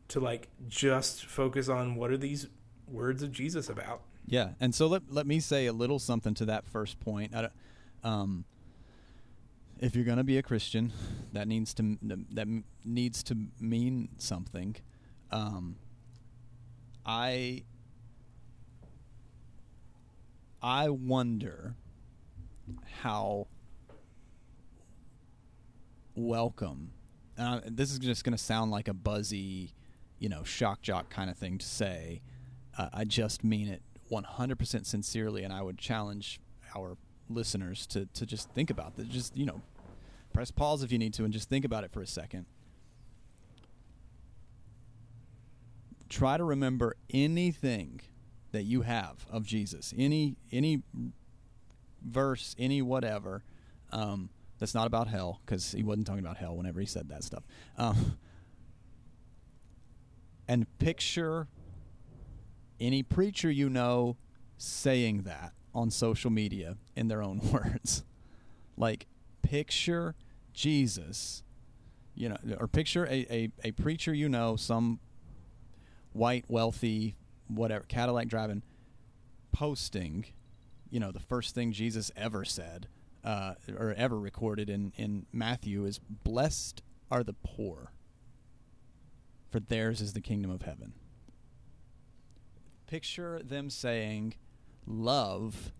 to 0.08 0.20
like 0.20 0.48
just 0.68 1.24
focus 1.24 1.68
on 1.68 1.94
what 1.96 2.10
are 2.10 2.16
these 2.18 2.48
words 2.86 3.22
of 3.22 3.32
Jesus 3.32 3.68
about. 3.68 4.02
Yeah, 4.28 4.50
and 4.60 4.74
so 4.74 4.86
let 4.88 5.02
let 5.10 5.26
me 5.26 5.38
say 5.40 5.66
a 5.66 5.72
little 5.72 5.98
something 5.98 6.34
to 6.34 6.44
that 6.46 6.66
first 6.66 6.98
point. 7.00 7.34
I 7.34 7.40
don't, 7.42 7.52
um, 8.02 8.44
if 9.78 9.94
you're 9.94 10.04
going 10.04 10.18
to 10.18 10.24
be 10.24 10.38
a 10.38 10.42
Christian, 10.42 10.92
that 11.32 11.48
needs 11.48 11.74
to 11.74 11.98
that 12.02 12.48
needs 12.84 13.22
to 13.24 13.36
mean 13.60 14.08
something. 14.18 14.76
Um, 15.30 15.76
I 17.04 17.64
I 20.62 20.88
wonder 20.88 21.74
how 23.02 23.48
welcome. 26.14 26.92
This 27.66 27.92
is 27.92 27.98
just 27.98 28.24
going 28.24 28.36
to 28.36 28.42
sound 28.42 28.70
like 28.70 28.88
a 28.88 28.94
buzzy, 28.94 29.74
you 30.18 30.28
know, 30.28 30.42
shock 30.42 30.80
jock 30.80 31.10
kind 31.10 31.28
of 31.28 31.36
thing 31.36 31.58
to 31.58 31.66
say. 31.66 32.22
Uh, 32.78 32.88
I 32.92 33.04
just 33.04 33.44
mean 33.44 33.68
it 33.68 33.82
100% 34.10 34.86
sincerely, 34.86 35.42
and 35.42 35.52
I 35.52 35.62
would 35.62 35.78
challenge 35.78 36.40
our 36.74 36.96
listeners 37.28 37.86
to, 37.88 38.06
to 38.06 38.26
just 38.26 38.50
think 38.50 38.70
about 38.70 38.96
this. 38.96 39.06
Just, 39.08 39.36
you 39.36 39.46
know, 39.46 39.60
press 40.32 40.50
pause 40.50 40.82
if 40.82 40.92
you 40.92 40.98
need 40.98 41.14
to 41.14 41.24
and 41.24 41.32
just 41.32 41.48
think 41.48 41.64
about 41.64 41.84
it 41.84 41.92
for 41.92 42.02
a 42.02 42.06
second. 42.06 42.46
Try 46.08 46.36
to 46.36 46.44
remember 46.44 46.96
anything 47.12 48.00
that 48.52 48.62
you 48.62 48.82
have 48.82 49.26
of 49.30 49.44
Jesus, 49.44 49.92
any 49.96 50.36
any 50.52 50.82
verse, 52.02 52.54
any 52.58 52.80
whatever, 52.80 53.42
um, 53.90 54.30
that's 54.58 54.74
not 54.74 54.86
about 54.86 55.08
hell, 55.08 55.40
because 55.44 55.72
he 55.72 55.82
wasn't 55.82 56.06
talking 56.06 56.24
about 56.24 56.36
hell 56.36 56.56
whenever 56.56 56.80
he 56.80 56.86
said 56.86 57.08
that 57.08 57.24
stuff. 57.24 57.42
Um, 57.76 58.18
and 60.48 60.66
picture 60.78 61.48
any 62.78 63.02
preacher 63.02 63.50
you 63.50 63.68
know 63.68 64.16
saying 64.58 65.22
that 65.22 65.52
on 65.76 65.90
social 65.90 66.30
media 66.30 66.76
in 66.96 67.08
their 67.08 67.22
own 67.22 67.40
words. 67.52 68.02
Like, 68.76 69.06
picture 69.42 70.14
Jesus, 70.52 71.42
you 72.14 72.30
know, 72.30 72.36
or 72.58 72.66
picture 72.66 73.04
a, 73.04 73.26
a, 73.30 73.50
a 73.62 73.70
preacher 73.72 74.14
you 74.14 74.28
know, 74.28 74.56
some 74.56 74.98
white, 76.12 76.46
wealthy, 76.48 77.14
whatever, 77.48 77.84
Cadillac 77.84 78.28
driving, 78.28 78.62
posting, 79.52 80.24
you 80.90 80.98
know, 80.98 81.12
the 81.12 81.20
first 81.20 81.54
thing 81.54 81.72
Jesus 81.72 82.10
ever 82.16 82.44
said 82.44 82.88
uh, 83.22 83.54
or 83.76 83.92
ever 83.96 84.18
recorded 84.18 84.70
in, 84.70 84.92
in 84.96 85.26
Matthew 85.32 85.84
is, 85.84 85.98
Blessed 85.98 86.82
are 87.10 87.22
the 87.22 87.34
poor, 87.34 87.92
for 89.50 89.60
theirs 89.60 90.00
is 90.00 90.14
the 90.14 90.20
kingdom 90.20 90.50
of 90.50 90.62
heaven. 90.62 90.94
Picture 92.86 93.40
them 93.42 93.68
saying, 93.68 94.34
Love 94.86 95.72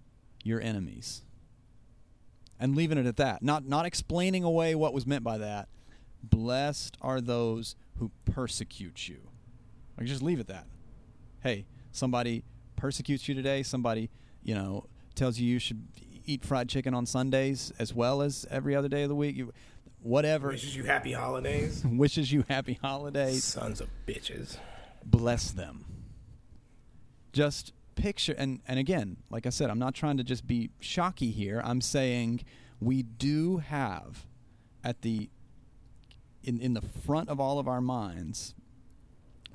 your 0.42 0.60
enemies. 0.60 1.22
And 2.58 2.74
leaving 2.74 2.98
it 2.98 3.06
at 3.06 3.16
that. 3.16 3.42
Not, 3.42 3.66
not 3.66 3.86
explaining 3.86 4.44
away 4.44 4.74
what 4.74 4.94
was 4.94 5.06
meant 5.06 5.22
by 5.22 5.38
that. 5.38 5.68
Blessed 6.22 6.96
are 7.02 7.20
those 7.20 7.76
who 7.98 8.10
persecute 8.24 9.08
you. 9.08 9.18
Like, 9.98 10.06
just 10.06 10.22
leave 10.22 10.40
it 10.40 10.46
that. 10.48 10.66
Hey, 11.42 11.66
somebody 11.92 12.44
persecutes 12.76 13.28
you 13.28 13.34
today, 13.34 13.62
somebody, 13.62 14.10
you 14.42 14.54
know, 14.54 14.86
tells 15.14 15.38
you 15.38 15.46
you 15.46 15.58
should 15.58 15.86
eat 16.26 16.44
fried 16.44 16.68
chicken 16.68 16.94
on 16.94 17.06
Sundays 17.06 17.72
as 17.78 17.94
well 17.94 18.22
as 18.22 18.46
every 18.50 18.74
other 18.74 18.88
day 18.88 19.02
of 19.02 19.08
the 19.08 19.14
week. 19.14 19.36
You, 19.36 19.52
whatever 20.00 20.48
Wishes 20.48 20.76
you 20.76 20.84
happy 20.84 21.12
holidays. 21.12 21.84
wishes 21.88 22.32
you 22.32 22.44
happy 22.48 22.78
holidays. 22.80 23.44
Sons 23.44 23.80
of 23.80 23.88
bitches. 24.06 24.58
Bless 25.04 25.50
them. 25.50 25.84
Just 27.32 27.72
picture 27.96 28.34
and 28.38 28.60
and 28.68 28.78
again, 28.78 29.16
like 29.30 29.46
I 29.46 29.50
said, 29.50 29.70
I'm 29.70 29.78
not 29.78 29.94
trying 29.94 30.16
to 30.18 30.24
just 30.24 30.46
be 30.46 30.70
shocky 30.78 31.32
here. 31.32 31.60
I'm 31.64 31.80
saying 31.80 32.44
we 32.80 33.02
do 33.02 33.58
have 33.58 34.26
at 34.84 35.02
the 35.02 35.28
in 36.44 36.60
in 36.60 36.74
the 36.74 36.82
front 36.82 37.28
of 37.28 37.40
all 37.40 37.58
of 37.58 37.66
our 37.66 37.80
minds 37.80 38.54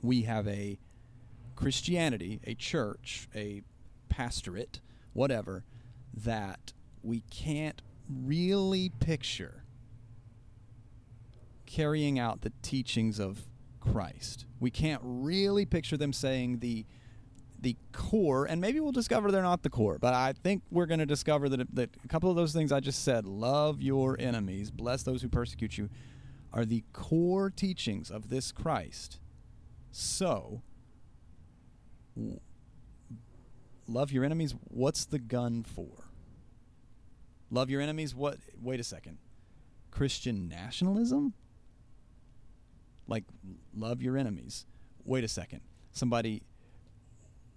we 0.01 0.23
have 0.23 0.47
a 0.47 0.79
Christianity, 1.55 2.41
a 2.45 2.55
church, 2.55 3.29
a 3.35 3.61
pastorate, 4.09 4.79
whatever, 5.13 5.63
that 6.13 6.73
we 7.03 7.21
can't 7.29 7.81
really 8.09 8.89
picture 8.99 9.63
carrying 11.65 12.19
out 12.19 12.41
the 12.41 12.51
teachings 12.61 13.19
of 13.19 13.47
Christ. 13.79 14.45
We 14.59 14.71
can't 14.71 15.01
really 15.03 15.65
picture 15.65 15.97
them 15.97 16.13
saying 16.13 16.59
the 16.59 16.85
the 17.61 17.75
core, 17.91 18.45
and 18.45 18.59
maybe 18.59 18.79
we'll 18.79 18.91
discover 18.91 19.31
they're 19.31 19.43
not 19.43 19.61
the 19.61 19.69
core, 19.69 19.97
but 19.99 20.13
I 20.13 20.33
think 20.33 20.63
we're 20.71 20.87
going 20.87 20.99
to 20.99 21.05
discover 21.05 21.47
that, 21.49 21.75
that 21.75 21.89
a 22.03 22.07
couple 22.07 22.29
of 22.29 22.35
those 22.35 22.53
things 22.53 22.71
I 22.71 22.79
just 22.79 23.03
said, 23.03 23.25
love 23.25 23.81
your 23.81 24.15
enemies, 24.19 24.71
bless 24.71 25.03
those 25.03 25.21
who 25.21 25.29
persecute 25.29 25.77
you, 25.77 25.89
are 26.51 26.65
the 26.65 26.83
core 26.91 27.49
teachings 27.51 28.09
of 28.09 28.29
this 28.29 28.51
Christ. 28.51 29.19
So, 29.91 30.63
love 33.87 34.11
your 34.11 34.25
enemies, 34.25 34.55
what's 34.65 35.05
the 35.05 35.19
gun 35.19 35.63
for? 35.63 36.05
Love 37.51 37.69
your 37.69 37.81
enemies, 37.81 38.15
what? 38.15 38.37
Wait 38.59 38.79
a 38.79 38.83
second. 38.83 39.17
Christian 39.91 40.47
nationalism? 40.47 41.33
Like, 43.07 43.25
love 43.75 44.01
your 44.01 44.17
enemies. 44.17 44.65
Wait 45.03 45.23
a 45.23 45.27
second. 45.27 45.61
Somebody 45.91 46.43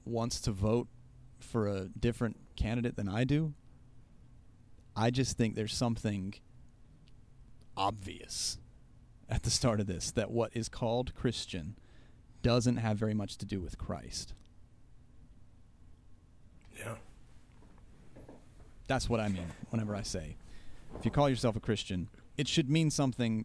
wants 0.04 0.40
to 0.42 0.52
vote 0.52 0.88
for 1.38 1.68
a 1.68 1.88
different 1.88 2.36
candidate 2.56 2.96
than 2.96 3.08
I 3.08 3.24
do. 3.24 3.54
I 4.96 5.10
just 5.10 5.36
think 5.36 5.54
there's 5.54 5.74
something 5.74 6.34
obvious 7.76 8.58
at 9.28 9.42
the 9.42 9.50
start 9.50 9.80
of 9.80 9.86
this 9.86 10.10
that 10.12 10.30
what 10.30 10.50
is 10.54 10.68
called 10.68 11.14
Christian 11.14 11.76
doesn't 12.42 12.76
have 12.76 12.96
very 12.96 13.14
much 13.14 13.36
to 13.38 13.46
do 13.46 13.60
with 13.60 13.78
Christ. 13.78 14.34
Yeah. 16.78 16.96
That's 18.86 19.08
what 19.08 19.20
I 19.20 19.28
mean 19.28 19.46
whenever 19.70 19.96
I 19.96 20.02
say 20.02 20.36
if 20.98 21.04
you 21.04 21.10
call 21.10 21.28
yourself 21.28 21.56
a 21.56 21.60
Christian, 21.60 22.08
it 22.36 22.46
should 22.46 22.70
mean 22.70 22.90
something 22.90 23.44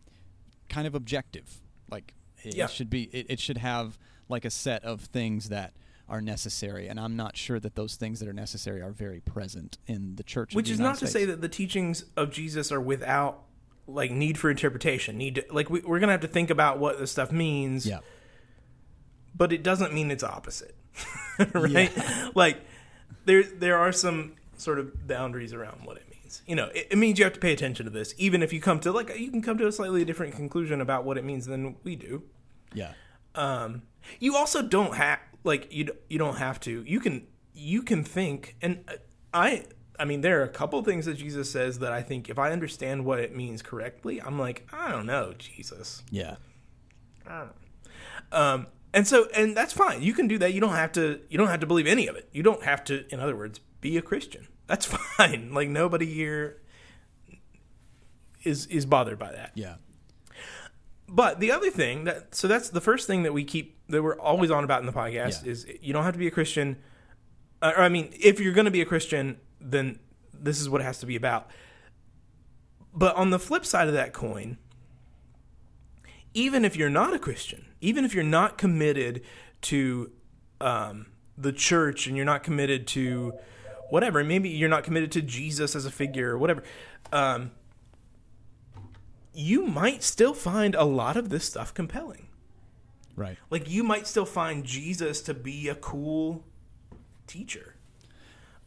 kind 0.68 0.86
of 0.86 0.94
objective. 0.96 1.62
Like 1.90 2.14
it, 2.44 2.56
Yeah. 2.56 2.68
should 2.68 2.90
be 2.90 3.04
it, 3.06 3.26
it 3.30 3.40
should 3.40 3.58
have 3.58 3.98
like 4.28 4.46
a 4.46 4.52
set 4.52 4.84
of 4.84 5.02
things 5.02 5.50
that 5.50 5.74
are 6.10 6.22
necessary 6.22 6.88
and 6.88 7.00
I'm 7.00 7.16
not 7.16 7.38
sure 7.38 7.60
that 7.60 7.76
those 7.76 7.96
things 7.96 8.20
that 8.20 8.28
are 8.28 8.34
necessary 8.34 8.82
are 8.82 8.92
very 8.92 9.20
present 9.20 9.78
in 9.88 10.16
the 10.16 10.24
church 10.24 10.56
Which 10.56 10.68
the 10.68 10.74
is 10.74 10.80
United 10.80 10.94
not 10.94 11.00
to 11.00 11.08
say 11.08 11.26
that 11.26 11.42
the 11.42 11.50
teachings 11.50 12.06
of 12.18 12.32
Jesus 12.32 12.72
are 12.72 12.82
without 12.82 13.44
like 13.90 14.12
need 14.12 14.38
for 14.38 14.50
interpretation. 14.50 15.18
Need 15.18 15.36
to, 15.36 15.46
like 15.52 15.70
we, 15.70 15.82
we're 15.82 16.00
gonna 16.00 16.12
have 16.12 16.22
to 16.22 16.28
think 16.28 16.50
about 16.50 16.80
what 16.80 17.00
this 17.00 17.12
stuff 17.12 17.32
means. 17.32 17.86
Yeah. 17.86 18.00
but 19.36 19.52
it 19.52 19.64
doesn't 19.64 19.94
mean 19.94 20.12
it's 20.12 20.24
opposite, 20.24 20.76
right? 21.54 21.92
Like 22.36 22.62
there 23.26 23.44
there 23.44 23.78
are 23.78 23.92
some 23.92 24.36
sort 24.58 24.80
of 24.80 25.08
boundaries 25.08 25.54
around 25.54 25.86
what 25.86 25.98
it 25.98 26.06
means. 26.10 26.42
You 26.46 26.56
know, 26.56 26.66
it, 26.68 26.88
it 26.92 26.98
means 26.98 27.18
you 27.18 27.26
have 27.26 27.34
to 27.34 27.40
pay 27.40 27.54
attention 27.54 27.86
to 27.86 27.90
this, 27.90 28.14
even 28.18 28.44
if 28.44 28.54
you 28.54 28.62
come 28.62 28.80
to 28.82 28.92
like 28.92 29.18
you 29.18 29.32
can 29.32 29.42
come 29.42 29.58
to 29.58 29.68
a 29.68 29.72
slightly 29.72 30.06
different 30.06 30.36
conclusion 30.36 30.82
about 30.82 31.04
what 31.06 31.18
it 31.18 31.24
means 31.24 31.46
than 31.46 31.76
we 31.84 31.96
do. 31.96 32.24
Yeah. 32.74 32.94
Um, 33.36 33.84
you 34.20 34.36
also 34.36 34.62
don't 34.62 34.96
have 34.96 35.20
like 35.44 35.74
you 35.74 35.90
you 36.10 36.18
don't 36.18 36.38
have 36.38 36.60
to. 36.62 36.84
You 36.84 37.00
can 37.00 37.28
you 37.54 37.82
can 37.82 38.04
think, 38.04 38.56
and 38.62 38.84
I 39.34 39.66
I 40.00 40.06
mean 40.06 40.22
there 40.22 40.40
are 40.42 40.44
a 40.44 40.50
couple 40.50 40.82
things 40.84 41.06
that 41.06 41.16
Jesus 41.16 41.52
says 41.52 41.80
that 41.80 41.92
I 41.92 42.02
think 42.02 42.30
if 42.30 42.40
I 42.40 42.52
understand 42.52 43.06
what 43.06 43.20
it 43.20 43.36
means 43.36 43.62
correctly, 43.62 44.22
I'm 44.22 44.40
like 44.40 44.68
I 44.72 44.92
don't 44.92 45.06
know 45.06 45.34
Jesus. 45.38 46.04
Yeah. 46.10 46.36
Um, 48.32 48.68
and 48.94 49.08
so 49.08 49.28
and 49.36 49.56
that's 49.56 49.74
fine. 49.74 50.02
You 50.02 50.14
can 50.14 50.28
do 50.28 50.38
that. 50.40 50.54
You 50.54 50.62
don't 50.62 50.76
have 50.76 50.92
to. 50.94 51.20
You 51.30 51.38
don't 51.38 51.48
have 51.48 51.60
to 51.60 51.68
believe 51.68 51.88
any 51.88 52.08
of 52.08 52.16
it. 52.16 52.30
You 52.32 52.44
don't 52.44 52.64
have 52.64 52.84
to. 52.86 53.06
In 53.14 53.20
other 53.20 53.36
words, 53.36 53.60
be 53.82 53.98
a 53.98 54.02
Christian. 54.02 54.48
That's 54.68 54.86
fine. 55.18 55.54
Like 55.54 55.70
nobody 55.70 56.08
here 56.08 56.62
is 58.44 58.66
is 58.68 58.86
bothered 58.86 59.20
by 59.20 59.32
that. 59.32 59.52
Yeah. 59.56 59.76
But 61.12 61.40
the 61.40 61.52
other 61.52 61.72
thing 61.72 62.04
that 62.04 62.36
so 62.36 62.48
that's 62.48 62.70
the 62.70 62.82
first 62.82 63.08
thing 63.08 63.24
that 63.24 63.34
we 63.34 63.44
keep 63.44 63.78
that 63.88 64.04
we're 64.04 64.20
always 64.20 64.52
on 64.52 64.64
about 64.64 64.80
in 64.82 64.86
the 64.86 64.94
podcast 64.94 65.44
Yeah. 65.44 65.52
is 65.52 65.66
you 65.82 65.92
don't 65.94 66.04
have 66.04 66.14
to 66.14 66.20
be 66.20 66.28
a 66.28 66.32
Christian. 66.32 66.78
Uh, 67.62 67.74
or 67.76 67.84
I 67.84 67.90
mean, 67.90 68.14
if 68.20 68.40
you're 68.40 68.54
going 68.54 68.66
to 68.66 68.72
be 68.72 68.82
a 68.82 68.86
Christian, 68.86 69.38
then 69.60 70.00
this 70.34 70.62
is 70.62 70.70
what 70.70 70.82
it 70.82 70.84
has 70.84 71.00
to 71.00 71.06
be 71.06 71.16
about. 71.16 71.50
But 72.94 73.16
on 73.16 73.30
the 73.32 73.40
flip 73.40 73.66
side 73.66 73.88
of 73.88 73.94
that 73.96 74.14
coin, 74.14 74.58
even 76.34 76.64
if 76.64 76.76
you're 76.76 76.90
not 76.90 77.14
a 77.14 77.20
Christian, 77.20 77.66
even 77.82 78.06
if 78.06 78.14
you're 78.14 78.24
not 78.24 78.58
committed 78.58 79.22
to 79.64 80.12
um, 80.62 81.08
the 81.38 81.52
church 81.52 82.08
and 82.08 82.16
you're 82.16 82.26
not 82.26 82.44
committed 82.44 82.88
to 82.88 83.34
whatever, 83.90 84.24
maybe 84.24 84.50
you're 84.50 84.70
not 84.70 84.84
committed 84.84 85.12
to 85.14 85.22
Jesus 85.22 85.76
as 85.76 85.86
a 85.86 85.92
figure 85.92 86.32
or 86.32 86.38
whatever, 86.38 86.64
um, 87.12 87.52
you 89.40 89.66
might 89.66 90.04
still 90.04 90.34
find 90.34 90.76
a 90.76 90.84
lot 90.84 91.16
of 91.16 91.30
this 91.30 91.46
stuff 91.46 91.74
compelling. 91.74 92.28
Right. 93.16 93.38
Like 93.50 93.70
you 93.70 93.84
might 93.84 94.06
still 94.06 94.26
find 94.26 94.66
Jesus 94.66 95.22
to 95.22 95.34
be 95.34 95.70
a 95.70 95.76
cool 95.76 96.46
teacher 97.26 97.76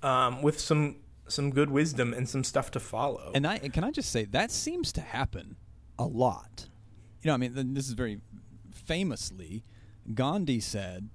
um, 0.02 0.42
with 0.42 0.58
some 0.58 0.96
some 1.28 1.50
good 1.50 1.70
wisdom 1.70 2.12
and 2.12 2.28
some 2.28 2.44
stuff 2.44 2.70
to 2.72 2.80
follow. 2.80 3.32
And 3.34 3.46
I 3.46 3.58
can 3.58 3.84
I 3.84 3.90
just 3.90 4.10
say 4.10 4.24
that 4.26 4.50
seems 4.50 4.92
to 4.92 5.00
happen 5.00 5.56
a 5.98 6.04
lot. 6.04 6.68
You 7.22 7.28
know, 7.28 7.34
I 7.34 7.36
mean, 7.36 7.74
this 7.74 7.86
is 7.86 7.92
very 7.92 8.20
famously 8.74 9.64
Gandhi 10.14 10.58
said, 10.60 11.10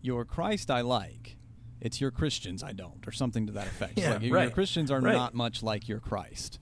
"Your 0.00 0.24
Christ 0.24 0.70
I 0.70 0.82
like, 0.82 1.36
it's 1.80 2.00
your 2.00 2.10
Christians 2.10 2.62
I 2.62 2.72
don't," 2.72 3.06
or 3.06 3.12
something 3.12 3.46
to 3.46 3.52
that 3.54 3.66
effect. 3.66 3.98
Yeah, 3.98 4.14
like, 4.14 4.22
your 4.22 4.50
Christians 4.50 4.90
are 4.90 5.00
right. 5.00 5.14
not 5.14 5.34
much 5.34 5.62
like 5.62 5.88
your 5.88 6.00
Christ. 6.00 6.58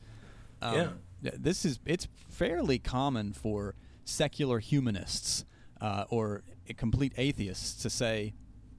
Um, 0.62 0.74
Yeah. 0.74 0.88
This 1.22 1.64
is 1.64 1.78
it's 1.84 2.08
fairly 2.28 2.78
common 2.78 3.32
for 3.32 3.74
secular 4.04 4.58
humanists 4.58 5.44
uh, 5.80 6.04
or 6.08 6.42
complete 6.76 7.12
atheists 7.16 7.82
to 7.82 7.90
say, 7.90 8.34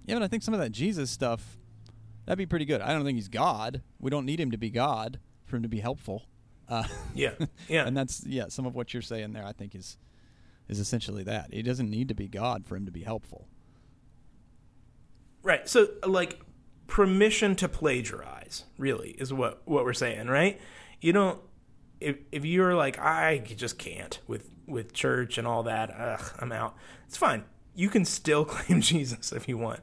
"Yeah, 0.05 0.15
but 0.15 0.23
I 0.23 0.27
think 0.27 0.43
some 0.43 0.53
of 0.53 0.59
that 0.59 0.71
Jesus 0.71 1.09
stuff 1.11 1.57
that'd 2.25 2.37
be 2.37 2.45
pretty 2.45 2.65
good. 2.65 2.81
I 2.81 2.93
don't 2.93 3.03
think 3.03 3.17
he's 3.17 3.27
God. 3.27 3.81
We 3.99 4.09
don't 4.09 4.25
need 4.25 4.39
him 4.39 4.51
to 4.51 4.57
be 4.57 4.69
God 4.69 5.19
for 5.45 5.57
him 5.57 5.63
to 5.63 5.69
be 5.69 5.79
helpful." 5.79 6.23
Uh, 6.67 6.83
yeah, 7.13 7.33
yeah, 7.67 7.85
and 7.85 7.95
that's 7.95 8.25
yeah. 8.25 8.45
Some 8.49 8.65
of 8.65 8.75
what 8.75 8.93
you're 8.93 9.01
saying 9.01 9.33
there, 9.33 9.45
I 9.45 9.51
think, 9.51 9.75
is 9.75 9.97
is 10.67 10.79
essentially 10.79 11.23
that. 11.23 11.53
He 11.53 11.61
doesn't 11.61 11.89
need 11.89 12.07
to 12.07 12.15
be 12.15 12.27
God 12.27 12.65
for 12.65 12.75
him 12.75 12.85
to 12.85 12.91
be 12.91 13.03
helpful. 13.03 13.47
Right. 15.43 15.67
So 15.67 15.89
like 16.05 16.39
permission 16.87 17.55
to 17.55 17.69
plagiarize 17.69 18.65
really 18.77 19.11
is 19.11 19.33
what 19.33 19.61
what 19.65 19.83
we're 19.85 19.93
saying, 19.93 20.27
right? 20.27 20.59
You 20.99 21.13
don't 21.13 21.39
if 22.01 22.17
if 22.31 22.45
you're 22.45 22.75
like 22.75 22.99
I 22.99 23.39
just 23.39 23.77
can't 23.77 24.19
with 24.27 24.49
with 24.67 24.93
church 24.93 25.37
and 25.37 25.47
all 25.47 25.63
that, 25.63 25.91
ugh, 25.91 26.33
I'm 26.39 26.51
out. 26.51 26.75
It's 27.07 27.17
fine. 27.17 27.43
You 27.75 27.89
can 27.89 28.05
still 28.05 28.45
claim 28.53 28.81
Jesus 28.81 29.31
if 29.31 29.47
you 29.47 29.57
want. 29.57 29.79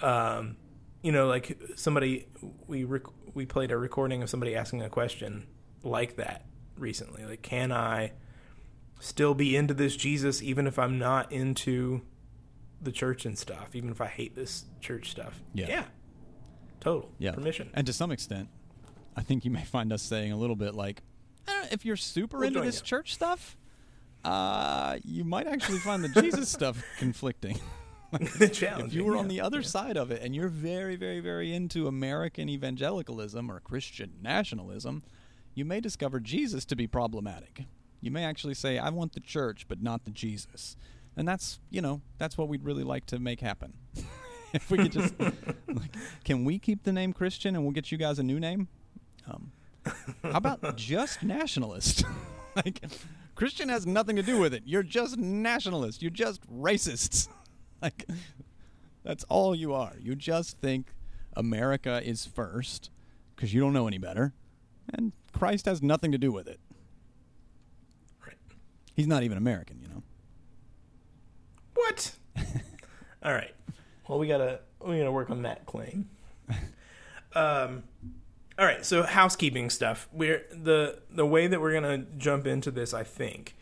Um, 0.00 0.56
you 1.02 1.12
know, 1.12 1.26
like 1.26 1.58
somebody 1.76 2.26
we 2.66 2.84
rec- 2.84 3.34
we 3.34 3.46
played 3.46 3.70
a 3.70 3.76
recording 3.76 4.22
of 4.22 4.30
somebody 4.30 4.56
asking 4.56 4.82
a 4.82 4.88
question 4.88 5.46
like 5.82 6.16
that 6.16 6.46
recently. 6.76 7.24
Like, 7.24 7.42
can 7.42 7.72
I 7.72 8.12
still 8.98 9.34
be 9.34 9.56
into 9.56 9.72
this 9.72 9.96
Jesus 9.96 10.42
even 10.42 10.66
if 10.66 10.78
I'm 10.78 10.98
not 10.98 11.32
into 11.32 12.02
the 12.80 12.92
church 12.92 13.26
and 13.26 13.38
stuff, 13.38 13.74
even 13.74 13.90
if 13.90 14.00
I 14.00 14.06
hate 14.06 14.34
this 14.34 14.64
church 14.80 15.10
stuff. 15.10 15.40
Yeah. 15.52 15.84
Total. 16.80 17.10
Yeah. 17.18 17.32
Permission. 17.32 17.70
And 17.74 17.86
to 17.86 17.92
some 17.92 18.10
extent, 18.10 18.48
I 19.16 19.22
think 19.22 19.44
you 19.44 19.50
may 19.50 19.64
find 19.64 19.92
us 19.92 20.02
saying 20.02 20.32
a 20.32 20.36
little 20.36 20.56
bit 20.56 20.74
like, 20.74 21.02
eh, 21.48 21.66
if 21.70 21.84
you're 21.84 21.96
super 21.96 22.38
We'll 22.38 22.48
into 22.48 22.60
this 22.60 22.80
you. 22.80 22.86
church 22.86 23.14
stuff, 23.14 23.56
uh, 24.24 24.98
you 25.04 25.24
might 25.24 25.46
actually 25.46 25.78
find 25.78 26.04
the 26.04 26.08
Jesus 26.20 26.48
stuff 26.48 26.82
conflicting. 26.98 27.58
If 28.12 28.92
you 28.92 29.04
were 29.04 29.16
on 29.16 29.28
the 29.28 29.40
other 29.40 29.62
side 29.62 29.96
of 29.96 30.10
it 30.10 30.20
and 30.20 30.34
you're 30.34 30.48
very, 30.48 30.96
very, 30.96 31.20
very 31.20 31.54
into 31.54 31.86
American 31.86 32.48
evangelicalism 32.48 33.48
or 33.48 33.60
Christian 33.60 34.14
nationalism, 34.20 35.04
you 35.54 35.64
may 35.64 35.80
discover 35.80 36.18
Jesus 36.18 36.64
to 36.64 36.74
be 36.74 36.88
problematic. 36.88 37.66
You 38.00 38.10
may 38.10 38.24
actually 38.24 38.54
say, 38.54 38.78
I 38.78 38.88
want 38.90 39.12
the 39.12 39.20
church, 39.20 39.66
but 39.68 39.80
not 39.80 40.04
the 40.04 40.10
Jesus. 40.10 40.76
And 41.16 41.28
that's, 41.28 41.60
you 41.70 41.80
know, 41.80 42.00
that's 42.18 42.36
what 42.36 42.48
we'd 42.48 42.64
really 42.64 42.82
like 42.82 43.06
to 43.06 43.20
make 43.20 43.40
happen. 43.40 43.74
if 44.52 44.70
we 44.70 44.78
could 44.78 44.92
just, 44.92 45.14
like, 45.20 45.94
can 46.24 46.44
we 46.44 46.58
keep 46.58 46.82
the 46.82 46.92
name 46.92 47.12
Christian 47.12 47.54
and 47.54 47.64
we'll 47.64 47.72
get 47.72 47.92
you 47.92 47.98
guys 47.98 48.18
a 48.18 48.22
new 48.22 48.40
name? 48.40 48.68
Um, 49.28 49.52
how 49.84 50.36
about 50.38 50.76
just 50.76 51.22
nationalist? 51.22 52.04
like, 52.56 52.80
Christian 53.34 53.68
has 53.68 53.86
nothing 53.86 54.16
to 54.16 54.22
do 54.22 54.38
with 54.38 54.52
it. 54.52 54.62
You're 54.66 54.82
just 54.82 55.16
nationalist. 55.16 56.02
You're 56.02 56.10
just 56.10 56.40
racists. 56.50 57.28
like, 57.82 58.06
that's 59.02 59.24
all 59.24 59.54
you 59.54 59.72
are. 59.72 59.94
You 59.98 60.14
just 60.14 60.58
think 60.58 60.94
America 61.34 62.02
is 62.04 62.26
first 62.26 62.90
because 63.34 63.54
you 63.54 63.60
don't 63.60 63.72
know 63.72 63.86
any 63.86 63.98
better, 63.98 64.34
and 64.92 65.12
Christ 65.32 65.66
has 65.66 65.82
nothing 65.82 66.12
to 66.12 66.18
do 66.18 66.30
with 66.30 66.46
it. 66.46 66.60
Right. 68.24 68.36
He's 68.94 69.06
not 69.06 69.22
even 69.22 69.38
American, 69.38 69.80
you 69.80 69.88
know. 69.88 70.02
What? 71.74 72.12
all 73.22 73.32
right. 73.32 73.54
Well, 74.06 74.18
we 74.18 74.26
gotta 74.26 74.60
we 74.84 74.98
gotta 74.98 75.12
work 75.12 75.30
on 75.30 75.42
that 75.42 75.64
claim. 75.66 76.10
Um. 77.34 77.84
All 78.60 78.66
right. 78.66 78.84
So 78.84 79.02
housekeeping 79.02 79.70
stuff. 79.70 80.06
We're 80.12 80.44
the 80.52 81.00
the 81.10 81.24
way 81.26 81.46
that 81.46 81.60
we're 81.60 81.72
gonna 81.72 82.04
jump 82.18 82.46
into 82.46 82.70
this, 82.70 82.92
I 82.92 83.02
think, 83.04 83.56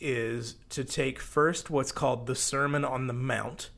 is 0.00 0.54
to 0.70 0.84
take 0.84 1.18
first 1.18 1.70
what's 1.70 1.90
called 1.90 2.26
the 2.28 2.36
Sermon 2.36 2.84
on 2.84 3.08
the 3.08 3.12
Mount. 3.12 3.70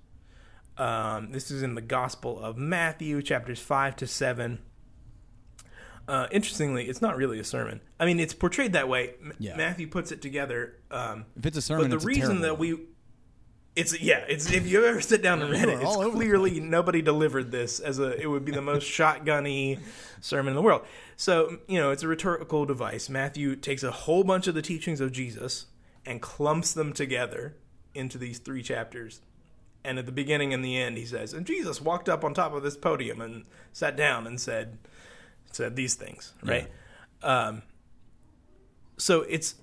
Um, 0.76 1.32
this 1.32 1.50
is 1.50 1.62
in 1.62 1.74
the 1.76 1.80
Gospel 1.80 2.38
of 2.38 2.58
Matthew, 2.58 3.22
chapters 3.22 3.58
five 3.58 3.96
to 3.96 4.06
seven. 4.06 4.61
Uh, 6.06 6.26
interestingly, 6.32 6.88
it's 6.88 7.00
not 7.00 7.16
really 7.16 7.38
a 7.38 7.44
sermon. 7.44 7.80
I 8.00 8.04
mean, 8.04 8.18
it's 8.20 8.34
portrayed 8.34 8.72
that 8.72 8.88
way. 8.88 9.14
M- 9.22 9.32
Yeah. 9.38 9.56
Matthew 9.56 9.86
puts 9.86 10.11
it 10.12 10.20
together. 10.20 10.74
Um, 10.90 11.24
If 11.36 11.46
it's 11.46 11.56
a 11.56 11.62
sermon, 11.62 11.88
but 11.90 12.00
the 12.00 12.06
reason 12.06 12.40
that 12.40 12.58
one. 12.58 12.61
we 12.68 12.78
it's 13.81 14.01
yeah 14.01 14.24
it's 14.28 14.53
if 14.53 14.66
you 14.66 14.85
ever 14.85 15.01
sit 15.01 15.22
down 15.22 15.41
and 15.41 15.51
read 15.51 15.68
it 15.68 15.81
it's 15.81 15.85
all 15.85 16.01
over 16.03 16.11
the 16.11 16.16
clearly 16.16 16.61
nobody 16.61 17.01
delivered 17.01 17.51
this 17.51 17.81
as 17.81 17.99
a 17.99 18.20
it 18.20 18.26
would 18.26 18.45
be 18.45 18.53
the 18.53 18.62
most 18.62 18.85
shotgunny 18.99 19.78
sermon 20.20 20.51
in 20.53 20.57
the 20.57 20.62
world. 20.62 20.85
So 21.16 21.59
you 21.66 21.78
know 21.78 21.91
it's 21.91 22.03
a 22.03 22.09
rhetorical 22.09 22.66
device. 22.66 23.09
Matthew 23.09 23.57
takes 23.57 23.83
a 23.83 23.91
whole 23.91 24.22
bunch 24.22 24.47
of 24.47 24.55
the 24.55 24.62
teachings 24.62 25.01
of 25.01 25.12
jesus 25.12 25.66
and 26.05 26.20
clumps 26.20 26.72
them 26.72 26.93
together 26.93 27.57
into 27.95 28.18
these 28.18 28.39
three 28.39 28.62
chapters. 28.62 29.20
And 29.83 29.99
at 29.99 30.05
the 30.05 30.12
beginning 30.12 30.53
and 30.53 30.62
the 30.62 30.76
end 30.76 30.99
he 30.99 31.07
says 31.07 31.33
and 31.33 31.47
jesus 31.47 31.81
walked 31.81 32.09
up 32.11 32.22
on 32.22 32.35
top 32.35 32.53
of 32.53 32.62
this 32.62 32.76
podium 32.76 33.22
and 33.22 33.45
sat 33.72 33.97
down 33.97 34.26
and 34.26 34.39
said 34.39 34.76
said 35.53 35.74
these 35.74 35.95
things 35.95 36.35
right? 36.43 36.68
Um 37.22 37.62
so 38.99 39.22
it's 39.22 39.55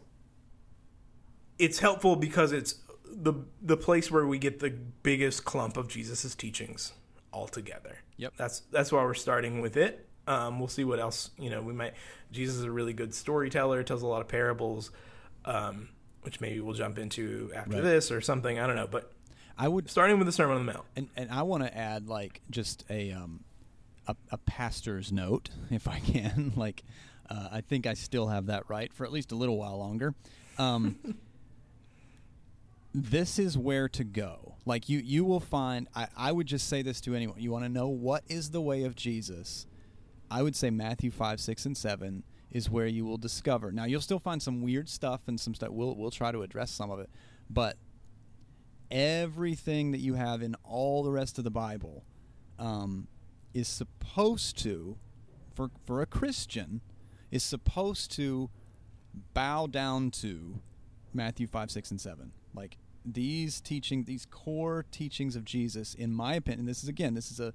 it's 1.60 1.80
helpful 1.80 2.16
because 2.16 2.52
it's 2.52 2.76
the 3.12 3.34
the 3.62 3.78
place 3.78 4.10
where 4.12 4.26
we 4.26 4.38
get 4.38 4.60
the 4.60 4.70
biggest 5.04 5.46
clump 5.46 5.78
of 5.78 5.88
Jesus' 5.88 6.36
teachings 6.36 6.94
all 7.32 7.48
together. 7.48 8.00
Yep. 8.18 8.34
That's 8.38 8.60
that's 8.72 8.92
why 8.92 9.04
we're 9.04 9.14
starting 9.14 9.62
with 9.62 9.78
it. 9.78 10.08
Um, 10.28 10.60
we'll 10.60 10.68
see 10.68 10.84
what 10.84 11.00
else 11.00 11.30
you 11.38 11.50
know. 11.50 11.62
We 11.62 11.74
might. 11.74 11.94
Jesus 12.32 12.58
is 12.58 12.64
a 12.64 12.72
really 12.72 12.94
good 12.94 13.14
storyteller. 13.14 13.84
Tells 13.84 14.02
a 14.02 14.08
lot 14.08 14.22
of 14.22 14.28
parables, 14.28 14.92
um, 15.46 15.90
which 16.24 16.42
maybe 16.42 16.60
we'll 16.60 16.74
jump 16.74 16.98
into 17.00 17.52
after 17.56 17.76
Right. 17.76 17.84
this 17.84 18.12
or 18.12 18.20
something. 18.22 18.60
I 18.60 18.68
don't 18.68 18.76
know. 18.76 18.88
But 18.88 19.12
I 19.58 19.68
would 19.68 19.90
starting 19.90 20.18
with 20.18 20.26
the 20.26 20.32
Sermon 20.32 20.58
on 20.58 20.66
the 20.66 20.74
Mount. 20.74 20.86
and 20.96 21.10
and 21.16 21.32
I 21.32 21.44
want 21.44 21.64
to 21.64 21.76
add 21.78 22.08
like 22.08 22.42
just 22.50 22.84
a 22.90 23.12
um 23.12 23.44
a, 24.08 24.16
a 24.32 24.38
pastor's 24.40 25.12
note 25.12 25.50
if 25.72 25.88
I 25.88 26.00
can 26.00 26.54
like 26.58 26.84
uh, 27.30 27.50
I 27.52 27.62
think 27.62 27.86
I 27.88 27.94
still 27.94 28.28
have 28.28 28.46
that 28.48 28.70
right 28.70 28.92
for 28.94 29.06
at 29.06 29.12
least 29.12 29.32
a 29.32 29.36
little 29.36 29.58
while 29.58 29.78
longer. 29.78 30.14
Um, 30.58 30.98
this 33.04 33.38
is 33.38 33.58
where 33.58 33.88
to 33.90 34.04
go. 34.04 34.56
Like 34.66 34.90
you 34.90 35.00
you 35.00 35.24
will 35.24 35.40
find 35.40 35.88
I, 35.96 36.08
I 36.18 36.32
would 36.32 36.48
just 36.48 36.68
say 36.68 36.82
this 36.82 37.00
to 37.02 37.16
anyone. 37.16 37.40
You 37.40 37.52
want 37.52 37.64
to 37.64 37.70
know 37.70 37.88
what 37.88 38.24
is 38.28 38.50
the 38.50 38.62
way 38.62 38.84
of 38.84 38.96
Jesus? 38.96 39.68
I 40.32 40.42
would 40.42 40.56
say 40.56 40.70
Matthew 40.70 41.12
five, 41.12 41.40
six, 41.40 41.66
and 41.66 41.78
seven 41.78 42.24
is 42.52 42.70
where 42.70 42.88
you 42.88 43.06
will 43.06 43.18
discover. 43.18 43.72
Now 43.72 43.86
you'll 43.86 44.02
still 44.02 44.20
find 44.20 44.42
some 44.42 44.62
weird 44.62 44.90
stuff 44.90 45.22
and 45.28 45.40
some 45.40 45.54
stuff. 45.54 45.70
We'll 45.70 45.96
we'll 45.96 46.12
try 46.12 46.32
to 46.32 46.42
address 46.42 46.72
some 46.72 46.90
of 46.90 47.00
it, 47.00 47.10
but 47.50 47.78
everything 48.90 49.92
that 49.92 50.00
you 50.00 50.16
have 50.16 50.42
in 50.42 50.56
all 50.64 51.04
the 51.04 51.12
rest 51.12 51.38
of 51.38 51.44
the 51.44 51.52
Bible 51.52 52.04
um, 52.58 53.08
is 53.54 53.68
supposed 53.68 54.58
to, 54.64 54.98
for 55.54 55.70
for 55.86 56.02
a 56.02 56.08
Christian, 56.08 56.82
is 57.32 57.44
supposed 57.44 58.12
to 58.14 58.50
bow 59.34 59.68
down 59.68 60.10
to 60.12 60.60
Matthew 61.14 61.48
five, 61.48 61.70
six, 61.70 61.92
and 61.92 62.02
seven. 62.02 62.32
Like 62.54 62.78
these 63.14 63.62
teaching, 63.62 64.04
these 64.04 64.26
core 64.26 64.86
teachings 64.92 65.36
of 65.36 65.46
Jesus, 65.46 65.94
in 65.94 66.14
my 66.14 66.36
opinion, 66.36 66.66
this 66.66 66.84
is 66.84 66.90
again, 66.90 67.14
this 67.14 67.32
is 67.32 67.40
a 67.40 67.54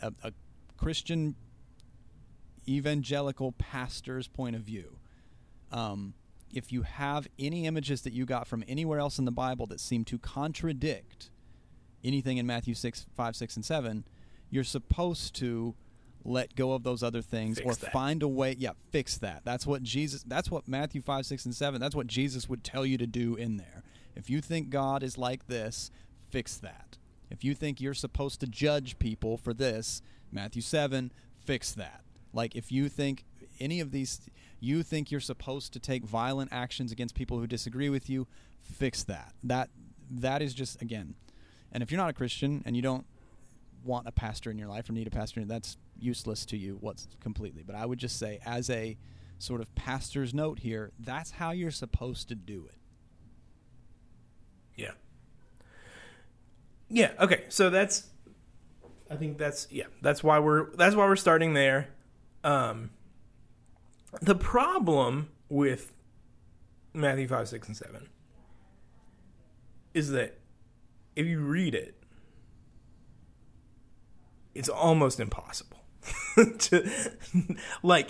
a, 0.00 0.12
a 0.22 0.32
Christian 0.76 1.34
evangelical 2.68 3.52
pastor's 3.52 4.28
point 4.28 4.56
of 4.56 4.62
view. 4.62 4.98
Um, 5.72 6.14
if 6.52 6.72
you 6.72 6.82
have 6.82 7.26
any 7.38 7.66
images 7.66 8.02
that 8.02 8.12
you 8.12 8.24
got 8.24 8.46
from 8.46 8.62
anywhere 8.68 8.98
else 8.98 9.18
in 9.18 9.24
the 9.24 9.32
Bible 9.32 9.66
that 9.66 9.80
seem 9.80 10.04
to 10.06 10.18
contradict 10.18 11.30
anything 12.04 12.38
in 12.38 12.46
Matthew 12.46 12.74
6, 12.74 13.06
5, 13.14 13.36
6, 13.36 13.56
and 13.56 13.64
7, 13.64 14.04
you're 14.50 14.62
supposed 14.64 15.34
to 15.36 15.74
let 16.24 16.54
go 16.54 16.72
of 16.72 16.84
those 16.84 17.02
other 17.02 17.20
things 17.20 17.58
Fix 17.58 17.76
or 17.76 17.80
that. 17.80 17.92
find 17.92 18.22
a 18.22 18.28
way. 18.28 18.54
Yeah, 18.58 18.70
fix 18.90 19.18
that. 19.18 19.42
That's 19.44 19.66
what 19.66 19.82
Jesus, 19.82 20.22
that's 20.22 20.50
what 20.50 20.68
Matthew 20.68 21.02
5, 21.02 21.26
6, 21.26 21.44
and 21.44 21.54
7, 21.54 21.80
that's 21.80 21.94
what 21.94 22.06
Jesus 22.06 22.48
would 22.48 22.62
tell 22.62 22.86
you 22.86 22.96
to 22.98 23.06
do 23.06 23.34
in 23.34 23.56
there. 23.56 23.82
If 24.16 24.30
you 24.30 24.40
think 24.40 24.70
God 24.70 25.02
is 25.02 25.18
like 25.18 25.46
this, 25.46 25.90
fix 26.30 26.56
that. 26.58 26.98
If 27.30 27.42
you 27.44 27.54
think 27.54 27.80
you're 27.80 27.94
supposed 27.94 28.40
to 28.40 28.46
judge 28.46 28.98
people 28.98 29.36
for 29.36 29.52
this, 29.52 30.02
Matthew 30.30 30.62
7, 30.62 31.12
fix 31.44 31.72
that. 31.72 32.02
Like 32.32 32.54
if 32.56 32.70
you 32.70 32.88
think 32.88 33.24
any 33.60 33.80
of 33.80 33.92
these 33.92 34.20
you 34.60 34.82
think 34.82 35.10
you're 35.10 35.20
supposed 35.20 35.72
to 35.74 35.78
take 35.78 36.04
violent 36.04 36.52
actions 36.52 36.90
against 36.90 37.14
people 37.14 37.38
who 37.38 37.46
disagree 37.46 37.90
with 37.90 38.08
you, 38.08 38.26
fix 38.62 39.04
that. 39.04 39.32
That 39.42 39.70
that 40.10 40.42
is 40.42 40.54
just 40.54 40.80
again. 40.80 41.14
And 41.72 41.82
if 41.82 41.90
you're 41.90 42.00
not 42.00 42.10
a 42.10 42.14
Christian 42.14 42.62
and 42.64 42.74
you 42.74 42.82
don't 42.82 43.06
want 43.84 44.08
a 44.08 44.12
pastor 44.12 44.50
in 44.50 44.58
your 44.58 44.68
life 44.68 44.88
or 44.88 44.92
need 44.92 45.06
a 45.06 45.10
pastor, 45.10 45.44
that's 45.44 45.76
useless 45.98 46.46
to 46.46 46.56
you 46.56 46.78
what's 46.80 47.06
completely. 47.20 47.62
But 47.62 47.76
I 47.76 47.84
would 47.86 47.98
just 47.98 48.18
say 48.18 48.40
as 48.44 48.70
a 48.70 48.96
sort 49.38 49.60
of 49.60 49.74
pastor's 49.74 50.32
note 50.32 50.60
here, 50.60 50.92
that's 50.98 51.32
how 51.32 51.50
you're 51.50 51.70
supposed 51.70 52.28
to 52.28 52.34
do 52.34 52.66
it. 52.68 52.78
Yeah. 54.76 54.92
Yeah, 56.88 57.12
okay. 57.20 57.44
So 57.48 57.70
that's 57.70 58.08
I 59.10 59.16
think 59.16 59.38
that's 59.38 59.68
yeah, 59.70 59.84
that's 60.02 60.22
why 60.22 60.38
we're 60.38 60.74
that's 60.76 60.94
why 60.94 61.06
we're 61.06 61.16
starting 61.16 61.54
there. 61.54 61.88
Um 62.42 62.90
the 64.20 64.34
problem 64.34 65.30
with 65.48 65.92
Matthew 66.92 67.26
5, 67.26 67.48
6, 67.48 67.68
and 67.68 67.76
7 67.76 68.08
is 69.92 70.10
that 70.10 70.38
if 71.16 71.26
you 71.26 71.40
read 71.40 71.74
it, 71.74 71.96
it's 74.54 74.68
almost 74.68 75.18
impossible 75.18 75.78
to, 76.58 76.88
like, 77.82 78.08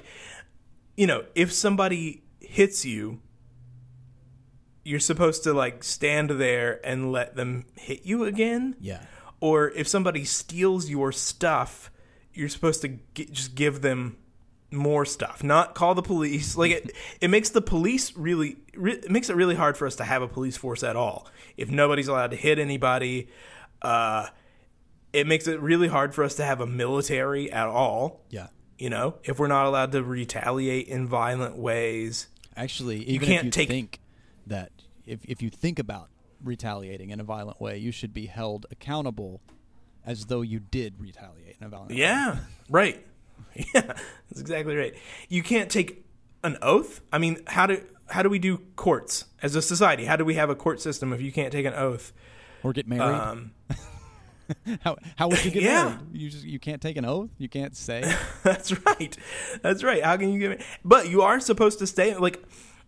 you 0.96 1.06
know, 1.06 1.24
if 1.34 1.52
somebody 1.52 2.22
hits 2.40 2.84
you, 2.84 3.20
you're 4.84 5.00
supposed 5.00 5.42
to, 5.44 5.52
like, 5.52 5.82
stand 5.82 6.30
there 6.30 6.80
and 6.84 7.10
let 7.10 7.36
them 7.36 7.64
hit 7.76 8.04
you 8.04 8.24
again. 8.24 8.76
Yeah. 8.80 9.02
Or 9.40 9.70
if 9.70 9.88
somebody 9.88 10.24
steals 10.24 10.88
your 10.88 11.10
stuff, 11.12 11.90
you're 12.32 12.48
supposed 12.48 12.82
to 12.82 12.98
g- 13.14 13.26
just 13.30 13.54
give 13.54 13.80
them 13.82 14.16
more 14.70 15.04
stuff, 15.04 15.44
not 15.44 15.74
call 15.74 15.94
the 15.94 16.02
police. 16.02 16.56
Like 16.58 16.72
it, 16.72 16.90
it 17.20 17.28
makes 17.28 17.50
the 17.50 17.60
police 17.62 18.16
really, 18.16 18.56
re- 18.74 18.94
it 18.94 19.10
makes 19.10 19.30
it 19.30 19.36
really 19.36 19.54
hard 19.54 19.76
for 19.76 19.86
us 19.86 19.96
to 19.96 20.04
have 20.04 20.20
a 20.22 20.26
police 20.28 20.56
force 20.56 20.82
at 20.82 20.96
all. 20.96 21.28
If 21.56 21.70
nobody's 21.70 22.08
allowed 22.08 22.30
to 22.32 22.36
hit 22.36 22.58
anybody, 22.58 23.28
uh, 23.82 24.26
it 25.12 25.26
makes 25.28 25.46
it 25.46 25.60
really 25.60 25.86
hard 25.88 26.12
for 26.14 26.24
us 26.24 26.34
to 26.36 26.44
have 26.44 26.60
a 26.60 26.66
military 26.66 27.52
at 27.52 27.68
all. 27.68 28.22
Yeah. 28.30 28.48
You 28.78 28.90
know, 28.90 29.14
if 29.22 29.38
we're 29.38 29.46
not 29.46 29.66
allowed 29.66 29.92
to 29.92 30.02
retaliate 30.02 30.88
in 30.88 31.06
violent 31.06 31.56
ways. 31.56 32.26
Actually, 32.56 33.04
even 33.04 33.28
can't 33.28 33.38
if 33.40 33.44
you 33.44 33.50
take- 33.52 33.68
think 33.68 34.00
that 34.46 34.72
if 35.06 35.24
if 35.24 35.42
you 35.42 35.50
think 35.50 35.78
about 35.78 36.08
retaliating 36.42 37.10
in 37.10 37.20
a 37.20 37.24
violent 37.24 37.60
way, 37.60 37.78
you 37.78 37.92
should 37.92 38.12
be 38.14 38.26
held 38.26 38.66
accountable 38.70 39.40
as 40.06 40.26
though 40.26 40.42
you 40.42 40.60
did 40.60 41.00
retaliate 41.00 41.56
in 41.60 41.66
a 41.66 41.68
violent 41.68 41.90
way. 41.90 41.96
Yeah, 41.96 42.38
right. 42.68 43.04
Yeah, 43.74 43.82
that's 43.82 44.40
exactly 44.40 44.76
right. 44.76 44.94
You 45.28 45.42
can't 45.42 45.70
take 45.70 46.04
an 46.42 46.56
oath. 46.60 47.00
I 47.12 47.18
mean, 47.18 47.40
how 47.46 47.66
do 47.66 47.84
how 48.08 48.22
do 48.22 48.28
we 48.28 48.38
do 48.38 48.58
courts 48.76 49.26
as 49.42 49.54
a 49.54 49.62
society? 49.62 50.04
How 50.04 50.16
do 50.16 50.24
we 50.24 50.34
have 50.34 50.50
a 50.50 50.54
court 50.54 50.80
system 50.80 51.12
if 51.12 51.20
you 51.20 51.32
can't 51.32 51.52
take 51.52 51.66
an 51.66 51.74
oath? 51.74 52.12
Or 52.62 52.72
get 52.72 52.86
married. 52.86 53.14
Um, 53.14 53.52
how 54.80 54.96
how 55.16 55.28
would 55.28 55.44
you 55.44 55.50
get 55.50 55.62
yeah. 55.64 55.84
married? 55.84 55.98
You 56.12 56.30
just 56.30 56.44
you 56.44 56.58
can't 56.58 56.82
take 56.82 56.96
an 56.96 57.04
oath. 57.04 57.30
You 57.38 57.48
can't 57.48 57.76
say. 57.76 58.02
That's 58.42 58.72
right. 58.86 59.16
That's 59.62 59.82
right. 59.82 60.02
How 60.02 60.16
can 60.16 60.32
you 60.32 60.38
get? 60.38 60.48
Married? 60.50 60.64
But 60.84 61.08
you 61.08 61.22
are 61.22 61.40
supposed 61.40 61.78
to 61.80 61.86
stay. 61.86 62.16
Like 62.16 62.42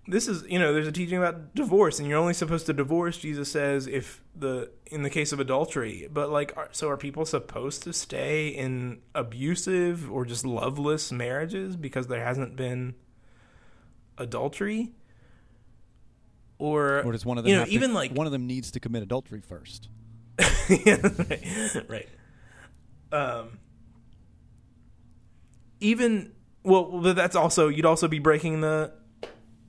this 0.09 0.29
is, 0.29 0.45
you 0.49 0.59
know, 0.59 0.73
there's 0.73 0.87
a 0.87 0.93
teaching 0.93 1.19
about 1.19 1.55
divorce, 1.55 1.99
and 1.99 2.09
you're 2.09 2.19
only 2.19 2.35
supposed 2.35 2.67
to 2.67 2.73
divorce. 2.73 3.19
Jesus 3.19 3.51
says 3.51 3.87
if 3.87 4.23
the 4.35 4.71
in 4.87 5.03
the 5.03 5.11
case 5.11 5.33
of 5.33 5.41
adultery. 5.41 6.09
But 6.13 6.31
like, 6.31 6.57
are, 6.57 6.69
so 6.73 6.89
are 6.89 6.97
people 6.97 7.25
supposed 7.27 7.83
to 7.85 7.93
stay 7.93 8.49
in 8.49 9.01
abusive 9.15 10.11
or 10.11 10.25
just 10.25 10.45
loveless 10.47 11.11
marriages 11.11 11.77
because 11.77 12.07
there 12.07 12.25
hasn't 12.25 12.57
been 12.57 12.95
adultery? 14.19 14.93
Or 16.59 17.03
Or 17.03 17.13
does 17.13 17.27
one 17.27 17.37
of 17.39 17.45
them 17.45 17.51
you 17.51 17.55
know 17.57 17.61
have 17.61 17.69
to- 17.69 17.75
even 17.75 17.93
like 17.93 18.13
one 18.13 18.27
of 18.27 18.33
them 18.33 18.47
needs 18.47 18.71
to 18.73 18.81
commit 18.81 19.03
adultery 19.03 19.41
first? 19.41 19.89
yeah, 20.69 20.97
right, 21.29 21.85
right. 21.89 22.09
Um, 23.13 23.59
even 25.81 26.33
well, 26.63 27.01
but 27.03 27.15
that's 27.15 27.37
also 27.37 27.69
you'd 27.69 27.85
also 27.87 28.09
be 28.09 28.19
breaking 28.19 28.61
the 28.61 28.93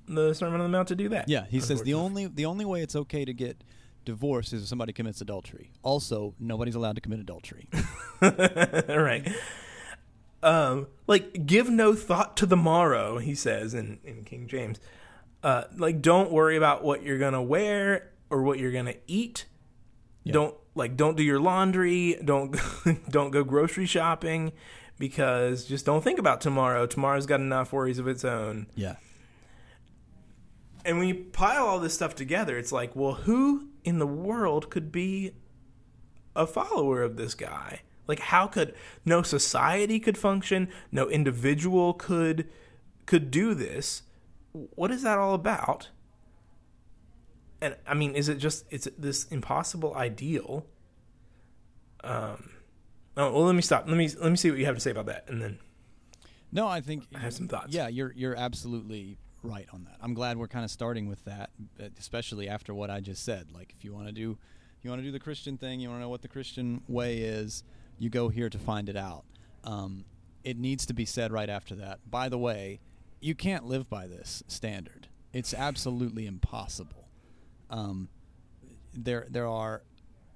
the 0.07 0.33
Sermon 0.33 0.61
on 0.61 0.71
the 0.71 0.77
Mount 0.77 0.87
to 0.89 0.95
do 0.95 1.09
that. 1.09 1.27
Yeah, 1.29 1.45
he 1.49 1.59
says 1.59 1.83
the 1.83 1.93
only 1.93 2.27
the 2.27 2.45
only 2.45 2.65
way 2.65 2.81
it's 2.81 2.95
okay 2.95 3.25
to 3.25 3.33
get 3.33 3.63
divorced 4.05 4.53
is 4.53 4.63
if 4.63 4.69
somebody 4.69 4.93
commits 4.93 5.19
adultery. 5.21 5.71
Also, 5.83 6.33
nobody's 6.39 6.75
allowed 6.75 6.95
to 6.95 7.01
commit 7.01 7.19
adultery. 7.19 7.67
right. 8.21 9.27
Um, 10.41 10.87
like 11.07 11.45
give 11.45 11.69
no 11.69 11.93
thought 11.93 12.37
to 12.37 12.45
the 12.45 12.55
morrow, 12.57 13.17
he 13.17 13.35
says 13.35 13.73
in 13.73 13.99
in 14.03 14.23
King 14.23 14.47
James. 14.47 14.79
Uh, 15.43 15.63
like 15.75 16.01
don't 16.01 16.31
worry 16.31 16.57
about 16.57 16.83
what 16.83 17.03
you're 17.03 17.17
gonna 17.17 17.41
wear 17.41 18.11
or 18.29 18.43
what 18.43 18.59
you're 18.59 18.71
gonna 18.71 18.95
eat. 19.07 19.45
Yeah. 20.23 20.33
Don't 20.33 20.55
like 20.75 20.95
don't 20.95 21.17
do 21.17 21.23
your 21.23 21.39
laundry. 21.39 22.19
Don't 22.23 22.55
don't 23.09 23.31
go 23.31 23.43
grocery 23.43 23.85
shopping 23.85 24.51
because 24.99 25.65
just 25.65 25.85
don't 25.85 26.03
think 26.03 26.19
about 26.19 26.41
tomorrow. 26.41 26.85
Tomorrow's 26.85 27.25
got 27.25 27.39
enough 27.39 27.73
worries 27.73 27.99
of 27.99 28.07
its 28.07 28.23
own. 28.23 28.67
yeah. 28.75 28.95
And 30.87 30.97
when 30.97 31.09
you 31.09 31.15
pile 31.33 31.65
all 31.65 31.79
this 31.79 31.93
stuff 31.93 32.15
together, 32.15 32.57
it's 32.57 32.71
like, 32.71 32.95
well, 32.95 33.13
who 33.13 33.67
in 33.83 33.99
the 33.99 34.07
world 34.07 34.69
could 34.69 34.89
be 34.89 35.33
a 36.33 36.47
follower 36.47 37.03
of 37.03 37.17
this 37.17 37.35
guy? 37.35 37.81
Like 38.07 38.19
how 38.19 38.47
could 38.47 38.73
no 39.03 39.21
society 39.21 39.99
could 39.99 40.17
function, 40.17 40.69
no 40.89 41.09
individual 41.09 41.93
could 41.93 42.47
could 43.05 43.29
do 43.31 43.53
this? 43.53 44.03
What 44.53 44.91
is 44.91 45.01
that 45.03 45.17
all 45.17 45.33
about? 45.33 45.89
And 47.61 47.75
I 47.85 47.93
mean, 47.93 48.15
is 48.15 48.29
it 48.29 48.37
just 48.37 48.63
it's 48.69 48.87
this 48.97 49.25
impossible 49.25 49.93
ideal? 49.93 50.65
Um 52.01 52.51
Oh, 53.17 53.33
well, 53.33 53.43
let 53.45 53.55
me 53.55 53.61
stop. 53.61 53.89
Let 53.89 53.97
me 53.97 54.09
let 54.21 54.29
me 54.29 54.37
see 54.37 54.51
what 54.51 54.59
you 54.59 54.65
have 54.67 54.75
to 54.75 54.81
say 54.81 54.91
about 54.91 55.07
that, 55.07 55.25
and 55.27 55.41
then 55.41 55.59
No, 56.51 56.65
I 56.65 56.79
think 56.79 57.03
I 57.13 57.19
have 57.19 57.33
some 57.33 57.49
thoughts. 57.49 57.73
Yeah, 57.73 57.89
you're 57.89 58.13
you're 58.15 58.37
absolutely 58.37 59.17
right 59.43 59.67
on 59.73 59.83
that. 59.85 59.97
I'm 60.01 60.13
glad 60.13 60.37
we're 60.37 60.47
kind 60.47 60.65
of 60.65 60.71
starting 60.71 61.07
with 61.07 61.23
that, 61.25 61.49
especially 61.99 62.49
after 62.49 62.73
what 62.73 62.89
I 62.89 62.99
just 62.99 63.23
said. 63.23 63.51
Like, 63.53 63.73
if 63.77 63.83
you 63.83 63.93
want 63.93 64.07
to 64.07 64.13
do, 64.13 64.37
you 64.81 64.89
want 64.89 65.01
to 65.01 65.05
do 65.05 65.11
the 65.11 65.19
Christian 65.19 65.57
thing, 65.57 65.79
you 65.79 65.89
want 65.89 65.99
to 65.99 66.03
know 66.03 66.09
what 66.09 66.21
the 66.21 66.27
Christian 66.27 66.81
way 66.87 67.17
is, 67.17 67.63
you 67.97 68.09
go 68.09 68.29
here 68.29 68.49
to 68.49 68.57
find 68.57 68.89
it 68.89 68.97
out. 68.97 69.23
Um, 69.63 70.05
it 70.43 70.57
needs 70.57 70.85
to 70.85 70.93
be 70.93 71.05
said 71.05 71.31
right 71.31 71.49
after 71.49 71.75
that. 71.75 71.99
By 72.09 72.29
the 72.29 72.37
way, 72.37 72.79
you 73.19 73.35
can't 73.35 73.65
live 73.65 73.89
by 73.89 74.07
this 74.07 74.43
standard. 74.47 75.07
It's 75.33 75.53
absolutely 75.53 76.25
impossible. 76.25 77.09
Um, 77.69 78.09
there 78.93 79.27
there 79.29 79.47
are 79.47 79.83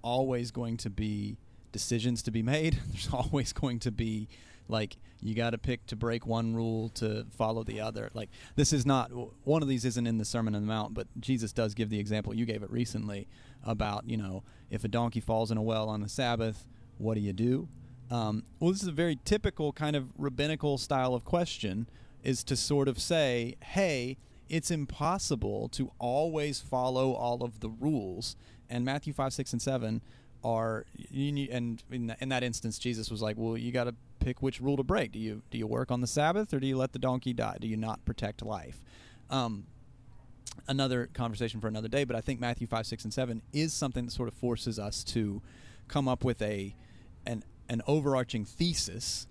always 0.02 0.52
going 0.52 0.78
to 0.78 0.90
be 0.90 1.38
decisions 1.72 2.22
to 2.24 2.32
be 2.32 2.42
made. 2.44 2.80
There's 2.92 3.10
always 3.14 3.54
going 3.54 3.80
to 3.80 3.92
be 3.92 4.28
like 4.68 4.98
you 5.22 5.36
got 5.36 5.52
to 5.52 5.58
pick 5.58 5.86
to 5.88 5.96
break 5.96 6.26
one 6.26 6.56
rule 6.56 6.90
to 6.90 7.26
follow 7.38 7.64
the 7.64 7.80
other. 7.80 8.10
Like 8.14 8.30
this 8.56 8.74
is 8.74 8.86
not 8.86 9.12
one 9.46 9.62
of 9.62 9.68
these 9.68 9.86
isn't 9.86 10.08
in 10.08 10.18
the 10.18 10.26
Sermon 10.26 10.56
on 10.56 10.62
the 10.62 10.68
Mount, 10.68 10.94
but 10.94 11.08
Jesus 11.20 11.52
does 11.54 11.74
give 11.74 11.90
the 11.90 12.00
example. 12.00 12.34
You 12.34 12.46
gave 12.46 12.64
it 12.64 12.72
recently 12.72 13.28
about 13.64 14.10
you 14.10 14.18
know 14.18 14.44
if 14.70 14.84
a 14.84 14.88
donkey 14.88 15.20
falls 15.20 15.52
in 15.52 15.58
a 15.58 15.62
well 15.62 15.90
on 15.90 16.02
the 16.02 16.10
Sabbath, 16.10 16.66
what 16.98 17.16
do 17.16 17.22
you 17.22 17.34
do? 17.34 17.68
Um, 18.12 18.44
well, 18.60 18.72
this 18.72 18.82
is 18.82 18.90
a 18.90 18.94
very 18.94 19.18
typical 19.24 19.72
kind 19.72 19.96
of 19.96 20.10
rabbinical 20.18 20.78
style 20.78 21.14
of 21.14 21.24
question, 21.24 21.88
is 22.24 22.44
to 22.44 22.58
sort 22.58 22.90
of 22.90 23.00
say, 23.00 23.56
hey, 23.64 24.18
it's 24.50 24.70
impossible 24.70 25.70
to 25.70 25.92
always 25.98 26.60
follow 26.60 27.14
all 27.14 27.42
of 27.42 27.62
the 27.62 27.70
rules. 27.70 28.36
And 28.70 28.84
Matthew 28.84 29.14
5, 29.14 29.34
6, 29.34 29.54
and 29.54 29.62
7 29.62 30.02
are, 30.44 30.86
you 30.96 31.48
and 31.52 31.82
in, 31.92 32.08
that- 32.08 32.22
in 32.22 32.30
that 32.30 32.44
instance, 32.44 32.80
Jesus 32.80 33.10
was 33.12 33.22
like, 33.22 33.38
well, 33.38 33.58
you 33.58 33.72
got 33.72 33.86
to 33.86 33.96
pick 34.20 34.42
which 34.42 34.60
rule 34.62 34.78
to 34.78 34.84
break. 34.84 35.12
Do 35.12 35.20
you, 35.20 35.42
do 35.52 35.58
you 35.58 35.68
work 35.68 35.92
on 35.92 36.02
the 36.02 36.08
Sabbath 36.08 36.54
or 36.54 36.60
do 36.60 36.68
you 36.68 36.78
let 36.78 36.94
the 36.94 37.00
donkey 37.00 37.34
die? 37.34 37.58
Do 37.60 37.68
you 37.68 37.78
not 37.78 38.04
protect 38.06 38.44
life? 38.44 38.84
Um, 39.30 39.66
another 40.68 41.10
conversation 41.14 41.60
for 41.62 41.68
another 41.68 41.88
day, 41.88 42.04
but 42.04 42.16
I 42.16 42.22
think 42.22 42.40
Matthew 42.40 42.68
5, 42.68 42.86
6, 42.86 43.04
and 43.06 43.14
7 43.14 43.42
is 43.54 43.74
something 43.74 44.06
that 44.06 44.12
sort 44.12 44.28
of 44.28 44.34
forces 44.36 44.78
us 44.80 45.04
to 45.06 45.42
come 45.88 46.08
up 46.08 46.24
with 46.24 46.42
a 46.42 46.76
an, 47.26 47.44
an 47.70 47.82
overarching 47.88 48.46
thesis 48.46 49.28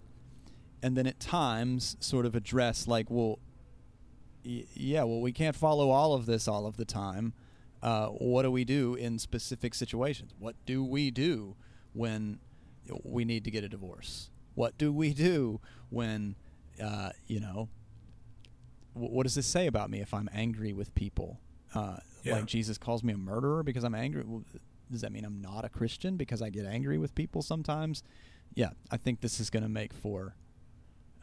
and 0.83 0.97
then 0.97 1.07
at 1.07 1.19
times 1.21 1.97
sort 2.01 2.25
of 2.25 2.35
address 2.35 2.87
like, 2.87 3.11
well, 3.11 3.39
y- 4.45 4.65
yeah, 4.75 5.03
well, 5.03 5.21
we 5.21 5.33
can't 5.33 5.57
follow 5.57 5.91
all 5.91 6.15
of 6.15 6.27
this 6.27 6.47
all 6.49 6.67
of 6.67 6.77
the 6.77 6.85
time. 6.85 7.33
Uh, 7.83 8.09
what 8.09 8.43
do 8.43 8.51
we 8.51 8.65
do 8.65 8.95
in 8.95 9.19
specific 9.19 9.75
situations? 9.75 10.33
What 10.39 10.55
do 10.67 10.85
we 10.85 11.11
do 11.11 11.57
when 11.93 12.39
we 13.05 13.25
need 13.25 13.45
to 13.45 13.51
get 13.51 13.65
a 13.65 13.69
divorce? 13.69 14.31
What 14.55 14.77
do 14.77 14.93
we 14.93 15.15
do 15.15 15.61
when, 15.89 16.37
uh, 16.83 17.11
you 17.27 17.41
know, 17.41 17.69
wh- 18.95 19.11
what 19.13 19.23
does 19.25 19.35
this 19.35 19.47
say 19.47 19.67
about 19.67 19.91
me 19.91 20.01
if 20.01 20.13
I'm 20.13 20.29
angry 20.33 20.73
with 20.73 20.95
people? 20.95 21.41
Uh, 21.75 21.99
Yeah. 22.23 22.35
Like 22.35 22.47
Jesus 22.47 22.77
calls 22.77 23.03
me 23.03 23.15
a 23.15 23.17
murderer 23.17 23.63
because 23.63 23.83
I'm 23.85 23.95
angry. 23.95 24.25
Does 24.91 25.01
that 25.01 25.11
mean 25.13 25.25
I'm 25.25 25.41
not 25.41 25.65
a 25.65 25.71
Christian 25.71 26.17
because 26.19 26.43
I 26.43 26.51
get 26.51 26.67
angry 26.67 26.99
with 26.99 27.15
people 27.15 27.41
sometimes? 27.43 28.03
Yeah, 28.55 28.71
I 28.91 28.99
think 28.99 29.21
this 29.23 29.41
is 29.41 29.49
going 29.49 29.63
to 29.63 29.69
make 29.71 29.95
for 29.95 30.35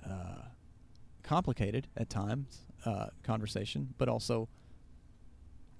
uh, 0.03 0.45
complicated 1.21 1.87
at 1.95 2.09
times 2.09 2.61
uh, 2.85 3.07
conversation, 3.21 3.93
but 3.97 4.07
also 4.09 4.47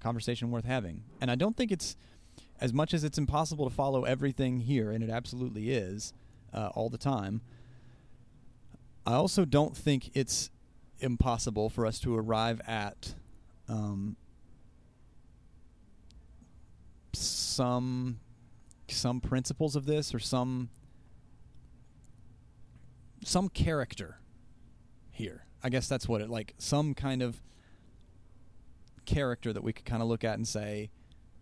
conversation 0.00 0.50
worth 0.50 0.64
having. 0.64 1.02
And 1.20 1.30
I 1.30 1.34
don't 1.34 1.56
think 1.56 1.70
it's 1.72 1.96
as 2.60 2.72
much 2.72 2.94
as 2.94 3.04
it's 3.04 3.18
impossible 3.18 3.68
to 3.68 3.74
follow 3.74 4.04
everything 4.04 4.60
here, 4.60 4.90
and 4.90 5.02
it 5.02 5.10
absolutely 5.10 5.70
is 5.70 6.12
uh, 6.52 6.70
all 6.74 6.88
the 6.88 6.98
time. 6.98 7.40
I 9.06 9.14
also 9.14 9.44
don't 9.44 9.76
think 9.76 10.10
it's 10.14 10.50
impossible 11.00 11.70
for 11.70 11.86
us 11.86 11.98
to 12.00 12.16
arrive 12.16 12.60
at 12.66 13.14
um, 13.68 14.16
some 17.12 18.20
some 18.90 19.20
principles 19.20 19.76
of 19.76 19.84
this 19.84 20.14
or 20.14 20.18
some 20.18 20.70
some 23.24 23.48
character 23.48 24.18
here. 25.10 25.44
I 25.62 25.68
guess 25.68 25.88
that's 25.88 26.08
what 26.08 26.20
it 26.20 26.30
like 26.30 26.54
some 26.58 26.94
kind 26.94 27.22
of 27.22 27.42
character 29.08 29.52
that 29.52 29.62
we 29.62 29.72
could 29.72 29.84
kind 29.84 30.02
of 30.02 30.08
look 30.08 30.24
at 30.24 30.34
and 30.34 30.46
say 30.46 30.90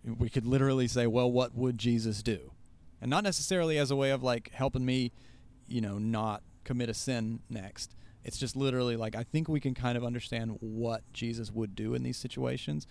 we 0.04 0.30
could 0.30 0.46
literally 0.46 0.86
say, 0.86 1.06
well, 1.06 1.30
what 1.30 1.54
would 1.54 1.78
Jesus 1.78 2.22
do? 2.22 2.52
And 3.00 3.10
not 3.10 3.24
necessarily 3.24 3.76
as 3.78 3.90
a 3.90 3.96
way 3.96 4.10
of 4.10 4.22
like 4.22 4.50
helping 4.52 4.84
me, 4.84 5.12
you 5.66 5.80
know, 5.80 5.98
not 5.98 6.42
commit 6.64 6.88
a 6.88 6.94
sin 6.94 7.40
next. 7.50 7.94
It's 8.24 8.38
just 8.38 8.56
literally 8.56 8.96
like 8.96 9.14
I 9.14 9.22
think 9.22 9.48
we 9.48 9.60
can 9.60 9.74
kind 9.74 9.98
of 9.98 10.04
understand 10.04 10.56
what 10.60 11.02
Jesus 11.12 11.50
would 11.50 11.74
do 11.74 11.94
in 11.94 12.02
these 12.02 12.16
situations. 12.16 12.86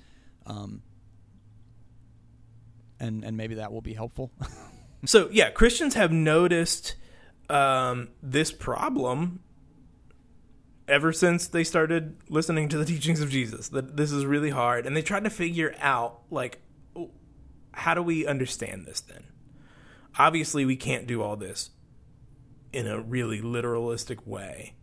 Um, 0.45 0.84
and 2.99 3.23
and 3.23 3.36
maybe 3.36 3.55
that 3.55 3.71
will 3.71 3.82
be 3.82 3.93
helpful. 3.93 4.32
So 5.05 5.30
yeah, 5.32 5.51
Christians 5.51 5.93
have 5.93 6.11
noticed 6.11 6.95
um, 7.49 8.09
this 8.21 8.51
problem 8.51 9.41
ever 10.88 11.12
since 11.12 11.48
they 11.48 11.64
started 11.64 12.18
listening 12.30 12.70
to 12.70 12.78
the 12.78 12.86
teachings 12.94 13.22
of 13.22 13.30
Jesus. 13.30 13.70
That 13.70 13.98
this 13.98 14.12
is 14.12 14.26
really 14.26 14.52
hard, 14.52 14.86
and 14.86 14.96
they 14.96 15.02
tried 15.02 15.24
to 15.24 15.30
figure 15.30 15.76
out 15.80 16.22
like, 16.30 16.60
how 17.72 17.94
do 17.94 18.02
we 18.02 18.26
understand 18.26 18.86
this? 18.86 19.02
Then, 19.02 19.26
obviously, 20.18 20.66
we 20.66 20.76
can't 20.76 21.08
do 21.08 21.22
all 21.22 21.36
this 21.36 21.72
in 22.72 22.88
a 22.88 23.00
really 23.00 23.42
literalistic 23.42 24.26
way. 24.26 24.74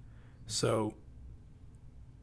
So, 0.47 0.95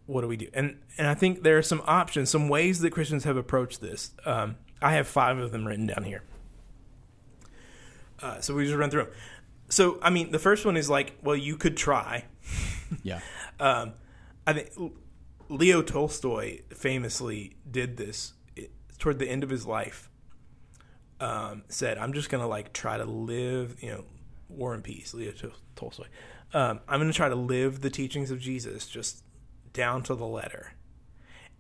what 0.06 0.22
do 0.22 0.28
we 0.28 0.38
do? 0.38 0.48
And 0.54 0.80
and 0.98 1.08
I 1.08 1.14
think 1.14 1.44
there 1.44 1.58
are 1.58 1.64
some 1.64 1.82
options, 1.86 2.30
some 2.30 2.50
ways 2.50 2.80
that 2.82 2.92
Christians 2.92 3.24
have 3.24 3.38
approached 3.38 3.82
this. 3.82 4.12
Um, 4.26 4.58
I 4.82 4.94
have 4.94 5.08
five 5.08 5.38
of 5.38 5.52
them 5.52 5.68
written 5.68 5.88
down 5.88 6.04
here. 6.04 6.24
Uh, 8.22 8.42
so 8.42 8.54
we 8.54 8.66
just 8.66 8.76
run 8.76 8.90
through 8.90 9.04
them. 9.04 9.14
So 9.70 10.00
I 10.02 10.10
mean, 10.10 10.32
the 10.32 10.40
first 10.40 10.66
one 10.66 10.78
is 10.78 10.90
like, 10.90 11.14
well, 11.22 11.36
you 11.36 11.58
could 11.58 11.78
try. 11.78 12.26
Yeah. 13.04 13.20
Um, 13.60 13.94
I 14.48 14.54
think 14.54 14.94
Leo 15.50 15.82
Tolstoy 15.82 16.62
famously 16.74 17.58
did 17.70 17.98
this 17.98 18.34
it- 18.56 18.72
toward 18.98 19.20
the 19.20 19.30
end 19.30 19.44
of 19.44 19.50
his 19.50 19.66
life. 19.66 20.10
Um, 21.20 21.64
said, 21.68 21.98
"I'm 21.98 22.14
just 22.14 22.30
gonna 22.30 22.48
like 22.48 22.72
try 22.72 22.98
to 22.98 23.04
live, 23.04 23.76
you 23.84 23.90
know, 23.90 24.06
War 24.48 24.74
and 24.74 24.82
Peace." 24.84 25.14
Leo 25.14 25.34
Tolstoy. 25.76 26.06
Um, 26.54 26.80
I'm 26.88 27.00
gonna 27.02 27.12
try 27.12 27.28
to 27.28 27.36
live 27.36 27.82
the 27.82 27.90
teachings 27.90 28.32
of 28.32 28.40
Jesus 28.40 28.88
just 28.88 29.24
down 29.74 30.04
to 30.04 30.16
the 30.16 30.26
letter, 30.26 30.74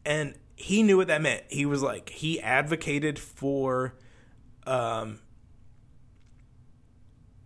and 0.05 0.35
he 0.55 0.83
knew 0.83 0.97
what 0.97 1.07
that 1.07 1.21
meant. 1.21 1.43
He 1.49 1.65
was 1.65 1.81
like, 1.81 2.09
he 2.09 2.39
advocated 2.41 3.17
for, 3.17 3.95
um, 4.67 5.19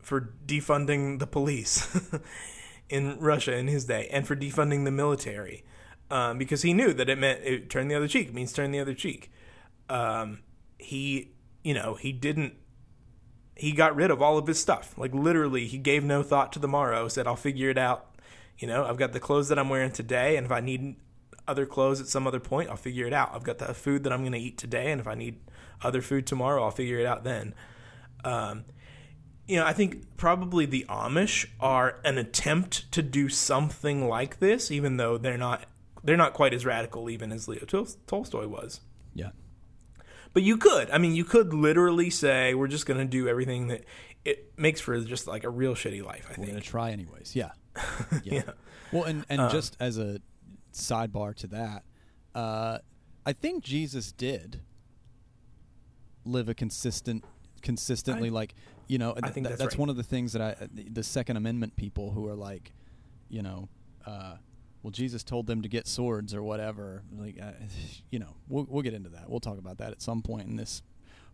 for 0.02 0.34
defunding 0.46 1.20
the 1.20 1.28
police 1.28 1.88
in 2.94 3.20
Russia 3.20 3.58
in 3.58 3.68
his 3.68 3.86
day, 3.86 4.08
and 4.12 4.28
for 4.28 4.36
defunding 4.36 4.86
the 4.86 4.91
military, 4.91 5.64
um, 6.12 6.38
because 6.38 6.62
he 6.62 6.76
knew 6.76 6.94
that 6.94 7.10
it 7.10 7.18
meant 7.18 7.41
it, 7.44 7.68
turn 7.68 7.88
the 7.88 7.96
other 7.96 8.08
cheek 8.08 8.32
means 8.32 8.54
turn 8.54 8.70
the 8.70 8.80
other 8.80 8.94
cheek. 8.94 9.32
Um, 9.89 10.44
he, 10.78 11.32
you 11.64 11.74
know, 11.74 11.96
he 11.96 12.12
didn't. 12.12 12.54
He 13.56 13.72
got 13.72 13.96
rid 13.96 14.12
of 14.12 14.22
all 14.22 14.38
of 14.38 14.46
his 14.46 14.60
stuff. 14.60 14.96
Like 14.96 15.12
literally, 15.12 15.66
he 15.66 15.80
gave 15.80 16.04
no 16.04 16.22
thought 16.22 16.54
to 16.54 16.60
the 16.60 16.68
morrow. 16.68 17.08
Said, 17.08 17.26
"I'll 17.26 17.36
figure 17.36 17.72
it 17.72 17.80
out." 17.80 18.16
You 18.60 18.68
know, 18.68 18.86
I've 18.86 18.98
got 18.98 19.12
the 19.12 19.20
clothes 19.20 19.50
that 19.50 19.58
I'm 19.58 19.70
wearing 19.70 19.91
today, 19.91 20.38
and 20.38 20.46
if 20.46 20.52
I 20.52 20.60
need 20.60 20.96
other 21.48 21.66
clothes 21.66 22.00
at 22.00 22.06
some 22.06 22.28
other 22.28 22.39
point, 22.39 22.70
I'll 22.70 22.76
figure 22.78 23.08
it 23.08 23.14
out. 23.14 23.32
I've 23.34 23.44
got 23.44 23.58
the 23.58 23.74
food 23.74 24.04
that 24.04 24.14
I'm 24.14 24.22
going 24.22 24.34
to 24.34 24.39
eat 24.39 24.60
today, 24.60 24.91
and 24.91 25.02
if 25.02 25.08
I 25.08 25.16
need 25.16 25.39
other 25.82 26.04
food 26.04 26.28
tomorrow, 26.28 26.64
I'll 26.64 26.70
figure 26.70 27.00
it 27.00 27.08
out 27.08 27.24
then. 27.24 27.56
Um, 28.24 28.66
you 29.54 29.60
know, 29.60 29.66
I 29.68 29.74
think 29.74 30.18
probably 30.18 30.66
the 30.66 30.84
Amish 30.89 31.45
are 31.60 31.99
an 32.04 32.18
attempt 32.18 32.91
to 32.91 33.04
do 33.04 33.30
something 33.30 34.08
like 34.08 34.39
this, 34.39 34.72
even 34.72 34.97
though 34.97 35.20
they're 35.20 35.38
not 35.38 35.68
they're 36.04 36.18
not 36.18 36.34
quite 36.34 36.56
as 36.56 36.66
radical 36.66 37.08
even 37.08 37.32
as 37.32 37.47
Leo 37.47 37.64
Tol- 37.66 37.88
Tolstoy 38.08 38.47
was. 38.47 38.82
Yeah. 39.14 39.30
But 40.34 40.41
you 40.41 40.58
could, 40.58 40.89
I 40.89 40.97
mean, 40.97 41.14
you 41.14 41.24
could 41.24 41.54
literally 41.54 42.10
say 42.10 42.56
we're 42.56 42.68
just 42.68 42.88
going 42.88 42.97
to 42.97 43.06
do 43.06 43.28
everything 43.28 43.68
that 43.68 43.86
it 44.26 44.51
makes 44.58 44.82
for 44.82 44.99
just 45.01 45.28
like 45.28 45.43
a 45.43 45.49
real 45.51 45.76
shitty 45.76 46.04
life. 46.04 46.26
I 46.28 46.32
We're 46.32 46.36
think. 46.38 46.47
gonna 46.47 46.62
try 46.62 46.89
anyways. 46.89 47.36
Yeah. 47.36 47.51
yeah. 48.24 48.41
Well, 48.91 49.04
and 49.04 49.24
and 49.30 49.51
just 49.51 49.78
as 49.80 49.99
a 49.99 50.20
sidebar 50.74 51.36
to 51.36 51.47
that, 51.47 51.84
uh, 52.34 52.80
I 53.24 53.34
think 53.34 53.64
Jesus 53.64 54.12
did 54.12 54.62
live 56.26 56.49
a 56.49 56.56
consistent, 56.56 57.24
consistently 57.64 58.30
I- 58.30 58.32
like 58.34 58.53
you 58.88 58.99
know. 58.99 59.16
I 59.24 59.30
think 59.30 59.47
th- 59.47 59.57
that's 59.57 59.74
right. 59.76 59.80
one 59.80 59.89
of 59.89 59.95
the 59.95 60.03
things 60.03 60.34
that 60.34 60.41
I 60.41 60.55
the 60.72 61.01
Second 61.03 61.38
Amendment 61.38 61.76
people 61.76 62.11
who 62.11 62.28
are 62.28 62.36
like, 62.36 62.72
you 63.30 63.41
know. 63.41 63.70
Uh, 64.05 64.36
well, 64.84 64.91
Jesus 64.91 65.24
told 65.24 65.47
them 65.47 65.61
to 65.61 65.70
get 65.70 65.88
swords 65.88 66.36
or 66.36 66.43
whatever. 66.43 67.03
Like, 67.18 67.39
uh, 67.41 67.51
you 68.11 68.20
know, 68.20 68.36
we'll 68.47 68.68
we'll 68.70 68.84
get 68.84 68.93
into 68.93 69.09
that. 69.09 69.30
We'll 69.30 69.39
talk 69.39 69.57
about 69.57 69.78
that 69.80 69.91
at 69.91 70.01
some 70.01 70.22
point 70.22 70.47
in 70.47 70.57
this 70.57 70.84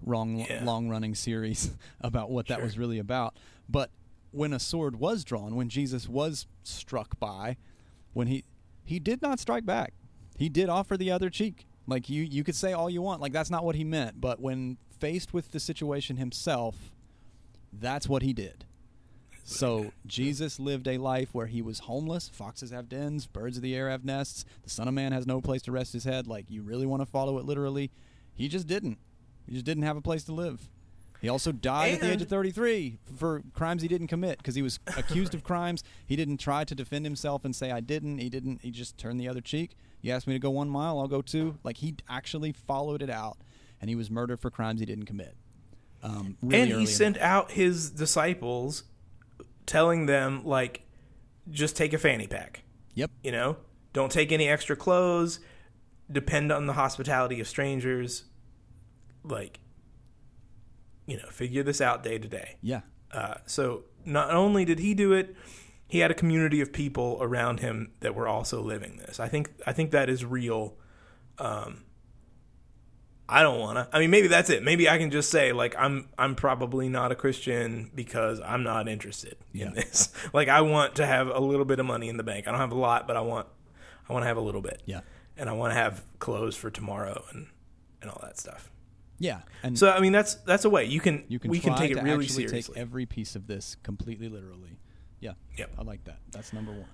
wrong 0.02 0.46
Yeah. 0.50 0.64
long 0.64 0.88
running 0.88 1.14
series 1.16 1.72
about 2.02 2.30
what 2.32 2.48
that 2.48 2.62
was 2.62 2.78
really 2.78 3.00
about. 3.00 3.36
But 3.68 3.90
when 4.32 4.54
a 4.54 4.60
sword 4.60 4.98
was 5.00 5.24
drawn, 5.26 5.56
when 5.56 5.68
Jesus 5.68 6.08
was 6.08 6.46
struck 6.64 7.20
by, 7.20 7.58
when 8.14 8.28
he 8.28 8.46
he 8.86 9.00
did 9.00 9.22
not 9.22 9.40
strike 9.40 9.66
back. 9.66 9.94
He 10.38 10.48
did 10.48 10.70
offer 10.70 10.96
the 10.96 11.12
other 11.12 11.30
cheek. 11.30 11.66
Like 11.88 12.08
you 12.10 12.22
you 12.24 12.44
could 12.44 12.56
say 12.56 12.72
all 12.74 12.90
you 12.90 13.02
want, 13.02 13.20
like 13.20 13.34
that's 13.34 13.50
not 13.50 13.66
what 13.66 13.76
he 13.76 13.84
meant, 13.84 14.22
but 14.22 14.40
when 14.40 14.78
faced 15.00 15.34
with 15.34 15.52
the 15.52 15.60
situation 15.60 16.18
himself, 16.18 16.92
that's 17.72 18.08
what 18.08 18.22
he 18.22 18.34
did. 18.34 18.66
So 19.44 19.94
Jesus 20.06 20.60
lived 20.60 20.88
a 20.88 21.00
life 21.00 21.30
where 21.34 21.48
he 21.48 21.62
was 21.62 21.80
homeless. 21.80 22.30
Foxes 22.30 22.70
have 22.70 22.88
dens, 22.88 23.26
birds 23.26 23.58
of 23.58 23.64
the 23.64 23.76
air 23.76 23.90
have 23.90 24.06
nests. 24.06 24.46
The 24.62 24.70
Son 24.70 24.88
of 24.88 24.94
Man 24.94 25.12
has 25.12 25.26
no 25.26 25.42
place 25.42 25.64
to 25.64 25.72
rest 25.72 25.94
his 25.94 26.04
head. 26.04 26.28
Like 26.28 26.46
you 26.50 26.62
really 26.62 26.86
want 26.86 27.02
to 27.02 27.08
follow 27.08 27.40
it 27.40 27.46
literally? 27.46 27.90
He 28.36 28.48
just 28.48 28.68
didn't. 28.68 29.00
He 29.48 29.54
just 29.54 29.66
didn't 29.66 29.84
have 29.84 29.98
a 29.98 30.02
place 30.02 30.24
to 30.26 30.34
live. 30.34 30.70
He 31.20 31.28
also 31.28 31.52
died 31.52 31.96
at 31.96 32.02
the 32.02 32.12
age 32.14 32.22
of 32.22 32.30
33 32.30 33.00
for 33.18 33.42
crimes 33.54 33.82
he 33.82 33.88
didn't 33.88 34.08
commit 34.08 34.38
because 34.38 34.56
he 34.56 34.62
was 34.62 34.80
accused 34.96 35.34
of 35.34 35.44
crimes. 35.44 35.84
He 36.06 36.16
didn't 36.16 36.38
try 36.38 36.64
to 36.64 36.76
defend 36.76 37.06
himself 37.06 37.44
and 37.44 37.56
say 37.56 37.72
I 37.72 37.82
didn't. 37.82 38.20
He 38.20 38.30
didn't. 38.30 38.62
He 38.62 38.72
just 38.72 38.98
turned 38.98 39.20
the 39.20 39.28
other 39.28 39.42
cheek. 39.42 39.76
You 40.02 40.14
asked 40.14 40.28
me 40.28 40.34
to 40.34 40.40
go 40.40 40.50
one 40.50 40.70
mile, 40.70 40.98
I'll 41.00 41.08
go 41.08 41.22
two. 41.22 41.58
Like 41.64 41.78
he 41.78 41.96
actually 42.08 42.54
followed 42.54 43.02
it 43.02 43.10
out, 43.10 43.38
and 43.82 43.90
he 43.90 43.96
was 43.96 44.10
murdered 44.10 44.40
for 44.40 44.50
crimes 44.50 44.80
he 44.80 44.86
didn't 44.86 45.06
commit. 45.06 45.36
Um, 46.02 46.38
really 46.42 46.72
and 46.72 46.80
he 46.80 46.86
sent 46.86 47.18
out 47.18 47.52
his 47.52 47.90
disciples 47.92 48.84
telling 49.66 50.06
them 50.06 50.46
like 50.46 50.82
just 51.50 51.76
take 51.76 51.94
a 51.94 51.98
fanny 51.98 52.28
pack. 52.28 52.64
Yep. 52.96 53.12
you 53.24 53.32
know? 53.32 53.58
Don't 53.94 54.12
take 54.12 54.32
any 54.32 54.48
extra 54.48 54.76
clothes. 54.76 55.40
Depend 56.12 56.52
on 56.52 56.68
the 56.68 56.74
hospitality 56.74 57.40
of 57.40 57.48
strangers. 57.48 58.26
Like 59.24 59.60
you 61.06 61.18
know 61.18 61.28
figure 61.30 61.64
this 61.64 61.82
out 61.82 62.04
day 62.04 62.18
to 62.20 62.28
day. 62.28 62.58
Yeah. 62.62 62.82
uh, 63.12 63.36
so 63.46 63.84
not 64.06 64.32
only 64.32 64.64
did 64.64 64.80
he 64.80 64.94
do 64.94 65.12
it 65.14 65.36
he 65.88 66.00
had 66.00 66.12
a 66.12 66.14
community 66.14 66.62
of 66.62 66.72
people 66.72 67.18
around 67.20 67.60
him 67.60 67.92
that 68.00 68.14
were 68.14 68.28
also 68.28 68.62
living 68.62 68.98
this. 68.98 69.20
I 69.20 69.28
think 69.28 69.52
i 69.66 69.74
think 69.74 69.92
that 69.92 70.10
is 70.10 70.24
real 70.24 70.76
um, 71.40 71.84
I 73.32 73.44
don't 73.44 73.60
want 73.60 73.78
to. 73.78 73.96
I 73.96 74.00
mean, 74.00 74.10
maybe 74.10 74.28
that's 74.28 74.50
it. 74.50 74.64
Maybe 74.64 74.90
I 74.90 74.98
can 74.98 75.12
just 75.12 75.30
say 75.30 75.52
like 75.54 75.76
I'm 75.78 76.10
I'm 76.18 76.34
probably 76.36 76.90
not 76.90 77.12
a 77.12 77.16
Christian 77.16 77.92
because 77.94 78.42
I'm 78.42 78.64
not 78.64 78.88
interested 78.88 79.38
Yeah. 79.54 79.68
in 79.68 79.74
this. 79.76 80.12
like 80.34 80.48
I 80.48 80.62
want 80.62 80.96
to 80.96 81.06
have 81.06 81.28
a 81.28 81.40
little 81.40 81.66
bit 81.66 81.80
of 81.80 81.86
money 81.86 82.10
in 82.10 82.18
the 82.18 82.24
bank. 82.24 82.48
I 82.48 82.52
don't 82.52 82.60
have 82.60 82.72
a 82.72 82.76
lot, 82.80 83.08
but 83.08 83.16
I 83.18 83.22
want 83.22 83.48
I 84.10 84.14
want 84.14 84.24
to 84.24 84.28
have 84.28 84.38
a 84.38 84.42
little 84.42 84.62
bit. 84.62 84.82
Yeah. 84.86 85.02
And 85.38 85.48
I 85.50 85.54
want 85.54 85.72
to 85.72 85.76
have 85.76 86.04
clothes 86.18 86.56
for 86.56 86.72
tomorrow 86.72 87.24
and 87.32 87.48
and 88.02 88.10
all 88.10 88.20
that 88.24 88.40
stuff. 88.40 88.72
Yeah. 89.20 89.42
And 89.64 89.78
So 89.78 89.92
I 89.92 90.00
mean, 90.00 90.12
that's 90.12 90.36
that's 90.36 90.66
a 90.66 90.70
way 90.70 90.86
you 90.86 91.00
can 91.00 91.24
you 91.28 91.38
can 91.40 91.52
we 91.52 91.60
can 91.60 91.76
take 91.76 91.92
it 91.92 92.02
really 92.02 92.28
seriously. 92.28 92.62
take 92.74 92.78
every 92.82 93.06
piece 93.06 93.36
of 93.36 93.46
this 93.48 93.76
completely 93.84 94.28
literally. 94.30 94.80
Yeah. 95.20 95.34
Yep. 95.58 95.72
I 95.78 95.84
like 95.84 96.04
that. 96.06 96.18
That's 96.32 96.52
number 96.54 96.72
one. 96.72 96.88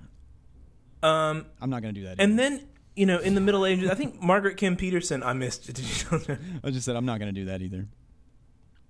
um, 1.03 1.45
I'm 1.61 1.69
not 1.69 1.81
going 1.81 1.93
to 1.93 2.01
do 2.01 2.07
that. 2.07 2.19
and 2.19 2.37
then 2.37 2.67
you 2.95 3.05
know, 3.05 3.19
in 3.19 3.35
the 3.35 3.41
Middle 3.41 3.65
Ages, 3.65 3.89
I 3.89 3.95
think 3.95 4.21
Margaret 4.21 4.57
Kim 4.57 4.75
Peterson. 4.75 5.21
I 5.23 5.33
missed. 5.33 5.65
Did 5.73 5.79
you? 5.79 6.37
I 6.63 6.69
just 6.69 6.85
said 6.85 6.95
I'm 6.95 7.05
not 7.05 7.19
going 7.19 7.33
to 7.33 7.39
do 7.39 7.45
that 7.45 7.61
either. 7.61 7.87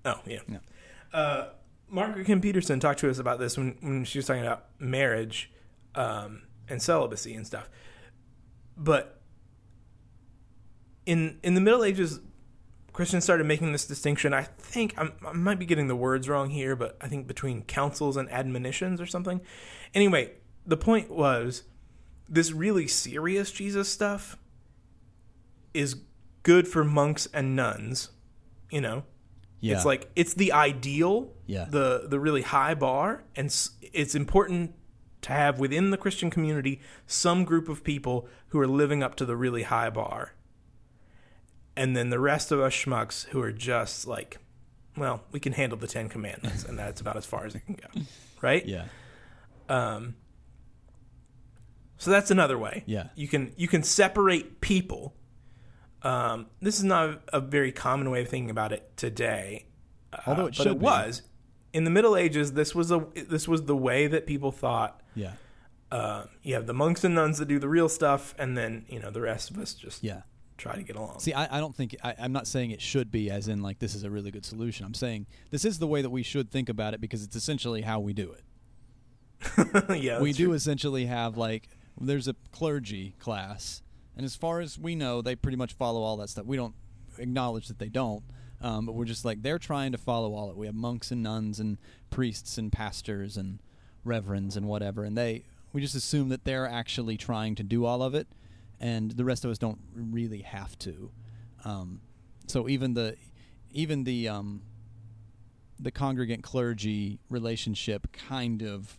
oh 0.05 0.19
yeah. 0.25 0.39
No. 0.47 0.59
Uh, 1.13 1.49
Margaret 1.89 2.25
Kim 2.25 2.41
Peterson 2.41 2.79
talked 2.79 2.99
to 2.99 3.09
us 3.09 3.19
about 3.19 3.39
this 3.39 3.57
when 3.57 3.77
when 3.81 4.05
she 4.05 4.17
was 4.17 4.27
talking 4.27 4.43
about 4.43 4.65
marriage 4.79 5.51
um, 5.95 6.43
and 6.67 6.81
celibacy 6.81 7.33
and 7.33 7.45
stuff. 7.45 7.69
But 8.77 9.21
in 11.05 11.39
in 11.43 11.55
the 11.55 11.61
Middle 11.61 11.83
Ages, 11.83 12.19
Christians 12.93 13.23
started 13.23 13.45
making 13.45 13.71
this 13.71 13.85
distinction. 13.85 14.33
I 14.33 14.43
think 14.43 14.93
I'm, 14.97 15.13
I 15.25 15.33
might 15.33 15.59
be 15.59 15.65
getting 15.65 15.87
the 15.87 15.95
words 15.95 16.29
wrong 16.29 16.49
here, 16.49 16.75
but 16.75 16.97
I 17.01 17.07
think 17.07 17.27
between 17.27 17.63
counsels 17.63 18.17
and 18.17 18.29
admonitions 18.31 19.01
or 19.01 19.05
something. 19.05 19.41
Anyway, 19.93 20.31
the 20.65 20.77
point 20.77 21.09
was 21.09 21.63
this 22.29 22.51
really 22.51 22.87
serious 22.87 23.51
Jesus 23.51 23.87
stuff 23.89 24.37
is 25.73 25.97
good 26.43 26.67
for 26.67 26.83
monks 26.83 27.27
and 27.33 27.55
nuns. 27.55 28.09
You 28.71 28.81
know, 28.81 29.03
Yeah. 29.59 29.75
it's 29.75 29.85
like 29.85 30.09
it's 30.15 30.33
the 30.33 30.51
ideal, 30.51 31.33
Yeah. 31.45 31.65
the 31.65 32.05
the 32.09 32.19
really 32.19 32.41
high 32.41 32.73
bar, 32.75 33.23
and 33.35 33.47
it's 33.93 34.15
important 34.15 34.73
to 35.21 35.31
have 35.31 35.59
within 35.59 35.89
the 35.91 35.97
Christian 35.97 36.29
community 36.29 36.79
some 37.07 37.45
group 37.45 37.67
of 37.69 37.83
people 37.83 38.27
who 38.49 38.59
are 38.59 38.67
living 38.67 39.01
up 39.03 39.15
to 39.15 39.25
the 39.25 39.35
really 39.35 39.63
high 39.63 39.89
bar, 39.89 40.33
and 41.75 41.95
then 41.95 42.09
the 42.09 42.19
rest 42.19 42.51
of 42.51 42.59
us 42.59 42.73
schmucks 42.73 43.25
who 43.27 43.41
are 43.41 43.51
just 43.51 44.05
like, 44.07 44.37
well, 44.97 45.23
we 45.31 45.39
can 45.39 45.53
handle 45.53 45.77
the 45.77 45.87
Ten 45.87 46.09
Commandments, 46.09 46.63
and 46.63 46.77
that's 46.77 47.01
about 47.01 47.17
as 47.17 47.25
far 47.25 47.45
as 47.45 47.55
it 47.55 47.61
can 47.65 47.75
go, 47.75 48.01
right? 48.41 48.65
yeah. 48.65 48.85
Um, 49.67 50.15
so 51.97 52.11
that's 52.11 52.31
another 52.31 52.57
way. 52.57 52.83
Yeah. 52.85 53.07
You 53.15 53.27
can 53.27 53.53
you 53.57 53.67
can 53.67 53.83
separate 53.83 54.61
people. 54.61 55.15
Um, 56.01 56.47
this 56.61 56.77
is 56.77 56.83
not 56.83 57.21
a, 57.33 57.39
very 57.41 57.71
common 57.71 58.11
way 58.11 58.21
of 58.21 58.29
thinking 58.29 58.51
about 58.51 58.71
it 58.71 58.95
today. 58.95 59.65
uh, 60.13 60.17
Although 60.27 60.43
it 60.45 60.49
but 60.49 60.55
should 60.55 60.67
it 60.67 60.79
be. 60.79 60.83
was 60.83 61.23
in 61.73 61.83
the 61.83 61.89
Middle 61.89 62.15
Ages. 62.15 62.53
This 62.53 62.75
was 62.75 62.91
a 62.91 63.07
this 63.27 63.47
was 63.47 63.63
the 63.63 63.75
way 63.75 64.05
that 64.07 64.27
people 64.27 64.51
thought. 64.51 65.01
Yeah. 65.15 65.33
Uh, 65.91 66.25
you 66.43 66.53
have 66.55 66.67
the 66.67 66.73
monks 66.73 67.03
and 67.03 67.15
nuns 67.15 67.37
that 67.39 67.47
do 67.47 67.57
the 67.59 67.69
real 67.69 67.89
stuff, 67.89 68.35
and 68.37 68.55
then 68.57 68.85
you 68.89 68.99
know 68.99 69.09
the 69.09 69.21
rest 69.21 69.49
of 69.49 69.57
us 69.57 69.73
just 69.73 70.03
Yeah. 70.03 70.21
try 70.57 70.75
to 70.75 70.83
get 70.83 70.95
along. 70.95 71.19
See, 71.19 71.33
I, 71.33 71.57
I 71.57 71.59
don't 71.59 71.75
think 71.75 71.95
I, 72.03 72.13
I'm 72.19 72.33
not 72.33 72.45
saying 72.47 72.71
it 72.71 72.81
should 72.81 73.09
be 73.11 73.31
as 73.31 73.47
in 73.47 73.61
like 73.63 73.79
this 73.79 73.95
is 73.95 74.03
a 74.03 74.09
really 74.11 74.29
good 74.31 74.45
solution. 74.45 74.85
I'm 74.85 74.93
saying 74.93 75.25
this 75.51 75.65
is 75.65 75.79
the 75.79 75.87
way 75.87 76.01
that 76.03 76.09
we 76.11 76.21
should 76.23 76.51
think 76.51 76.69
about 76.69 76.93
it 76.93 77.01
because 77.01 77.23
it's 77.23 77.35
essentially 77.35 77.81
how 77.81 77.99
we 77.99 78.13
do 78.13 78.31
it. 78.31 78.43
yeah, 80.01 80.19
we 80.21 80.33
do 80.33 80.45
true. 80.45 80.53
essentially 80.53 81.05
have 81.05 81.37
like 81.37 81.67
there's 81.99 82.27
a 82.27 82.35
clergy 82.51 83.15
class, 83.19 83.81
and 84.15 84.25
as 84.25 84.35
far 84.35 84.59
as 84.59 84.77
we 84.77 84.95
know, 84.95 85.21
they 85.21 85.35
pretty 85.35 85.57
much 85.57 85.73
follow 85.73 86.01
all 86.01 86.17
that 86.17 86.29
stuff. 86.29 86.45
We 86.45 86.57
don't 86.57 86.75
acknowledge 87.17 87.67
that 87.67 87.79
they 87.79 87.89
don't, 87.89 88.23
um, 88.61 88.85
but 88.85 88.93
we're 88.93 89.05
just 89.05 89.25
like 89.25 89.41
they're 89.41 89.59
trying 89.59 89.91
to 89.91 89.97
follow 89.97 90.33
all 90.33 90.49
it. 90.49 90.57
We 90.57 90.65
have 90.65 90.75
monks 90.75 91.11
and 91.11 91.23
nuns 91.23 91.59
and 91.59 91.77
priests 92.09 92.57
and 92.57 92.71
pastors 92.71 93.37
and 93.37 93.59
reverends 94.03 94.57
and 94.57 94.67
whatever, 94.67 95.03
and 95.03 95.17
they 95.17 95.45
we 95.73 95.81
just 95.81 95.95
assume 95.95 96.29
that 96.29 96.45
they're 96.45 96.67
actually 96.67 97.17
trying 97.17 97.55
to 97.55 97.63
do 97.63 97.85
all 97.85 98.01
of 98.01 98.15
it, 98.15 98.27
and 98.79 99.11
the 99.11 99.25
rest 99.25 99.45
of 99.45 99.51
us 99.51 99.57
don't 99.57 99.79
really 99.93 100.41
have 100.41 100.77
to. 100.79 101.11
Um, 101.63 102.01
so 102.47 102.69
even 102.69 102.93
the 102.93 103.15
even 103.71 104.03
the 104.03 104.29
um, 104.29 104.61
the 105.79 105.91
congregant 105.91 106.43
clergy 106.43 107.19
relationship 107.29 108.07
kind 108.13 108.61
of 108.61 108.97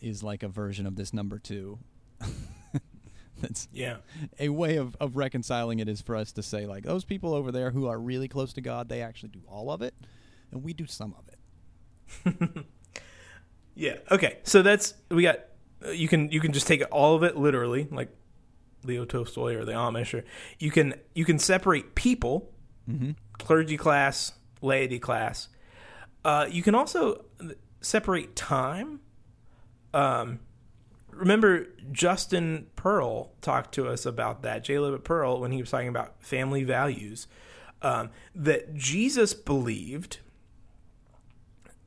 is 0.00 0.22
like 0.22 0.42
a 0.42 0.48
version 0.48 0.86
of 0.86 0.96
this 0.96 1.12
number 1.12 1.38
two. 1.38 1.78
That's 3.40 3.66
Yeah, 3.72 3.96
a 4.38 4.50
way 4.50 4.76
of, 4.76 4.96
of 5.00 5.16
reconciling 5.16 5.80
it 5.80 5.88
is 5.88 6.00
for 6.00 6.14
us 6.14 6.30
to 6.32 6.42
say 6.42 6.66
like 6.66 6.84
those 6.84 7.04
people 7.04 7.34
over 7.34 7.50
there 7.50 7.70
who 7.72 7.86
are 7.88 7.98
really 7.98 8.28
close 8.28 8.52
to 8.54 8.60
God, 8.60 8.88
they 8.88 9.02
actually 9.02 9.30
do 9.30 9.40
all 9.48 9.70
of 9.70 9.82
it, 9.82 9.94
and 10.52 10.62
we 10.62 10.72
do 10.72 10.86
some 10.86 11.14
of 11.18 11.28
it. 11.28 12.64
yeah. 13.74 13.96
Okay, 14.10 14.38
so 14.44 14.62
that's 14.62 14.94
we 15.10 15.22
got. 15.24 15.40
uh, 15.84 15.90
You 15.90 16.08
can 16.08 16.30
you 16.30 16.40
can 16.40 16.52
just 16.52 16.66
take 16.66 16.82
all 16.92 17.16
of 17.16 17.22
it 17.24 17.36
literally, 17.36 17.88
like 17.90 18.14
Leo 18.84 19.04
Tolstoy 19.04 19.54
or 19.56 19.64
the 19.64 19.72
Amish, 19.72 20.14
or 20.18 20.24
you 20.58 20.70
can 20.70 20.94
you 21.14 21.24
can 21.24 21.38
separate 21.38 21.94
people 21.94 22.48
Mm-hmm. 22.90 23.12
clergy 23.38 23.76
class, 23.76 24.32
laity 24.60 24.98
class. 24.98 25.48
Uh, 26.24 26.46
you 26.50 26.62
can 26.64 26.74
also 26.74 27.24
separate 27.80 28.34
time. 28.34 28.98
Um, 29.94 30.40
remember, 31.12 31.66
Justin 31.90 32.66
Pearl 32.76 33.32
talked 33.40 33.74
to 33.74 33.88
us 33.88 34.06
about 34.06 34.42
that. 34.42 34.64
J. 34.64 34.74
Libet 34.74 35.04
Pearl, 35.04 35.40
when 35.40 35.52
he 35.52 35.60
was 35.60 35.70
talking 35.70 35.88
about 35.88 36.22
family 36.22 36.64
values, 36.64 37.26
um, 37.82 38.10
that 38.34 38.74
Jesus 38.74 39.34
believed 39.34 40.18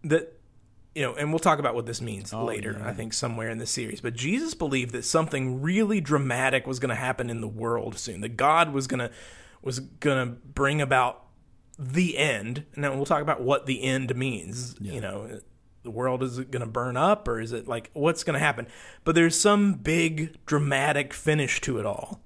that, 0.03 0.33
you 0.93 1.01
know, 1.01 1.15
and 1.15 1.31
we'll 1.31 1.39
talk 1.39 1.59
about 1.59 1.75
what 1.75 1.85
this 1.85 2.01
means 2.01 2.33
Oh, 2.33 2.45
later, 2.45 2.77
yeah. 2.79 2.87
I 2.87 2.93
think, 2.93 3.13
somewhere 3.13 3.49
in 3.49 3.57
the 3.57 3.65
series. 3.65 4.01
But 4.01 4.13
Jesus 4.13 4.53
believed 4.53 4.91
that 4.93 5.03
something 5.03 5.61
really 5.61 5.99
dramatic 5.99 6.67
was 6.67 6.79
going 6.79 6.89
to 6.89 6.95
happen 6.95 7.29
in 7.29 7.41
the 7.41 7.47
world 7.47 7.97
soon, 7.97 8.21
that 8.21 8.37
God 8.37 8.71
was 8.71 8.87
going 8.87 8.99
to 8.99 9.11
was 9.61 9.79
going 9.79 10.27
to 10.27 10.35
bring 10.35 10.79
about 10.79 11.23
the 11.79 12.17
end. 12.17 12.65
And 12.75 12.83
then 12.83 12.95
we'll 12.95 13.05
talk 13.05 13.23
about 13.23 13.41
what 13.41 13.65
the 13.65 13.81
end 13.81 14.15
means. 14.15 14.75
Yeah. 14.79 14.93
You 14.93 15.01
know, 15.01 15.39
the 15.85 15.91
world 15.91 16.21
is 16.21 16.37
it 16.37 16.51
going 16.51 16.65
to 16.65 16.69
burn 16.69 16.97
up 16.97 17.27
or 17.27 17.39
is 17.39 17.53
it 17.53 17.67
like 17.67 17.89
what's 17.93 18.23
going 18.25 18.33
to 18.33 18.39
happen? 18.39 18.67
But 19.05 19.15
there's 19.15 19.39
some 19.39 19.75
big 19.75 20.35
dramatic 20.45 21.13
finish 21.13 21.61
to 21.61 21.77
it 21.79 21.85
all 21.85 22.21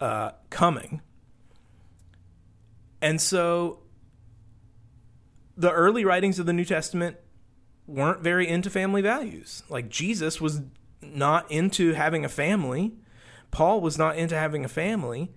uh, 0.00 0.32
coming. 0.50 1.00
And 3.00 3.20
so 3.20 3.78
the 5.56 5.70
early 5.70 6.04
writings 6.04 6.38
of 6.38 6.46
the 6.46 6.52
New 6.52 6.64
Testament 6.64 7.16
weren't 7.86 8.20
very 8.20 8.46
into 8.46 8.68
family 8.68 9.00
values. 9.00 9.62
Like 9.70 9.88
Jesus 9.88 10.40
was 10.40 10.60
not 11.00 11.50
into 11.50 11.92
having 11.92 12.24
a 12.24 12.28
family. 12.28 12.92
Paul 13.50 13.80
was 13.80 13.96
not 13.96 14.16
into 14.16 14.34
having 14.34 14.64
a 14.64 14.68
family 14.68 15.32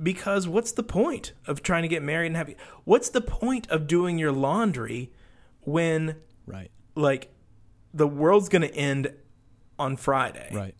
because 0.00 0.46
what's 0.46 0.72
the 0.72 0.82
point 0.82 1.32
of 1.46 1.62
trying 1.62 1.82
to 1.82 1.88
get 1.88 2.02
married 2.02 2.26
and 2.26 2.36
have 2.36 2.54
what's 2.84 3.08
the 3.08 3.22
point 3.22 3.66
of 3.70 3.86
doing 3.86 4.18
your 4.18 4.30
laundry 4.30 5.10
when 5.62 6.16
Right. 6.46 6.70
Like 6.96 7.32
the 7.94 8.06
world's 8.06 8.48
going 8.48 8.62
to 8.62 8.74
end 8.74 9.12
on 9.78 9.96
Friday? 9.96 10.50
Right. 10.52 10.74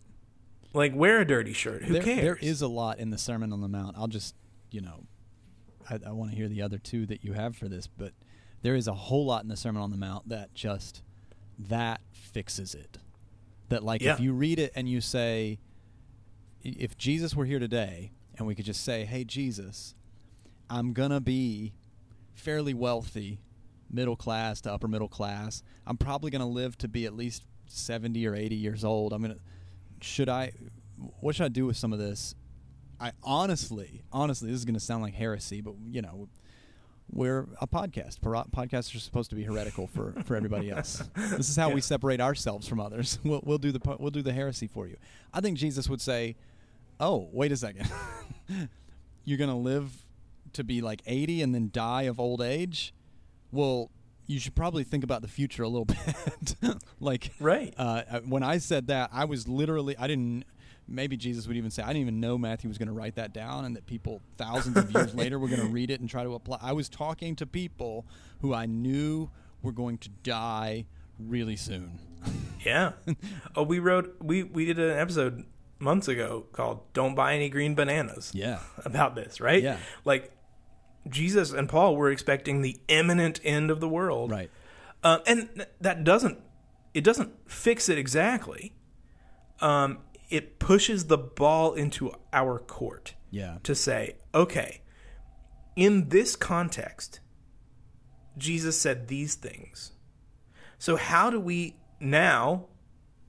Like 0.73 0.93
wear 0.93 1.21
a 1.21 1.25
dirty 1.25 1.53
shirt. 1.53 1.83
Who 1.85 1.93
there, 1.93 2.03
cares? 2.03 2.21
There 2.21 2.35
is 2.41 2.61
a 2.61 2.67
lot 2.67 2.99
in 2.99 3.09
the 3.09 3.17
Sermon 3.17 3.53
on 3.53 3.61
the 3.61 3.67
Mount. 3.69 3.95
I'll 3.97 4.07
just, 4.07 4.35
you 4.69 4.81
know, 4.81 5.05
I, 5.89 5.99
I 6.07 6.11
want 6.11 6.31
to 6.31 6.37
hear 6.37 6.47
the 6.49 6.61
other 6.61 6.77
two 6.77 7.05
that 7.05 7.23
you 7.23 7.33
have 7.33 7.55
for 7.55 7.67
this, 7.69 7.87
but 7.87 8.11
there 8.61 8.75
is 8.75 8.87
a 8.87 8.93
whole 8.93 9.25
lot 9.25 9.43
in 9.43 9.49
the 9.49 9.55
Sermon 9.57 9.81
on 9.81 9.91
the 9.91 9.97
Mount 9.97 10.27
that 10.29 10.53
just 10.53 11.01
that 11.57 12.01
fixes 12.11 12.75
it. 12.75 12.97
That 13.69 13.83
like 13.83 14.01
Yeah. 14.01 14.13
if 14.13 14.19
you 14.19 14.33
read 14.33 14.59
it 14.59 14.71
and 14.75 14.87
you 14.89 15.01
say, 15.01 15.59
if 16.63 16.97
Jesus 16.97 17.35
were 17.35 17.45
here 17.45 17.59
today, 17.59 18.11
and 18.37 18.45
we 18.45 18.53
could 18.53 18.65
just 18.65 18.83
say, 18.83 19.05
"Hey 19.05 19.23
Jesus, 19.23 19.95
I'm 20.69 20.93
gonna 20.93 21.21
be 21.21 21.73
fairly 22.35 22.73
wealthy, 22.73 23.39
middle 23.89 24.15
class 24.15 24.61
to 24.61 24.71
upper 24.73 24.87
middle 24.87 25.07
class. 25.07 25.63
I'm 25.85 25.97
probably 25.97 26.31
gonna 26.31 26.47
live 26.47 26.77
to 26.79 26.87
be 26.87 27.05
at 27.05 27.13
least 27.15 27.43
seventy 27.67 28.25
or 28.27 28.35
eighty 28.35 28.55
years 28.55 28.83
old. 28.83 29.13
I'm 29.13 29.21
gonna 29.21 29.37
should 30.01 30.29
I 30.29 30.51
what 31.19 31.35
should 31.35 31.45
I 31.45 31.49
do 31.49 31.65
with 31.65 31.77
some 31.77 31.93
of 31.93 31.99
this? 31.99 32.35
I 32.99 33.11
honestly, 33.21 34.01
honestly, 34.11 34.49
this 34.49 34.57
is 34.57 34.65
going 34.65 34.73
to 34.73 34.79
sound 34.79 35.03
like 35.03 35.13
heresy, 35.13 35.61
but 35.61 35.75
you 35.91 36.01
know, 36.01 36.27
we're 37.11 37.47
a 37.61 37.67
podcast. 37.67 38.19
Podcasts 38.21 38.95
are 38.95 38.99
supposed 38.99 39.29
to 39.29 39.35
be 39.35 39.43
heretical 39.43 39.85
for, 39.85 40.13
for 40.25 40.35
everybody 40.35 40.71
else. 40.71 41.03
This 41.15 41.47
is 41.47 41.55
how 41.55 41.69
Yeah. 41.69 41.75
we 41.75 41.81
separate 41.81 42.19
ourselves 42.19 42.67
from 42.67 42.79
others. 42.79 43.19
We'll, 43.23 43.41
we'll 43.45 43.59
do 43.59 43.71
the 43.71 43.97
we'll 43.99 44.09
do 44.09 44.23
the 44.23 44.33
heresy 44.33 44.65
for 44.65 44.87
you. 44.87 44.97
I 45.31 45.41
think 45.41 45.59
Jesus 45.59 45.87
would 45.87 46.01
say, 46.01 46.35
"Oh, 46.99 47.29
wait 47.31 47.51
a 47.51 47.57
second, 47.57 47.87
you're 49.25 49.37
going 49.37 49.49
to 49.51 49.55
live 49.55 50.05
to 50.53 50.63
be 50.63 50.81
like 50.81 51.01
80 51.05 51.43
and 51.43 51.53
then 51.53 51.69
die 51.71 52.03
of 52.03 52.19
old 52.19 52.41
age." 52.41 52.93
Well, 53.51 53.89
you 54.25 54.39
should 54.39 54.55
probably 54.55 54.83
think 54.83 55.03
about 55.03 55.21
the 55.21 55.27
future 55.27 55.63
a 55.63 55.67
little 55.69 55.85
bit. 56.61 56.75
like, 56.99 57.31
Right. 57.39 57.73
uh, 57.77 58.19
when 58.21 58.43
I 58.43 58.57
said 58.57 58.87
that, 58.87 59.09
I 59.13 59.25
was 59.25 59.47
literally 59.47 59.97
I 59.97 60.07
didn't. 60.07 60.43
Maybe 60.89 61.17
Jesus 61.17 61.47
would 61.47 61.57
even 61.57 61.69
say 61.69 61.83
I 61.83 61.87
didn't 61.87 62.01
even 62.03 62.19
know 62.21 62.37
Matthew 62.37 62.69
was 62.69 62.77
going 62.77 62.87
to 62.87 62.93
write 62.93 63.15
that 63.15 63.33
down, 63.33 63.65
and 63.65 63.75
that 63.75 63.85
people 63.85 64.21
thousands 64.37 64.77
of 64.77 64.89
years 64.91 65.13
later 65.13 65.37
were 65.37 65.49
going 65.49 65.59
to 65.65 65.67
read 65.67 65.91
it 65.91 65.99
and 65.99 66.09
try 66.09 66.23
to 66.23 66.33
apply. 66.33 66.59
I 66.61 66.71
was 66.73 66.87
talking 66.87 67.35
to 67.37 67.45
people 67.45 68.05
who 68.39 68.53
I 68.53 68.67
knew 68.67 69.29
were 69.61 69.73
going 69.73 69.97
to 69.99 70.09
die 70.23 70.85
really 71.19 71.57
soon. 71.57 71.99
Yeah. 72.65 72.93
oh, 73.55 73.63
we 73.63 73.79
wrote 73.79 74.15
we 74.21 74.43
we 74.43 74.63
did 74.65 74.79
an 74.79 74.97
episode 74.97 75.45
months 75.79 76.07
ago 76.07 76.45
called 76.53 76.81
"Don't 76.93 77.15
Buy 77.15 77.33
Any 77.35 77.49
Green 77.49 77.75
Bananas" 77.75 78.31
Yeah, 78.33 78.59
about 78.85 79.15
this, 79.15 79.41
right? 79.41 79.61
Yeah. 79.61 79.77
Like 80.05 80.31
Jesus 81.09 81.51
and 81.51 81.67
Paul 81.69 81.95
were 81.95 82.09
expecting 82.11 82.61
the 82.61 82.77
imminent 82.87 83.39
end 83.43 83.71
of 83.71 83.79
the 83.79 83.89
world, 83.89 84.31
right. 84.31 84.49
Uh, 85.03 85.19
and 85.27 85.49
th- 85.55 85.69
that 85.81 86.03
doesn't 86.03 86.39
it 86.93 87.03
doesn't 87.03 87.31
fix 87.49 87.89
it 87.89 87.97
exactly. 87.97 88.73
Um, 89.61 89.99
it 90.29 90.59
pushes 90.59 91.05
the 91.05 91.17
ball 91.17 91.73
into 91.73 92.11
our 92.33 92.59
court 92.59 93.13
Yeah. 93.29 93.57
to 93.63 93.75
say, 93.75 94.15
okay, 94.33 94.81
in 95.75 96.09
this 96.09 96.35
context, 96.35 97.19
Jesus 98.37 98.79
said 98.79 99.07
these 99.07 99.35
things. 99.35 99.91
So, 100.79 100.95
how 100.95 101.29
do 101.29 101.39
we 101.39 101.75
now, 101.99 102.65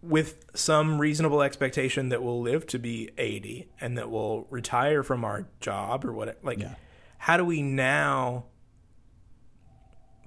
with 0.03 0.45
some 0.55 0.99
reasonable 1.01 1.43
expectation 1.43 2.09
that 2.11 2.23
we'll 2.23 2.41
live 2.41 2.67
to 2.69 2.79
be 2.79 3.11
80 3.19 3.69
and 3.81 3.97
that 3.99 4.11
we'll 4.11 4.47
retire 4.51 5.03
from 5.03 5.25
our 5.25 5.47
job 5.61 6.05
or 6.05 6.13
whatever, 6.13 6.39
like, 6.43 6.59
Yeah. 6.59 6.75
How 7.19 7.37
do 7.37 7.45
we 7.45 7.63
now 7.63 8.47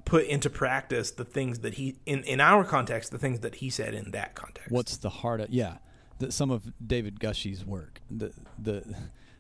put 0.05 0.25
into 0.25 0.49
practice 0.49 1.11
the 1.11 1.25
things 1.25 1.59
that 1.59 1.75
he, 1.75 1.97
in, 2.05 2.23
in 2.23 2.39
our 2.39 2.63
context, 2.63 3.11
the 3.11 3.17
things 3.17 3.39
that 3.39 3.55
he 3.55 3.69
said 3.69 3.93
in 3.93 4.11
that 4.11 4.35
context? 4.35 4.71
What's 4.71 4.97
the 4.97 5.09
heart 5.09 5.41
of 5.41 5.49
yeah? 5.49 5.77
The, 6.19 6.31
some 6.31 6.51
of 6.51 6.71
David 6.85 7.19
Gushee's 7.19 7.65
work, 7.65 8.01
the 8.09 8.33
the 8.59 8.95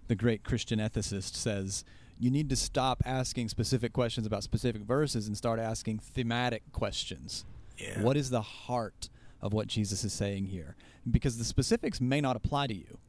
the 0.07 0.15
great 0.15 0.43
Christian 0.43 0.79
ethicist 0.79 1.35
says 1.35 1.83
you 2.21 2.29
need 2.29 2.49
to 2.49 2.55
stop 2.55 3.01
asking 3.03 3.49
specific 3.49 3.93
questions 3.93 4.27
about 4.27 4.43
specific 4.43 4.83
verses 4.83 5.25
and 5.25 5.35
start 5.35 5.59
asking 5.59 5.97
thematic 5.97 6.61
questions. 6.71 7.45
Yeah. 7.79 8.01
What 8.03 8.15
is 8.15 8.29
the 8.29 8.41
heart 8.41 9.09
of 9.41 9.53
what 9.53 9.65
Jesus 9.65 10.03
is 10.03 10.13
saying 10.13 10.45
here? 10.45 10.75
Because 11.09 11.39
the 11.39 11.43
specifics 11.43 11.99
may 11.99 12.21
not 12.21 12.35
apply 12.35 12.67
to 12.67 12.75
you. 12.75 12.99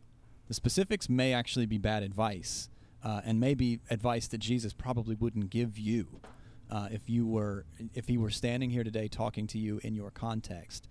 The 0.48 0.54
specifics 0.54 1.10
may 1.10 1.34
actually 1.34 1.66
be 1.66 1.76
bad 1.76 2.02
advice, 2.02 2.70
uh, 3.04 3.20
and 3.24 3.40
maybe 3.40 3.80
advice 3.90 4.26
that 4.28 4.38
Jesus 4.38 4.72
probably 4.72 5.14
wouldn't 5.14 5.50
give 5.50 5.78
you 5.78 6.20
uh, 6.70 6.88
if 6.90 7.08
you 7.08 7.26
were 7.26 7.66
if 7.94 8.08
he 8.08 8.16
were 8.16 8.30
standing 8.30 8.70
here 8.70 8.84
today 8.84 9.08
talking 9.08 9.46
to 9.48 9.58
you 9.58 9.80
in 9.82 9.94
your 9.94 10.10
context. 10.10 10.88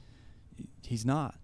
He's 0.83 1.05
not. 1.05 1.35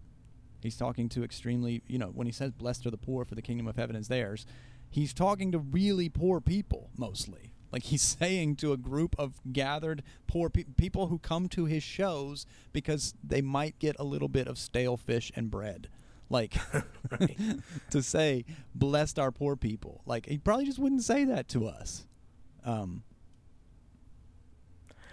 He's 0.62 0.76
talking 0.78 1.08
to 1.10 1.24
extremely, 1.24 1.82
you 1.88 1.98
know, 1.98 2.08
when 2.08 2.28
he 2.28 2.34
says, 2.34 2.52
"Blessed 2.52 2.86
are 2.86 2.92
the 2.92 2.98
poor, 2.98 3.26
for 3.26 3.36
the 3.36 3.42
kingdom 3.42 3.68
of 3.68 3.76
heaven 3.76 3.96
is 3.96 4.08
theirs." 4.08 4.46
He's 4.90 5.14
talking 5.14 5.52
to 5.52 5.60
really 5.60 6.08
poor 6.10 6.40
people 6.40 6.90
mostly. 6.98 7.54
Like 7.72 7.84
he's 7.84 8.02
saying 8.20 8.58
to 8.58 8.74
a 8.74 8.78
group 8.78 9.16
of 9.18 9.40
gathered 9.52 10.04
poor 10.28 10.50
pe- 10.50 10.64
people 10.64 11.08
who 11.08 11.20
come 11.20 11.50
to 11.50 11.66
his 11.66 11.84
shows 11.84 12.46
because 12.74 13.14
they 13.24 13.42
might 13.42 13.80
get 13.80 13.96
a 14.00 14.04
little 14.04 14.30
bit 14.30 14.48
of 14.48 14.58
stale 14.58 14.98
fish 14.98 15.32
and 15.36 15.50
bread. 15.50 15.90
Like 16.30 16.56
to 17.92 18.02
say, 18.02 18.46
"Blessed 18.76 19.20
are 19.20 19.32
poor 19.32 19.56
people." 19.56 20.02
Like 20.06 20.26
he 20.26 20.38
probably 20.38 20.66
just 20.66 20.80
wouldn't 20.80 21.04
say 21.04 21.26
that 21.26 21.48
to 21.50 21.68
us. 21.68 22.06
Um. 22.64 23.04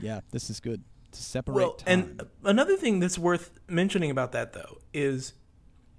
Yeah, 0.01 0.21
this 0.33 0.51
is 0.51 0.61
good 0.61 0.83
to 1.13 1.23
separate. 1.23 1.55
Well, 1.55 1.73
time. 1.75 2.19
and 2.19 2.23
another 2.45 2.77
thing 2.77 3.01
that's 3.01 3.19
worth 3.19 3.51
mentioning 3.69 4.11
about 4.11 4.33
that, 4.33 4.53
though, 4.53 4.79
is 4.93 5.35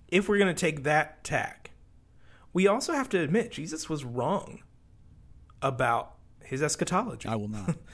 if 0.07 0.30
we're 0.30 0.38
going 0.38 0.53
to 0.53 0.59
take 0.59 0.84
that 0.84 1.24
tack, 1.24 1.72
we 2.53 2.68
also 2.68 2.93
have 2.93 3.09
to 3.09 3.20
admit 3.20 3.51
Jesus 3.51 3.89
was 3.89 4.03
wrong 4.05 4.63
about 5.61 6.16
his 6.43 6.61
eschatology. 6.61 7.28
I 7.28 7.36
will 7.36 7.49
not. 7.49 7.76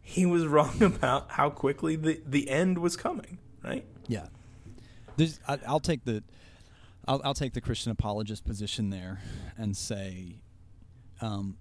He 0.00 0.24
was 0.24 0.46
wrong 0.46 0.82
about 0.82 1.32
how 1.32 1.50
quickly 1.50 1.94
the, 1.94 2.22
the 2.24 2.48
end 2.48 2.78
was 2.78 2.96
coming, 2.96 3.36
right? 3.62 3.84
Yeah, 4.06 4.28
There's, 5.18 5.40
I, 5.48 5.58
I'll 5.66 5.80
take 5.80 6.04
the, 6.04 6.22
I'll, 7.06 7.20
I'll 7.24 7.34
take 7.34 7.52
the 7.52 7.60
Christian 7.60 7.90
apologist 7.90 8.44
position 8.44 8.90
there, 8.90 9.20
and 9.58 9.76
say, 9.76 10.36
um, 11.20 11.56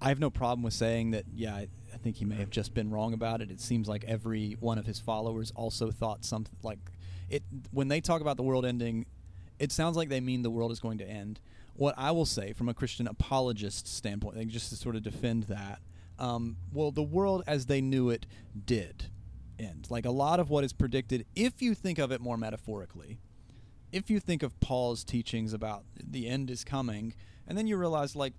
I 0.00 0.08
have 0.10 0.20
no 0.20 0.30
problem 0.30 0.62
with 0.62 0.72
saying 0.72 1.10
that. 1.10 1.24
Yeah, 1.34 1.56
I, 1.56 1.68
I 1.92 1.96
think 1.96 2.14
he 2.16 2.24
may 2.24 2.36
have 2.36 2.50
just 2.50 2.74
been 2.74 2.90
wrong 2.90 3.12
about 3.12 3.40
it. 3.40 3.50
It 3.50 3.60
seems 3.60 3.88
like 3.88 4.04
every 4.04 4.56
one 4.60 4.78
of 4.78 4.86
his 4.86 5.00
followers 5.00 5.52
also 5.56 5.90
thought 5.90 6.24
something 6.24 6.54
like 6.62 6.78
it 7.28 7.42
when 7.72 7.88
they 7.88 8.00
talk 8.00 8.20
about 8.20 8.36
the 8.36 8.44
world 8.44 8.64
ending. 8.64 9.06
It 9.58 9.72
sounds 9.72 9.96
like 9.96 10.08
they 10.08 10.20
mean 10.20 10.42
the 10.42 10.50
world 10.50 10.70
is 10.70 10.78
going 10.78 10.98
to 10.98 11.08
end. 11.08 11.40
What 11.74 11.94
I 11.98 12.12
will 12.12 12.26
say 12.26 12.52
from 12.52 12.68
a 12.68 12.74
Christian 12.74 13.08
apologist 13.08 13.88
standpoint, 13.88 14.46
just 14.48 14.68
to 14.68 14.76
sort 14.76 14.94
of 14.94 15.02
defend 15.02 15.44
that, 15.44 15.80
um, 16.20 16.56
well, 16.72 16.92
the 16.92 17.02
world 17.02 17.42
as 17.48 17.66
they 17.66 17.80
knew 17.80 18.10
it 18.10 18.26
did 18.64 19.06
end. 19.58 19.86
Like 19.90 20.04
a 20.04 20.10
lot 20.10 20.40
of 20.40 20.50
what 20.50 20.64
is 20.64 20.72
predicted, 20.72 21.26
if 21.34 21.62
you 21.62 21.74
think 21.74 21.98
of 21.98 22.12
it 22.12 22.20
more 22.20 22.36
metaphorically, 22.36 23.18
if 23.92 24.10
you 24.10 24.20
think 24.20 24.42
of 24.42 24.58
Paul's 24.60 25.04
teachings 25.04 25.52
about 25.52 25.84
the 26.02 26.28
end 26.28 26.50
is 26.50 26.64
coming, 26.64 27.14
and 27.46 27.56
then 27.56 27.66
you 27.66 27.76
realize, 27.76 28.16
like, 28.16 28.34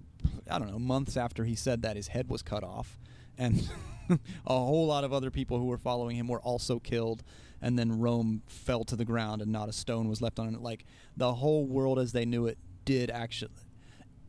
I 0.49 0.59
don't 0.59 0.69
know, 0.69 0.79
months 0.79 1.15
after 1.15 1.45
he 1.45 1.55
said 1.55 1.81
that, 1.81 1.95
his 1.95 2.09
head 2.09 2.29
was 2.29 2.41
cut 2.41 2.63
off, 2.63 2.99
and 3.37 3.69
a 4.09 4.17
whole 4.47 4.87
lot 4.87 5.03
of 5.03 5.13
other 5.13 5.31
people 5.31 5.59
who 5.59 5.65
were 5.65 5.77
following 5.77 6.17
him 6.17 6.27
were 6.27 6.41
also 6.41 6.79
killed, 6.79 7.23
and 7.61 7.79
then 7.79 7.99
Rome 7.99 8.43
fell 8.47 8.83
to 8.83 8.95
the 8.95 9.05
ground 9.05 9.41
and 9.41 9.51
not 9.51 9.69
a 9.69 9.73
stone 9.73 10.07
was 10.07 10.21
left 10.21 10.39
on 10.39 10.53
it. 10.53 10.61
Like, 10.61 10.85
the 11.15 11.35
whole 11.35 11.65
world 11.65 11.97
as 11.97 12.11
they 12.11 12.25
knew 12.25 12.45
it 12.45 12.57
did 12.85 13.09
actually. 13.09 13.51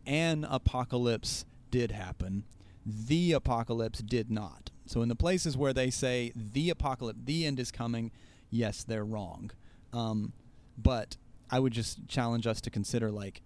An 0.06 0.46
apocalypse 0.48 1.44
did 1.70 1.92
happen. 1.92 2.44
The 2.86 3.32
apocalypse 3.32 3.98
did 3.98 4.30
not. 4.30 4.70
So, 4.88 5.02
in 5.02 5.08
the 5.08 5.16
places 5.16 5.56
where 5.56 5.72
they 5.72 5.90
say 5.90 6.32
the 6.34 6.70
apocalypse, 6.70 7.18
the 7.24 7.44
end 7.44 7.60
is 7.60 7.70
coming, 7.70 8.10
yes, 8.50 8.84
they're 8.84 9.04
wrong. 9.04 9.50
Um, 9.92 10.32
but 10.76 11.16
I 11.50 11.58
would 11.58 11.72
just 11.74 12.08
challenge 12.08 12.46
us 12.46 12.60
to 12.62 12.70
consider, 12.70 13.10
like, 13.10 13.42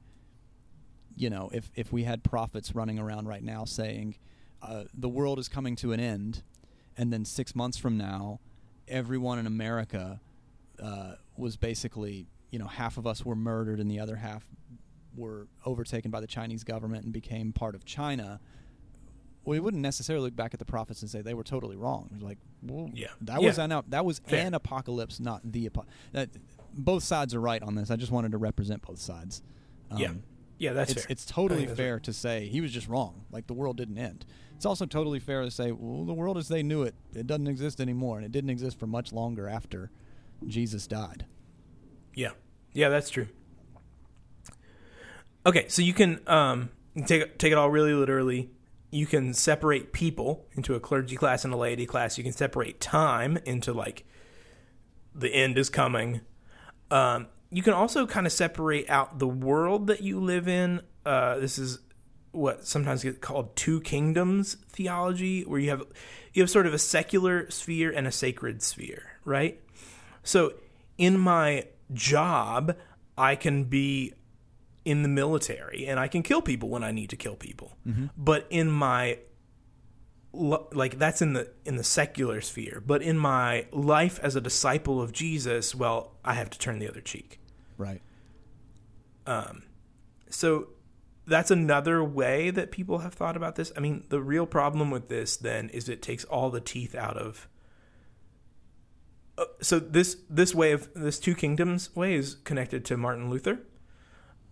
you 1.17 1.31
know, 1.31 1.51
if 1.53 1.71
if 1.75 1.93
we 1.93 2.05
had 2.05 2.23
prophets 2.23 2.75
running 2.75 2.99
around 2.99 3.27
right 3.27 3.43
now 3.43 3.65
saying 3.65 4.17
uh, 4.63 4.85
the 4.95 5.09
world 5.09 5.39
is 5.39 5.49
coming 5.49 5.75
to 5.77 5.93
an 5.93 5.99
end, 5.99 6.43
and 6.97 7.13
then 7.13 7.25
six 7.25 7.55
months 7.57 7.77
from 7.77 7.97
now, 7.97 8.39
everyone 8.87 9.39
in 9.39 9.47
America 9.47 10.21
uh, 10.81 11.15
was 11.37 11.57
basically, 11.57 12.29
you 12.51 12.59
know, 12.59 12.67
half 12.67 12.99
of 12.99 13.07
us 13.07 13.25
were 13.25 13.35
murdered 13.35 13.81
and 13.81 13.91
the 13.91 13.99
other 13.99 14.17
half 14.17 14.47
were 15.17 15.49
overtaken 15.67 16.11
by 16.11 16.21
the 16.21 16.27
Chinese 16.27 16.65
government 16.65 17.05
and 17.05 17.13
became 17.13 17.53
part 17.53 17.75
of 17.75 17.85
China. 17.85 18.41
We 19.45 19.59
wouldn't 19.61 19.83
necessarily 19.83 20.27
look 20.27 20.37
back 20.37 20.55
at 20.55 20.59
the 20.61 20.65
prophets 20.65 21.03
and 21.03 21.11
say 21.11 21.21
they 21.21 21.35
were 21.35 21.43
totally 21.43 21.77
wrong. 21.77 22.19
Like, 22.21 22.39
well, 22.63 22.91
Yeah. 22.95 23.09
that 23.23 23.41
Yeah. 23.43 23.49
was 23.49 23.59
an 23.59 23.83
that 23.89 24.05
was 24.05 24.21
Fair. 24.21 24.47
an 24.47 24.55
apocalypse, 24.55 25.19
not 25.21 25.41
the 25.45 25.67
apocalypse. 25.67 26.39
Both 26.75 27.03
sides 27.03 27.35
are 27.35 27.41
right 27.41 27.63
on 27.63 27.75
this. 27.75 27.91
I 27.91 27.97
just 27.97 28.13
wanted 28.13 28.33
to 28.33 28.39
represent 28.39 28.83
both 28.83 28.99
sides. 28.99 29.43
Um, 29.91 29.99
yeah. 29.99 30.13
Yeah, 30.59 30.73
that's 30.75 30.93
it's 30.93 31.03
fair. 31.03 31.07
it's 31.13 31.25
totally 31.27 31.67
fair 31.67 31.95
right. 31.95 32.03
to 32.05 32.13
say 32.13 32.47
he 32.47 32.61
was 32.61 32.71
just 32.73 32.87
wrong. 32.87 33.25
Like 33.33 33.49
the 33.49 33.53
world 33.55 33.77
didn't 33.77 33.99
end. 33.99 34.25
It's 34.55 34.65
also 34.65 34.87
totally 34.87 35.19
fair 35.19 35.43
to 35.43 35.51
say, 35.51 35.73
well, 35.73 36.05
the 36.05 36.13
world 36.15 36.39
as 36.39 36.47
they 36.47 36.63
knew 36.63 36.83
it, 36.85 36.95
it 37.13 37.27
doesn't 37.27 37.49
exist 37.49 37.81
anymore, 37.81 38.19
and 38.19 38.25
it 38.25 38.31
didn't 38.31 38.51
exist 38.51 38.79
for 38.79 38.87
much 38.87 39.13
longer 39.13 39.49
after 39.49 39.91
Jesus 40.47 40.87
died. 40.87 41.27
Yeah, 42.15 42.31
yeah, 42.73 42.89
that's 42.91 43.11
true. 43.11 43.27
Okay, 45.45 45.67
so 45.69 45.83
you 45.83 45.93
can 45.93 46.21
um, 46.29 46.71
take 47.07 47.39
take 47.39 47.51
it 47.51 47.59
all 47.59 47.71
really 47.71 47.95
literally. 47.95 48.51
You 48.93 49.07
can 49.07 49.35
separate 49.35 49.93
people 49.93 50.47
into 50.53 50.75
a 50.75 50.81
clergy 50.81 51.17
class 51.17 51.45
and 51.45 51.53
a 51.53 51.57
laity 51.57 51.87
class. 51.87 52.17
You 52.17 52.23
can 52.23 52.33
separate 52.33 52.81
time 52.81 53.39
into 53.45 53.73
like 53.73 54.05
the 55.15 55.35
end 55.35 55.59
is 55.59 55.69
coming. 55.69 56.21
Um, 56.91 57.27
you 57.51 57.63
can 57.63 57.73
also 57.73 58.07
kind 58.07 58.27
of 58.27 58.33
separate 58.33 58.89
out 58.89 59.19
the 59.19 59.27
world 59.27 59.89
that 59.89 60.03
you 60.03 60.21
live 60.21 60.47
in. 60.47 60.83
Uh, 61.05 61.39
this 61.39 61.59
is 61.59 61.81
what 62.33 62.67
sometimes 62.67 63.03
gets 63.03 63.19
called 63.19 63.57
two 63.57 63.81
kingdoms 63.81 64.57
theology, 64.71 65.43
where 65.43 65.59
you 65.59 65.71
have 65.71 65.83
you 66.33 66.43
have 66.43 66.51
sort 66.51 66.67
of 66.67 66.75
a 66.75 66.79
secular 66.79 67.51
sphere 67.51 67.91
and 67.91 68.07
a 68.07 68.13
sacred 68.13 68.63
sphere, 68.63 69.19
right? 69.25 69.61
So 70.23 70.55
in 70.97 71.19
my 71.19 71.67
job, 71.93 72.77
I 73.19 73.37
can 73.37 73.65
be 73.65 74.15
in 74.85 75.03
the 75.03 75.09
military 75.09 75.87
and 75.87 76.01
I 76.01 76.09
can 76.09 76.23
kill 76.23 76.43
people 76.43 76.69
when 76.69 76.83
I 76.83 76.91
need 76.91 77.11
to 77.11 77.17
kill 77.17 77.37
people. 77.37 77.77
But 78.17 78.47
in 78.51 78.71
my 78.71 79.19
like 80.33 80.99
that's 80.99 81.21
in 81.21 81.35
the 81.35 81.51
in 81.65 81.77
the 81.77 81.85
secular 81.85 82.41
sphere, 82.41 82.83
but 82.85 83.03
in 83.03 83.19
my 83.19 83.67
life 83.71 84.19
as 84.23 84.35
a 84.35 84.41
disciple 84.41 85.01
of 85.01 85.13
Jesus, 85.13 85.75
well, 85.75 86.17
I 86.25 86.35
have 86.35 86.51
to 86.51 86.59
turn 86.59 86.79
the 86.79 86.89
other 86.89 87.01
cheek. 87.01 87.41
Right. 87.77 88.01
Um 89.27 89.65
so 90.31 90.69
that's 91.27 91.51
another 91.51 92.03
way 92.03 92.51
that 92.51 92.71
people 92.71 92.99
have 92.99 93.15
thought 93.15 93.37
about 93.37 93.57
this. 93.57 93.73
I 93.77 93.81
mean, 93.81 94.05
the 94.09 94.21
real 94.21 94.47
problem 94.47 94.91
with 94.91 95.09
this 95.09 95.37
then 95.37 95.69
is 95.71 95.89
it 95.89 96.03
takes 96.03 96.25
all 96.25 96.51
the 96.51 96.61
teeth 96.61 96.95
out 96.95 97.17
of. 97.17 97.49
Uh, 99.39 99.45
so 99.61 99.79
this 99.79 100.17
this 100.29 100.55
way 100.55 100.73
of 100.73 100.93
this 100.95 101.19
two 101.19 101.35
kingdoms 101.35 101.95
way 101.95 102.15
is 102.15 102.35
connected 102.45 102.85
to 102.87 102.97
Martin 102.97 103.31
Luther, 103.31 103.61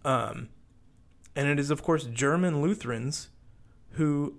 um, 0.04 0.48
and 1.36 1.48
it 1.48 1.58
is 1.58 1.70
of 1.70 1.82
course 1.82 2.04
German 2.04 2.60
Lutherans 2.62 3.28
who 3.92 4.34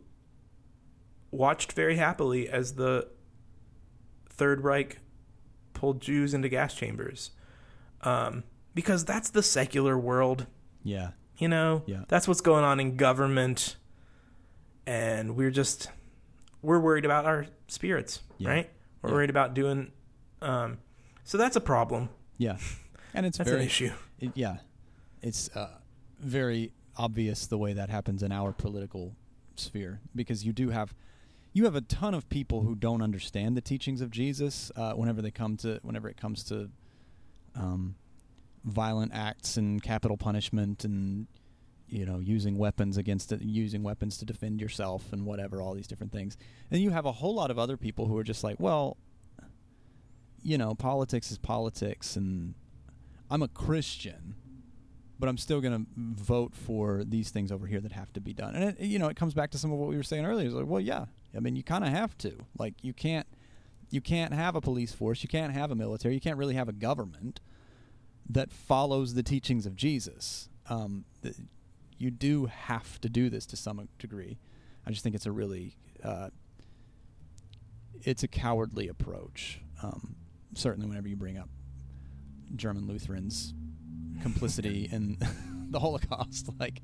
watched 1.31 1.73
very 1.73 1.95
happily 1.97 2.49
as 2.49 2.75
the 2.75 3.07
Third 4.29 4.61
Reich 4.63 4.99
pulled 5.73 6.01
Jews 6.01 6.33
into 6.33 6.49
gas 6.49 6.73
chambers, 6.73 7.31
um, 8.01 8.43
because 8.75 9.05
that's 9.05 9.29
the 9.29 9.43
secular 9.43 9.97
world 9.97 10.47
Yeah. 10.83 11.11
you 11.37 11.47
know 11.47 11.83
Yeah. 11.85 12.03
that's 12.07 12.27
what's 12.27 12.41
going 12.41 12.63
on 12.63 12.79
in 12.79 12.95
government 12.97 13.75
and 14.85 15.35
we're 15.35 15.51
just 15.51 15.89
we're 16.61 16.79
worried 16.79 17.05
about 17.05 17.25
our 17.25 17.45
spirits 17.67 18.21
Yeah. 18.37 18.49
right 18.49 18.69
we're 19.01 19.09
Yeah. 19.09 19.15
worried 19.15 19.29
about 19.29 19.53
doing 19.53 19.91
um 20.41 20.77
so 21.23 21.37
that's 21.37 21.55
a 21.55 21.61
problem 21.61 22.09
Yeah. 22.37 22.57
and 23.13 23.25
it's 23.25 23.37
That's 23.39 23.49
very 23.49 23.61
an 23.61 23.67
issue. 23.67 23.91
it- 24.19 24.31
yeah, 24.35 24.57
it's 25.21 25.49
uh, 25.55 25.79
very 26.19 26.71
obvious 26.97 27.47
the 27.47 27.57
way 27.57 27.73
that 27.73 27.89
happens 27.89 28.23
in 28.23 28.31
our 28.31 28.51
political 28.51 29.15
sphere 29.55 30.01
because 30.15 30.45
you 30.45 30.53
do 30.53 30.69
have 30.69 30.93
you 31.53 31.65
have 31.65 31.75
a 31.75 31.81
ton 31.81 32.13
of 32.13 32.29
people 32.29 32.61
who 32.61 32.75
don't 32.75 33.01
understand 33.01 33.57
the 33.57 33.61
teachings 33.61 33.99
of 34.01 34.09
Jesus 34.09 34.71
uh, 34.75 34.93
whenever 34.93 35.21
they 35.21 35.31
come 35.31 35.57
to 35.57 35.79
whenever 35.83 36.07
it 36.07 36.17
comes 36.17 36.43
to 36.45 36.69
um, 37.55 37.95
violent 38.63 39.11
acts 39.13 39.57
and 39.57 39.81
capital 39.81 40.17
punishment 40.17 40.85
and 40.85 41.27
you 41.87 42.05
know 42.05 42.19
using 42.19 42.57
weapons 42.57 42.97
against 42.97 43.31
it, 43.31 43.41
using 43.41 43.83
weapons 43.83 44.17
to 44.17 44.25
defend 44.25 44.61
yourself 44.61 45.11
and 45.11 45.25
whatever 45.25 45.61
all 45.61 45.73
these 45.73 45.87
different 45.87 46.11
things. 46.11 46.37
And 46.69 46.81
you 46.81 46.91
have 46.91 47.05
a 47.05 47.11
whole 47.11 47.35
lot 47.35 47.51
of 47.51 47.59
other 47.59 47.77
people 47.77 48.07
who 48.07 48.17
are 48.17 48.23
just 48.23 48.43
like 48.43 48.59
well 48.59 48.97
you 50.43 50.57
know 50.57 50.73
politics 50.73 51.31
is 51.31 51.37
politics 51.37 52.15
and 52.15 52.55
I'm 53.29 53.41
a 53.41 53.47
Christian 53.47 54.35
but 55.21 55.29
I'm 55.29 55.37
still 55.37 55.61
going 55.61 55.85
to 55.85 55.91
vote 55.95 56.55
for 56.55 57.03
these 57.05 57.29
things 57.29 57.51
over 57.51 57.67
here 57.67 57.79
that 57.79 57.91
have 57.91 58.11
to 58.13 58.19
be 58.19 58.33
done. 58.33 58.55
And 58.55 58.63
it, 58.71 58.79
you 58.79 58.97
know, 58.97 59.07
it 59.07 59.15
comes 59.15 59.35
back 59.35 59.51
to 59.51 59.59
some 59.59 59.71
of 59.71 59.77
what 59.77 59.87
we 59.87 59.95
were 59.95 60.01
saying 60.01 60.25
earlier. 60.25 60.47
It's 60.47 60.55
like, 60.55 60.65
well, 60.65 60.81
yeah, 60.81 61.05
I 61.37 61.39
mean, 61.39 61.55
you 61.55 61.63
kind 61.63 61.83
of 61.83 61.91
have 61.91 62.17
to. 62.19 62.35
Like, 62.57 62.73
you 62.81 62.91
can't, 62.91 63.27
you 63.91 64.01
can't 64.01 64.33
have 64.33 64.55
a 64.55 64.61
police 64.61 64.93
force, 64.93 65.21
you 65.21 65.29
can't 65.29 65.53
have 65.53 65.69
a 65.69 65.75
military, 65.75 66.15
you 66.15 66.19
can't 66.19 66.37
really 66.37 66.55
have 66.55 66.67
a 66.67 66.73
government 66.73 67.39
that 68.27 68.51
follows 68.51 69.13
the 69.13 69.21
teachings 69.21 69.67
of 69.67 69.75
Jesus. 69.75 70.49
Um, 70.69 71.05
th- 71.21 71.35
you 71.99 72.09
do 72.09 72.47
have 72.47 72.99
to 73.01 73.09
do 73.09 73.29
this 73.29 73.45
to 73.47 73.55
some 73.55 73.87
degree. 73.99 74.39
I 74.87 74.89
just 74.89 75.03
think 75.03 75.13
it's 75.13 75.27
a 75.27 75.31
really, 75.31 75.75
uh, 76.03 76.29
it's 78.01 78.23
a 78.23 78.27
cowardly 78.27 78.87
approach. 78.87 79.61
Um, 79.83 80.15
certainly, 80.55 80.87
whenever 80.87 81.07
you 81.07 81.15
bring 81.15 81.37
up 81.37 81.49
German 82.55 82.87
Lutherans 82.87 83.53
complicity 84.21 84.89
in 84.91 85.17
the 85.69 85.79
Holocaust. 85.79 86.49
Like, 86.59 86.81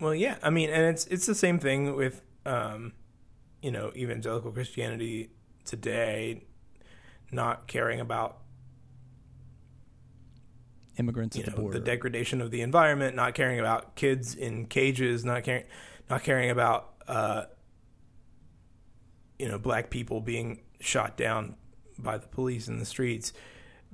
Well, 0.00 0.14
yeah, 0.14 0.36
I 0.42 0.50
mean, 0.50 0.70
and 0.70 0.82
it's 0.84 1.06
it's 1.06 1.26
the 1.26 1.34
same 1.34 1.58
thing 1.58 1.94
with, 1.96 2.22
um, 2.46 2.92
you 3.62 3.70
know, 3.70 3.92
evangelical 3.94 4.50
Christianity 4.52 5.30
today, 5.64 6.44
not 7.30 7.66
caring 7.66 8.00
about 8.00 8.38
immigrants 10.98 11.38
at 11.38 11.46
the 11.46 11.50
border. 11.50 11.78
the 11.78 11.84
degradation 11.84 12.40
of 12.40 12.50
the 12.50 12.60
environment, 12.60 13.16
not 13.16 13.34
caring 13.34 13.58
about 13.58 13.96
kids 13.96 14.34
in 14.34 14.66
cages, 14.66 15.24
not 15.24 15.44
caring, 15.44 15.64
not 16.08 16.22
caring 16.22 16.50
about, 16.50 16.94
uh, 17.08 17.44
you 19.38 19.48
know, 19.48 19.58
black 19.58 19.90
people 19.90 20.20
being 20.20 20.60
shot 20.80 21.16
down 21.16 21.56
by 21.98 22.18
the 22.18 22.26
police 22.26 22.68
in 22.68 22.78
the 22.78 22.84
streets. 22.84 23.32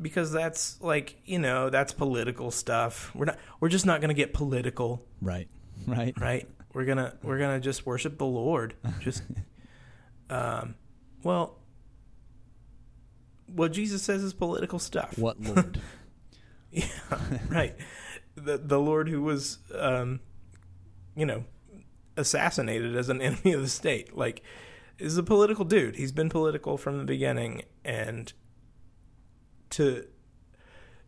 Because 0.01 0.33
that's 0.33 0.81
like 0.81 1.17
you 1.25 1.39
know 1.39 1.71
that's 1.71 1.93
political 1.93 2.51
stuff. 2.51 3.15
We're 3.15 3.27
not. 3.27 3.39
We're 3.61 3.69
just 3.69 3.87
not 3.87 4.01
going 4.01 4.09
to 4.09 4.15
get 4.15 4.33
political. 4.33 5.05
right, 5.21 5.49
right, 5.87 6.19
right? 6.19 6.49
We're 6.73 6.85
gonna 6.85 7.15
we're 7.23 7.39
gonna 7.39 7.61
just 7.61 7.85
worship 7.85 8.19
the 8.19 8.27
Lord. 8.27 8.75
Just 9.01 9.23
um, 10.31 10.77
well, 11.23 11.59
what 13.47 13.73
Jesus 13.73 14.03
says 14.03 14.23
is 14.23 14.33
political 14.33 14.79
stuff. 14.79 15.19
What 15.19 15.41
Lord? 15.41 15.81
Yeah, 16.73 16.87
right. 17.49 17.75
The 18.37 18.57
the 18.57 18.79
Lord 18.79 19.09
who 19.09 19.23
was 19.23 19.59
um, 19.77 20.21
you 21.17 21.27
know, 21.27 21.45
assassinated 22.17 22.97
as 22.97 23.09
an 23.09 23.21
enemy 23.21 23.53
of 23.53 23.63
the 23.63 23.69
state. 23.69 24.17
Like, 24.17 24.43
is 24.99 25.17
a 25.19 25.23
political 25.23 25.65
dude. 25.65 25.97
He's 25.97 26.13
been 26.13 26.29
political 26.29 26.77
from 26.77 26.99
the 26.99 27.05
beginning, 27.05 27.63
and 27.85 28.33
to 29.71 30.07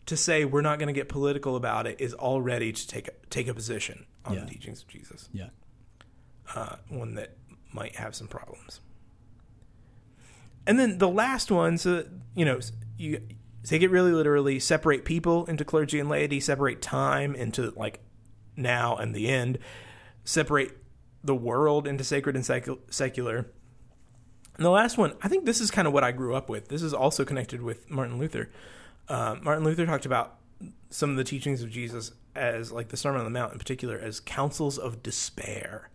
to 0.06 0.16
say 0.16 0.44
we're 0.44 0.60
not 0.62 0.78
going 0.78 0.88
to 0.88 0.92
get 0.92 1.08
political 1.08 1.54
about 1.54 1.86
it 1.86 2.00
is 2.00 2.12
already 2.14 2.72
to 2.72 2.88
take 2.88 3.06
a, 3.06 3.12
take 3.30 3.46
a 3.46 3.54
position 3.54 4.04
on 4.24 4.34
Yeah. 4.34 4.40
the 4.40 4.46
teachings 4.50 4.82
of 4.82 4.88
Jesus. 4.88 5.28
yeah, 5.32 5.50
uh, 6.56 6.76
one 6.88 7.14
that 7.14 7.36
might 7.72 7.94
have 7.96 8.14
some 8.14 8.26
problems. 8.26 8.80
And 10.66 10.78
then 10.78 10.98
the 10.98 11.08
last 11.08 11.50
one, 11.50 11.78
so 11.78 12.04
you 12.34 12.44
know, 12.44 12.60
you 12.96 13.20
take 13.64 13.82
it 13.82 13.90
really 13.90 14.12
literally. 14.12 14.58
Separate 14.60 15.04
people 15.04 15.44
into 15.46 15.64
clergy 15.64 15.98
and 16.00 16.08
laity. 16.08 16.40
Separate 16.40 16.80
time 16.82 17.34
into 17.34 17.72
like 17.76 18.00
now 18.56 18.96
and 18.96 19.14
the 19.14 19.28
end. 19.28 19.58
Separate 20.24 20.76
the 21.24 21.34
world 21.34 21.86
into 21.88 22.04
sacred 22.04 22.36
and 22.36 22.44
secu- 22.44 22.78
secular. 22.90 23.46
And 24.56 24.64
the 24.64 24.70
last 24.70 24.98
one, 24.98 25.14
I 25.22 25.28
think 25.28 25.44
this 25.44 25.60
is 25.60 25.70
kind 25.70 25.88
of 25.88 25.94
what 25.94 26.04
I 26.04 26.12
grew 26.12 26.34
up 26.34 26.48
with. 26.48 26.68
This 26.68 26.82
is 26.82 26.92
also 26.92 27.24
connected 27.24 27.62
with 27.62 27.90
Martin 27.90 28.18
Luther. 28.18 28.50
Um, 29.08 29.42
Martin 29.42 29.64
Luther 29.64 29.86
talked 29.86 30.06
about 30.06 30.38
some 30.90 31.10
of 31.10 31.16
the 31.16 31.24
teachings 31.24 31.62
of 31.62 31.70
Jesus 31.70 32.12
as, 32.36 32.70
like 32.70 32.88
the 32.88 32.96
Sermon 32.96 33.20
on 33.20 33.24
the 33.24 33.30
Mount 33.30 33.52
in 33.52 33.58
particular, 33.58 33.98
as 33.98 34.20
counsels 34.20 34.78
of 34.78 35.02
despair 35.02 35.90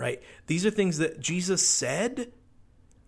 right? 0.00 0.22
These 0.46 0.64
are 0.64 0.70
things 0.70 0.96
that 0.98 1.20
Jesus 1.20 1.66
said 1.66 2.32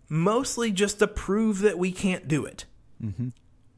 mostly 0.07 0.71
just 0.71 0.99
to 0.99 1.07
prove 1.07 1.59
that 1.59 1.79
we 1.79 1.91
can't 1.91 2.27
do 2.27 2.45
it, 2.45 2.65
mm-hmm. 3.03 3.29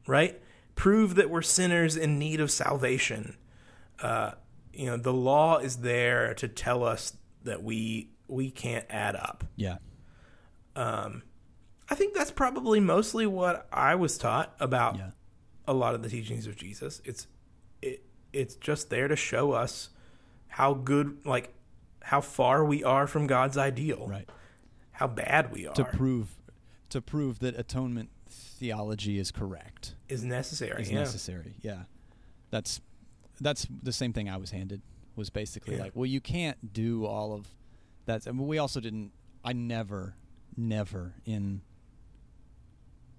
right? 0.06 0.38
Prove 0.74 1.14
that 1.14 1.30
we're 1.30 1.40
sinners 1.42 1.96
in 1.96 2.18
need 2.18 2.40
of 2.40 2.50
salvation. 2.50 3.38
Uh, 4.00 4.32
you 4.74 4.84
know, 4.84 4.98
the 4.98 5.14
law 5.14 5.56
is 5.56 5.78
there 5.78 6.34
to 6.34 6.46
tell 6.46 6.84
us 6.84 7.14
that 7.44 7.62
we 7.62 8.10
we 8.28 8.50
can't 8.50 8.84
add 8.90 9.16
up. 9.16 9.44
yeah, 9.56 9.76
Um, 10.76 11.22
I 11.88 11.94
think 11.94 12.14
that's 12.14 12.30
probably 12.30 12.80
mostly 12.80 13.26
what 13.26 13.66
I 13.72 13.94
was 13.94 14.18
taught 14.18 14.54
about 14.60 14.96
yeah, 14.96 15.10
a 15.66 15.72
lot 15.72 15.94
of 15.94 16.02
the 16.02 16.08
teachings 16.08 16.46
of 16.46 16.56
Jesus. 16.56 17.00
It's 17.04 17.26
it 17.82 18.04
it's 18.32 18.54
just 18.56 18.90
there 18.90 19.08
to 19.08 19.16
show 19.16 19.52
us 19.52 19.90
how 20.48 20.74
good 20.74 21.18
like 21.24 21.52
how 22.02 22.20
far 22.20 22.64
we 22.64 22.84
are 22.84 23.06
from 23.06 23.26
God's 23.26 23.56
ideal. 23.58 24.06
right. 24.08 24.28
How 24.92 25.06
bad 25.06 25.52
we 25.52 25.66
are 25.66 25.74
To 25.74 25.84
prove, 25.84 26.28
to 26.88 27.02
prove 27.02 27.40
that 27.40 27.58
atonement 27.58 28.08
theology 28.30 29.18
is 29.18 29.30
correct 29.30 29.94
is 30.08 30.24
necessary. 30.24 30.82
is 30.82 30.90
yeah. 30.90 30.98
necessary. 31.00 31.54
Yeah, 31.60 31.82
that's 32.50 32.80
that's 33.40 33.66
the 33.82 33.92
same 33.92 34.12
thing 34.12 34.28
I 34.28 34.36
was 34.38 34.50
handed. 34.52 34.82
Was 35.16 35.30
basically 35.30 35.76
Yeah. 35.76 35.82
like, 35.84 35.92
well, 35.94 36.06
you 36.06 36.20
can't 36.20 36.72
do 36.72 37.04
all 37.06 37.32
of 37.34 37.48
that. 38.06 38.26
I 38.26 38.32
mean, 38.32 38.46
we 38.46 38.58
also 38.58 38.80
didn't. 38.80 39.12
I 39.44 39.52
never, 39.52 40.14
never 40.56 41.14
in 41.24 41.62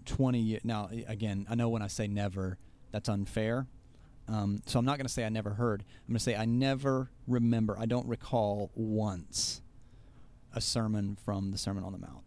twenty 0.06 0.40
years. 0.40 0.62
Now, 0.64 0.90
again, 1.08 1.46
I 1.50 1.56
know 1.56 1.70
when 1.70 1.82
I 1.82 1.88
say 1.88 2.08
never, 2.08 2.58
that's 2.92 3.10
unfair. 3.10 3.68
Um, 4.30 4.62
so 4.66 4.78
I'm 4.78 4.86
not 4.86 4.98
going 4.98 5.08
to 5.08 5.14
say 5.14 5.26
I 5.26 5.30
never 5.30 5.52
heard. 5.52 5.86
I'm 6.06 6.14
going 6.14 6.18
to 6.18 6.24
say 6.24 6.36
I 6.36 6.46
never 6.46 7.10
remember. 7.28 7.78
I 7.80 7.86
don't 7.86 8.08
recall 8.08 8.72
once 8.76 9.62
a 10.54 10.60
sermon 10.60 11.18
from 11.24 11.52
the 11.52 11.58
Sermon 11.58 11.84
on 11.84 11.94
the 11.94 11.98
Mount 11.98 12.24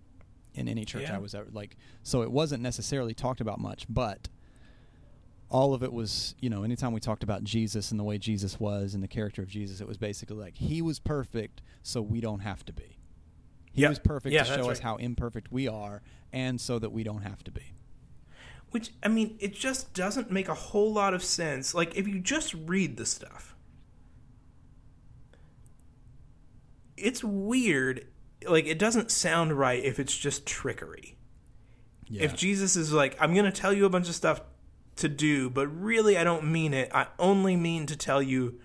in 0.54 0.68
any 0.68 0.84
church 0.84 1.02
Yeah. 1.02 1.16
I 1.16 1.18
was 1.18 1.34
ever 1.34 1.48
like. 1.52 1.76
So 2.02 2.22
it 2.22 2.30
wasn't 2.30 2.62
necessarily 2.62 3.12
talked 3.12 3.40
about 3.40 3.60
much, 3.60 3.86
but 3.88 4.28
all 5.50 5.74
of 5.74 5.82
it 5.82 5.92
was, 5.92 6.34
you 6.40 6.48
know, 6.48 6.62
anytime 6.62 6.92
we 6.92 7.00
talked 7.00 7.22
about 7.22 7.42
Jesus 7.44 7.90
and 7.90 7.98
the 7.98 8.04
way 8.04 8.18
Jesus 8.18 8.58
was 8.60 8.94
and 8.94 9.02
the 9.02 9.08
character 9.08 9.42
of 9.42 9.48
Jesus, 9.48 9.80
it 9.80 9.88
was 9.88 9.98
basically 9.98 10.36
like 10.36 10.54
he 10.54 10.80
was 10.80 11.00
perfect, 11.00 11.60
so 11.82 12.00
we 12.00 12.20
don't 12.20 12.40
have 12.40 12.64
to 12.66 12.72
be. 12.72 12.96
He 13.72 13.82
Yeah. 13.82 13.88
was 13.90 13.98
perfect 13.98 14.32
Yeah, 14.32 14.42
to 14.44 14.54
show 14.54 14.70
us 14.70 14.80
how 14.80 14.96
imperfect 14.96 15.52
we 15.52 15.68
are, 15.68 16.02
and 16.32 16.60
so 16.60 16.78
that 16.78 16.90
we 16.90 17.02
don't 17.02 17.22
have 17.22 17.42
to 17.44 17.50
be. 17.50 17.72
Which 18.70 18.90
I 19.02 19.08
mean, 19.08 19.36
it 19.40 19.54
just 19.54 19.94
doesn't 19.94 20.30
make 20.30 20.48
a 20.48 20.54
whole 20.54 20.92
lot 20.92 21.14
of 21.14 21.24
sense. 21.24 21.74
Like 21.74 21.96
if 21.96 22.06
you 22.06 22.20
just 22.20 22.54
read 22.54 22.96
the 22.96 23.06
stuff, 23.06 23.56
it's 26.96 27.24
weird. 27.24 28.06
Like 28.46 28.66
it 28.66 28.78
doesn't 28.78 29.10
sound 29.10 29.58
right 29.58 29.82
if 29.82 29.98
it's 29.98 30.16
just 30.16 30.46
trickery. 30.46 31.16
Yeah. 32.08 32.24
If 32.24 32.36
Jesus 32.36 32.76
is 32.76 32.92
like, 32.92 33.16
I'm 33.20 33.34
going 33.34 33.44
to 33.44 33.52
tell 33.52 33.72
you 33.72 33.84
a 33.84 33.90
bunch 33.90 34.08
of 34.08 34.14
stuff 34.14 34.40
to 34.96 35.08
do, 35.08 35.48
but 35.48 35.68
really 35.68 36.16
I 36.16 36.24
don't 36.24 36.50
mean 36.50 36.74
it. 36.74 36.90
I 36.92 37.06
only 37.18 37.56
mean 37.56 37.86
to 37.86 37.96
tell 37.96 38.20
you 38.22 38.58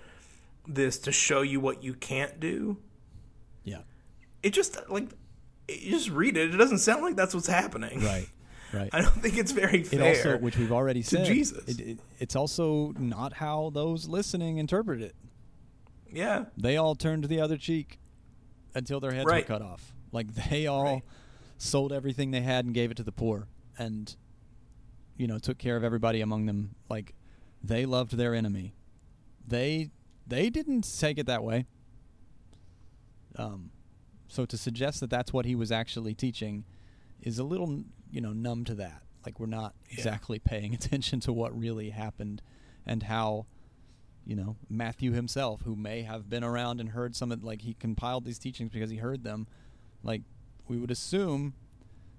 this 0.67 0.97
to 0.99 1.11
show 1.11 1.41
you 1.41 1.59
what 1.59 1.83
you 1.83 1.93
can't 1.93 2.39
do. 2.39 2.77
It 4.45 4.53
just 4.53 4.77
like 4.89 5.09
you 5.67 5.89
just 5.91 6.09
read 6.09 6.37
it. 6.37 6.53
It 6.53 6.57
doesn't 6.57 6.77
sound 6.77 7.01
like 7.01 7.15
that's 7.15 7.33
what's 7.33 7.47
happening. 7.47 8.01
Right. 8.03 8.27
Right. 8.73 8.89
I 8.91 8.99
don't 9.01 9.21
think 9.21 9.37
it's 9.37 9.53
very 9.53 9.81
it 9.81 9.87
fair. 9.87 10.03
also, 10.03 10.37
which 10.39 10.57
we've 10.57 10.71
already 10.71 11.01
to 11.01 11.07
said, 11.07 11.25
Jesus. 11.25 11.65
It, 11.65 11.79
it, 11.79 11.99
it's 12.19 12.35
also 12.35 12.93
not 12.99 13.31
how 13.33 13.69
those 13.73 14.09
listening 14.09 14.57
interpret 14.57 15.01
it. 15.01 15.15
yeah. 16.11 16.45
They 16.57 16.75
all 16.75 16.93
turned 16.93 17.23
the 17.25 17.39
other 17.39 17.55
cheek 17.57 17.99
until 18.73 18.99
their 18.99 19.13
heads 19.13 19.27
Right. 19.27 19.47
were 19.47 19.55
cut 19.59 19.61
off. 19.61 19.93
Like 20.11 20.33
they 20.49 20.67
all 20.67 20.83
Right. 20.83 21.03
sold 21.57 21.93
everything 21.93 22.31
they 22.31 22.41
had 22.41 22.65
and 22.65 22.73
gave 22.73 22.91
it 22.91 22.97
to 22.97 23.03
the 23.03 23.13
poor, 23.13 23.47
and 23.77 24.13
you 25.15 25.27
know 25.27 25.39
took 25.39 25.57
care 25.57 25.77
of 25.77 25.83
everybody 25.85 26.19
among 26.19 26.45
them. 26.45 26.75
Like 26.89 27.13
they 27.63 27.85
loved 27.85 28.17
their 28.17 28.35
enemy. 28.35 28.73
They 29.47 29.89
they 30.27 30.49
didn't 30.49 30.81
take 30.99 31.17
it 31.17 31.27
that 31.27 31.45
way. 31.45 31.65
Um, 33.37 33.71
so 34.27 34.45
to 34.45 34.57
suggest 34.57 34.99
that 34.99 35.09
that's 35.09 35.31
what 35.33 35.45
he 35.45 35.55
was 35.55 35.71
actually 35.71 36.13
teaching 36.13 36.65
is 37.21 37.39
a 37.39 37.43
little 37.43 37.83
you 38.11 38.21
know 38.21 38.33
numb 38.33 38.63
to 38.65 38.73
that. 38.75 39.01
Like 39.25 39.39
we're 39.39 39.45
not 39.47 39.73
Yeah. 39.89 39.95
exactly 39.97 40.39
paying 40.39 40.73
attention 40.79 41.19
to 41.21 41.33
what 41.33 41.57
really 41.57 41.89
happened 41.91 42.41
and 42.85 43.03
how 43.03 43.45
you 44.25 44.35
know 44.35 44.55
Matthew 44.69 45.11
himself, 45.11 45.61
who 45.61 45.75
may 45.75 46.01
have 46.03 46.29
been 46.29 46.43
around 46.43 46.79
and 46.79 46.89
heard 46.89 47.15
some 47.15 47.31
of 47.31 47.43
like 47.43 47.61
he 47.61 47.73
compiled 47.73 48.25
these 48.25 48.39
teachings 48.39 48.71
because 48.71 48.89
he 48.89 48.97
heard 48.97 49.23
them. 49.23 49.47
Like 50.03 50.21
we 50.67 50.77
would 50.77 50.91
assume 50.91 51.53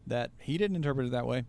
that 0.07 0.31
he 0.39 0.57
didn't 0.59 0.77
interpret 0.77 1.07
it 1.07 1.11
that 1.13 1.27
way. 1.27 1.45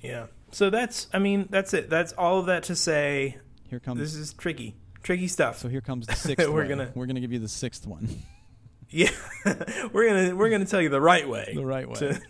Yeah. 0.00 0.26
So 0.50 0.68
that's 0.70 1.08
I 1.12 1.18
mean 1.18 1.46
that's 1.50 1.72
it. 1.74 1.88
That's 1.88 2.12
all 2.14 2.38
of 2.40 2.46
that 2.46 2.64
to 2.64 2.76
say. 2.76 3.38
Here 3.68 3.80
comes 3.80 3.98
This 3.98 4.14
is 4.14 4.34
tricky, 4.34 4.74
tricky 5.02 5.28
stuff. 5.28 5.58
so 5.58 5.68
here 5.68 5.80
comes 5.80 6.06
the 6.06 6.14
sixth. 6.16 6.48
We're 6.48 6.62
way. 6.62 6.68
gonna- 6.68 6.92
we're 6.94 7.06
gonna 7.06 7.20
give 7.20 7.32
you 7.32 7.38
the 7.38 7.48
sixth 7.48 7.86
one. 7.86 8.08
yeah, 8.90 9.10
we're 9.92 10.08
gonna 10.08 10.36
we're 10.36 10.50
gonna 10.50 10.64
tell 10.66 10.80
you 10.80 10.88
the 10.88 11.00
right 11.00 11.28
way. 11.28 11.52
The 11.54 11.64
right 11.64 11.88
way. 11.88 11.94
To. 11.94 12.20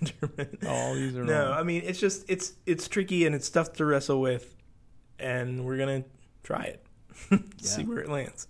All 0.68 0.94
these 0.94 1.16
are 1.16 1.24
no, 1.24 1.46
wrong. 1.50 1.52
I 1.58 1.62
mean 1.62 1.82
it's 1.84 1.98
just 2.00 2.28
it's 2.30 2.52
it's 2.66 2.88
tricky 2.88 3.26
and 3.26 3.34
it's 3.34 3.50
tough 3.50 3.72
to 3.74 3.84
wrestle 3.84 4.20
with, 4.20 4.54
and 5.18 5.64
we're 5.64 5.76
gonna 5.78 6.04
try 6.42 6.64
it. 6.64 6.86
See 7.60 7.84
where 7.84 7.98
it 7.98 8.08
lands. 8.08 8.48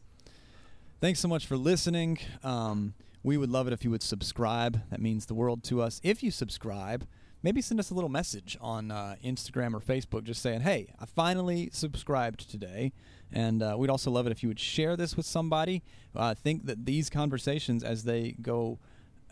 Thanks 1.01 1.21
so 1.21 1.27
much 1.29 1.47
for 1.47 1.57
listening. 1.57 2.19
Um, 2.45 2.95
we 3.25 3.37
would 3.37 3.51
love 3.51 3.67
it 3.67 3.73
if 3.73 3.85
you 3.85 3.91
would 3.91 4.03
subscribe. 4.03 4.81
That 4.91 5.01
means 5.01 5.27
the 5.27 5.35
world 5.35 5.65
to 5.65 5.81
us. 5.83 6.01
If 6.05 6.23
you 6.23 6.31
subscribe, 6.31 7.07
maybe 7.43 7.61
send 7.61 7.81
us 7.81 7.91
a 7.91 7.95
little 7.95 8.11
message 8.11 8.57
on 8.61 8.91
uh, 8.91 9.17
Instagram 9.25 9.75
or 9.75 9.81
Facebook 9.81 10.25
just 10.25 10.43
saying, 10.43 10.61
hey, 10.61 10.95
I 11.01 11.07
finally 11.07 11.71
subscribed 11.73 12.51
today. 12.51 12.93
And 13.33 13.63
uh, 13.63 13.77
we'd 13.79 13.91
also 13.91 14.11
love 14.11 14.27
it 14.27 14.31
if 14.31 14.43
you 14.43 14.49
would 14.49 14.61
share 14.61 14.97
this 14.97 15.17
with 15.17 15.27
somebody. 15.27 15.83
Uh, 16.15 16.35
think 16.35 16.67
that 16.67 16.85
these 16.85 17.09
conversations, 17.11 17.83
as 17.83 18.05
they 18.05 18.37
go. 18.41 18.79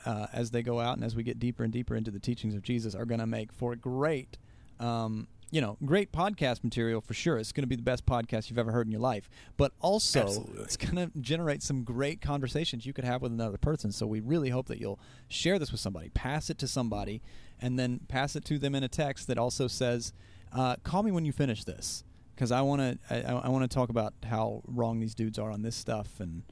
Uh, 0.07 0.27
as 0.33 0.51
they 0.51 0.63
go 0.63 0.81
out 0.81 0.97
and 0.97 1.05
as 1.05 1.15
we 1.15 1.23
get 1.23 1.39
deeper 1.39 1.63
and 1.63 1.75
deeper 1.75 1.95
into 1.95 2.11
the 2.11 2.19
teachings 2.19 2.55
of 2.55 2.63
Jesus, 2.63 2.95
are 2.95 3.05
going 3.05 3.21
to 3.21 3.27
make 3.27 3.53
for 3.53 3.77
great, 3.77 4.39
um, 4.79 5.29
you 5.51 5.61
know, 5.61 5.77
great 5.85 6.11
podcast 6.11 6.65
material 6.65 7.03
for 7.03 7.13
sure. 7.13 7.37
It's 7.37 7.53
going 7.53 7.65
to 7.65 7.69
be 7.69 7.77
the 7.77 7.83
best 7.83 8.07
podcast 8.07 8.49
you've 8.49 8.59
ever 8.59 8.73
heard 8.73 8.87
in 8.87 8.93
your 8.93 9.03
life. 9.03 9.29
But 9.59 9.73
also, 9.79 10.23
Absolutely. 10.23 10.63
it's 10.63 10.79
going 10.79 10.97
to 10.97 11.11
generate 11.21 11.63
some 11.63 11.85
great 11.85 12.23
conversations 12.23 12.87
you 12.87 12.95
could 12.95 13.05
have 13.05 13.21
with 13.21 13.31
another 13.31 13.59
person. 13.59 13.93
So 13.93 14.07
we 14.07 14.21
really 14.21 14.49
hope 14.49 14.69
that 14.69 14.81
you'll 14.81 14.99
share 15.29 15.59
this 15.59 15.71
with 15.71 15.83
somebody, 15.83 16.09
pass 16.09 16.49
it 16.49 16.57
to 16.61 16.67
somebody, 16.67 17.21
and 17.61 17.79
then 17.79 18.01
pass 18.09 18.37
it 18.37 18.45
to 18.47 18.59
them 18.59 18.75
in 18.75 18.83
a 18.83 18.89
text 18.89 19.27
that 19.29 19.39
also 19.39 19.67
says, 19.69 20.13
uh, 20.53 20.77
"Call 20.83 21.03
me 21.03 21.11
when 21.13 21.25
you 21.25 21.33
finish 21.33 21.65
this." 21.65 22.05
Because 22.35 22.53
I 22.53 22.63
want 22.63 22.81
to, 22.81 23.15
I, 23.31 23.35
I 23.35 23.49
want 23.49 23.71
to 23.71 23.75
talk 23.75 23.91
about 23.91 24.15
how 24.25 24.63
wrong 24.67 24.99
these 25.01 25.15
dudes 25.15 25.39
are 25.39 25.51
on 25.51 25.63
this 25.63 25.77
stuff, 25.77 26.21
and 26.21 26.43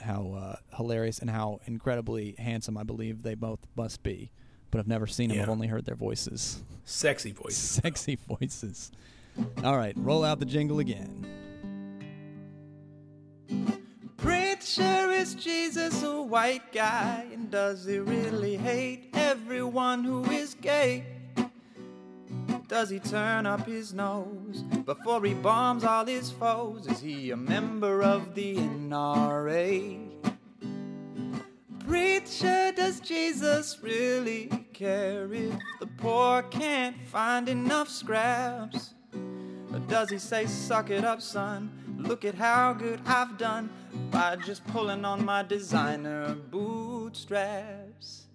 how 0.00 0.32
uh, 0.38 0.56
hilarious 0.76 1.18
and 1.18 1.28
how 1.30 1.60
incredibly 1.66 2.34
handsome 2.38 2.76
I 2.76 2.82
believe 2.84 3.22
they 3.22 3.34
both 3.34 3.60
must 3.76 4.02
be. 4.02 4.30
But 4.70 4.78
I've 4.80 4.88
never 4.88 5.06
seen 5.06 5.30
them; 5.30 5.40
I've 5.40 5.48
only 5.48 5.66
heard 5.68 5.84
their 5.84 5.96
voices, 5.96 6.62
Sexy 6.84 7.32
voices. 7.32 7.58
sexy 7.58 8.16
voices. 8.28 8.92
All 9.64 9.76
right, 9.76 9.94
roll 9.96 10.24
out 10.24 10.38
the 10.38 10.46
jingle 10.46 10.78
again. 10.78 11.26
Preacher 14.66 15.12
is 15.12 15.36
Jesus 15.36 16.02
a 16.02 16.20
white 16.20 16.72
guy? 16.72 17.24
And 17.32 17.48
does 17.52 17.84
he 17.84 18.00
really 18.00 18.56
hate 18.56 19.10
everyone 19.14 20.02
who 20.02 20.24
is 20.24 20.54
gay? 20.54 21.04
Does 22.66 22.90
he 22.90 22.98
turn 22.98 23.46
up 23.46 23.64
his 23.64 23.94
nose 23.94 24.62
before 24.84 25.24
he 25.24 25.34
bombs 25.34 25.84
all 25.84 26.04
his 26.04 26.32
foes? 26.32 26.88
Is 26.88 26.98
he 26.98 27.30
a 27.30 27.36
member 27.36 28.02
of 28.02 28.34
the 28.34 28.56
NRA? 28.56 30.10
Preacher, 31.86 32.72
does 32.74 32.98
Jesus 32.98 33.78
really 33.80 34.50
care 34.72 35.32
if 35.32 35.54
the 35.78 35.86
poor 35.86 36.42
can't 36.42 36.96
find 37.06 37.48
enough 37.48 37.88
scraps? 37.88 38.94
Or 39.72 39.78
does 39.86 40.10
he 40.10 40.18
say, 40.18 40.46
suck 40.46 40.90
it 40.90 41.04
up, 41.04 41.22
son? 41.22 41.85
Look 41.96 42.24
at 42.24 42.34
how 42.34 42.72
good 42.74 43.00
I've 43.06 43.38
done 43.38 43.70
by 44.10 44.36
just 44.36 44.66
pulling 44.68 45.04
on 45.04 45.24
my 45.24 45.42
designer 45.42 46.34
bootstraps. 46.34 48.26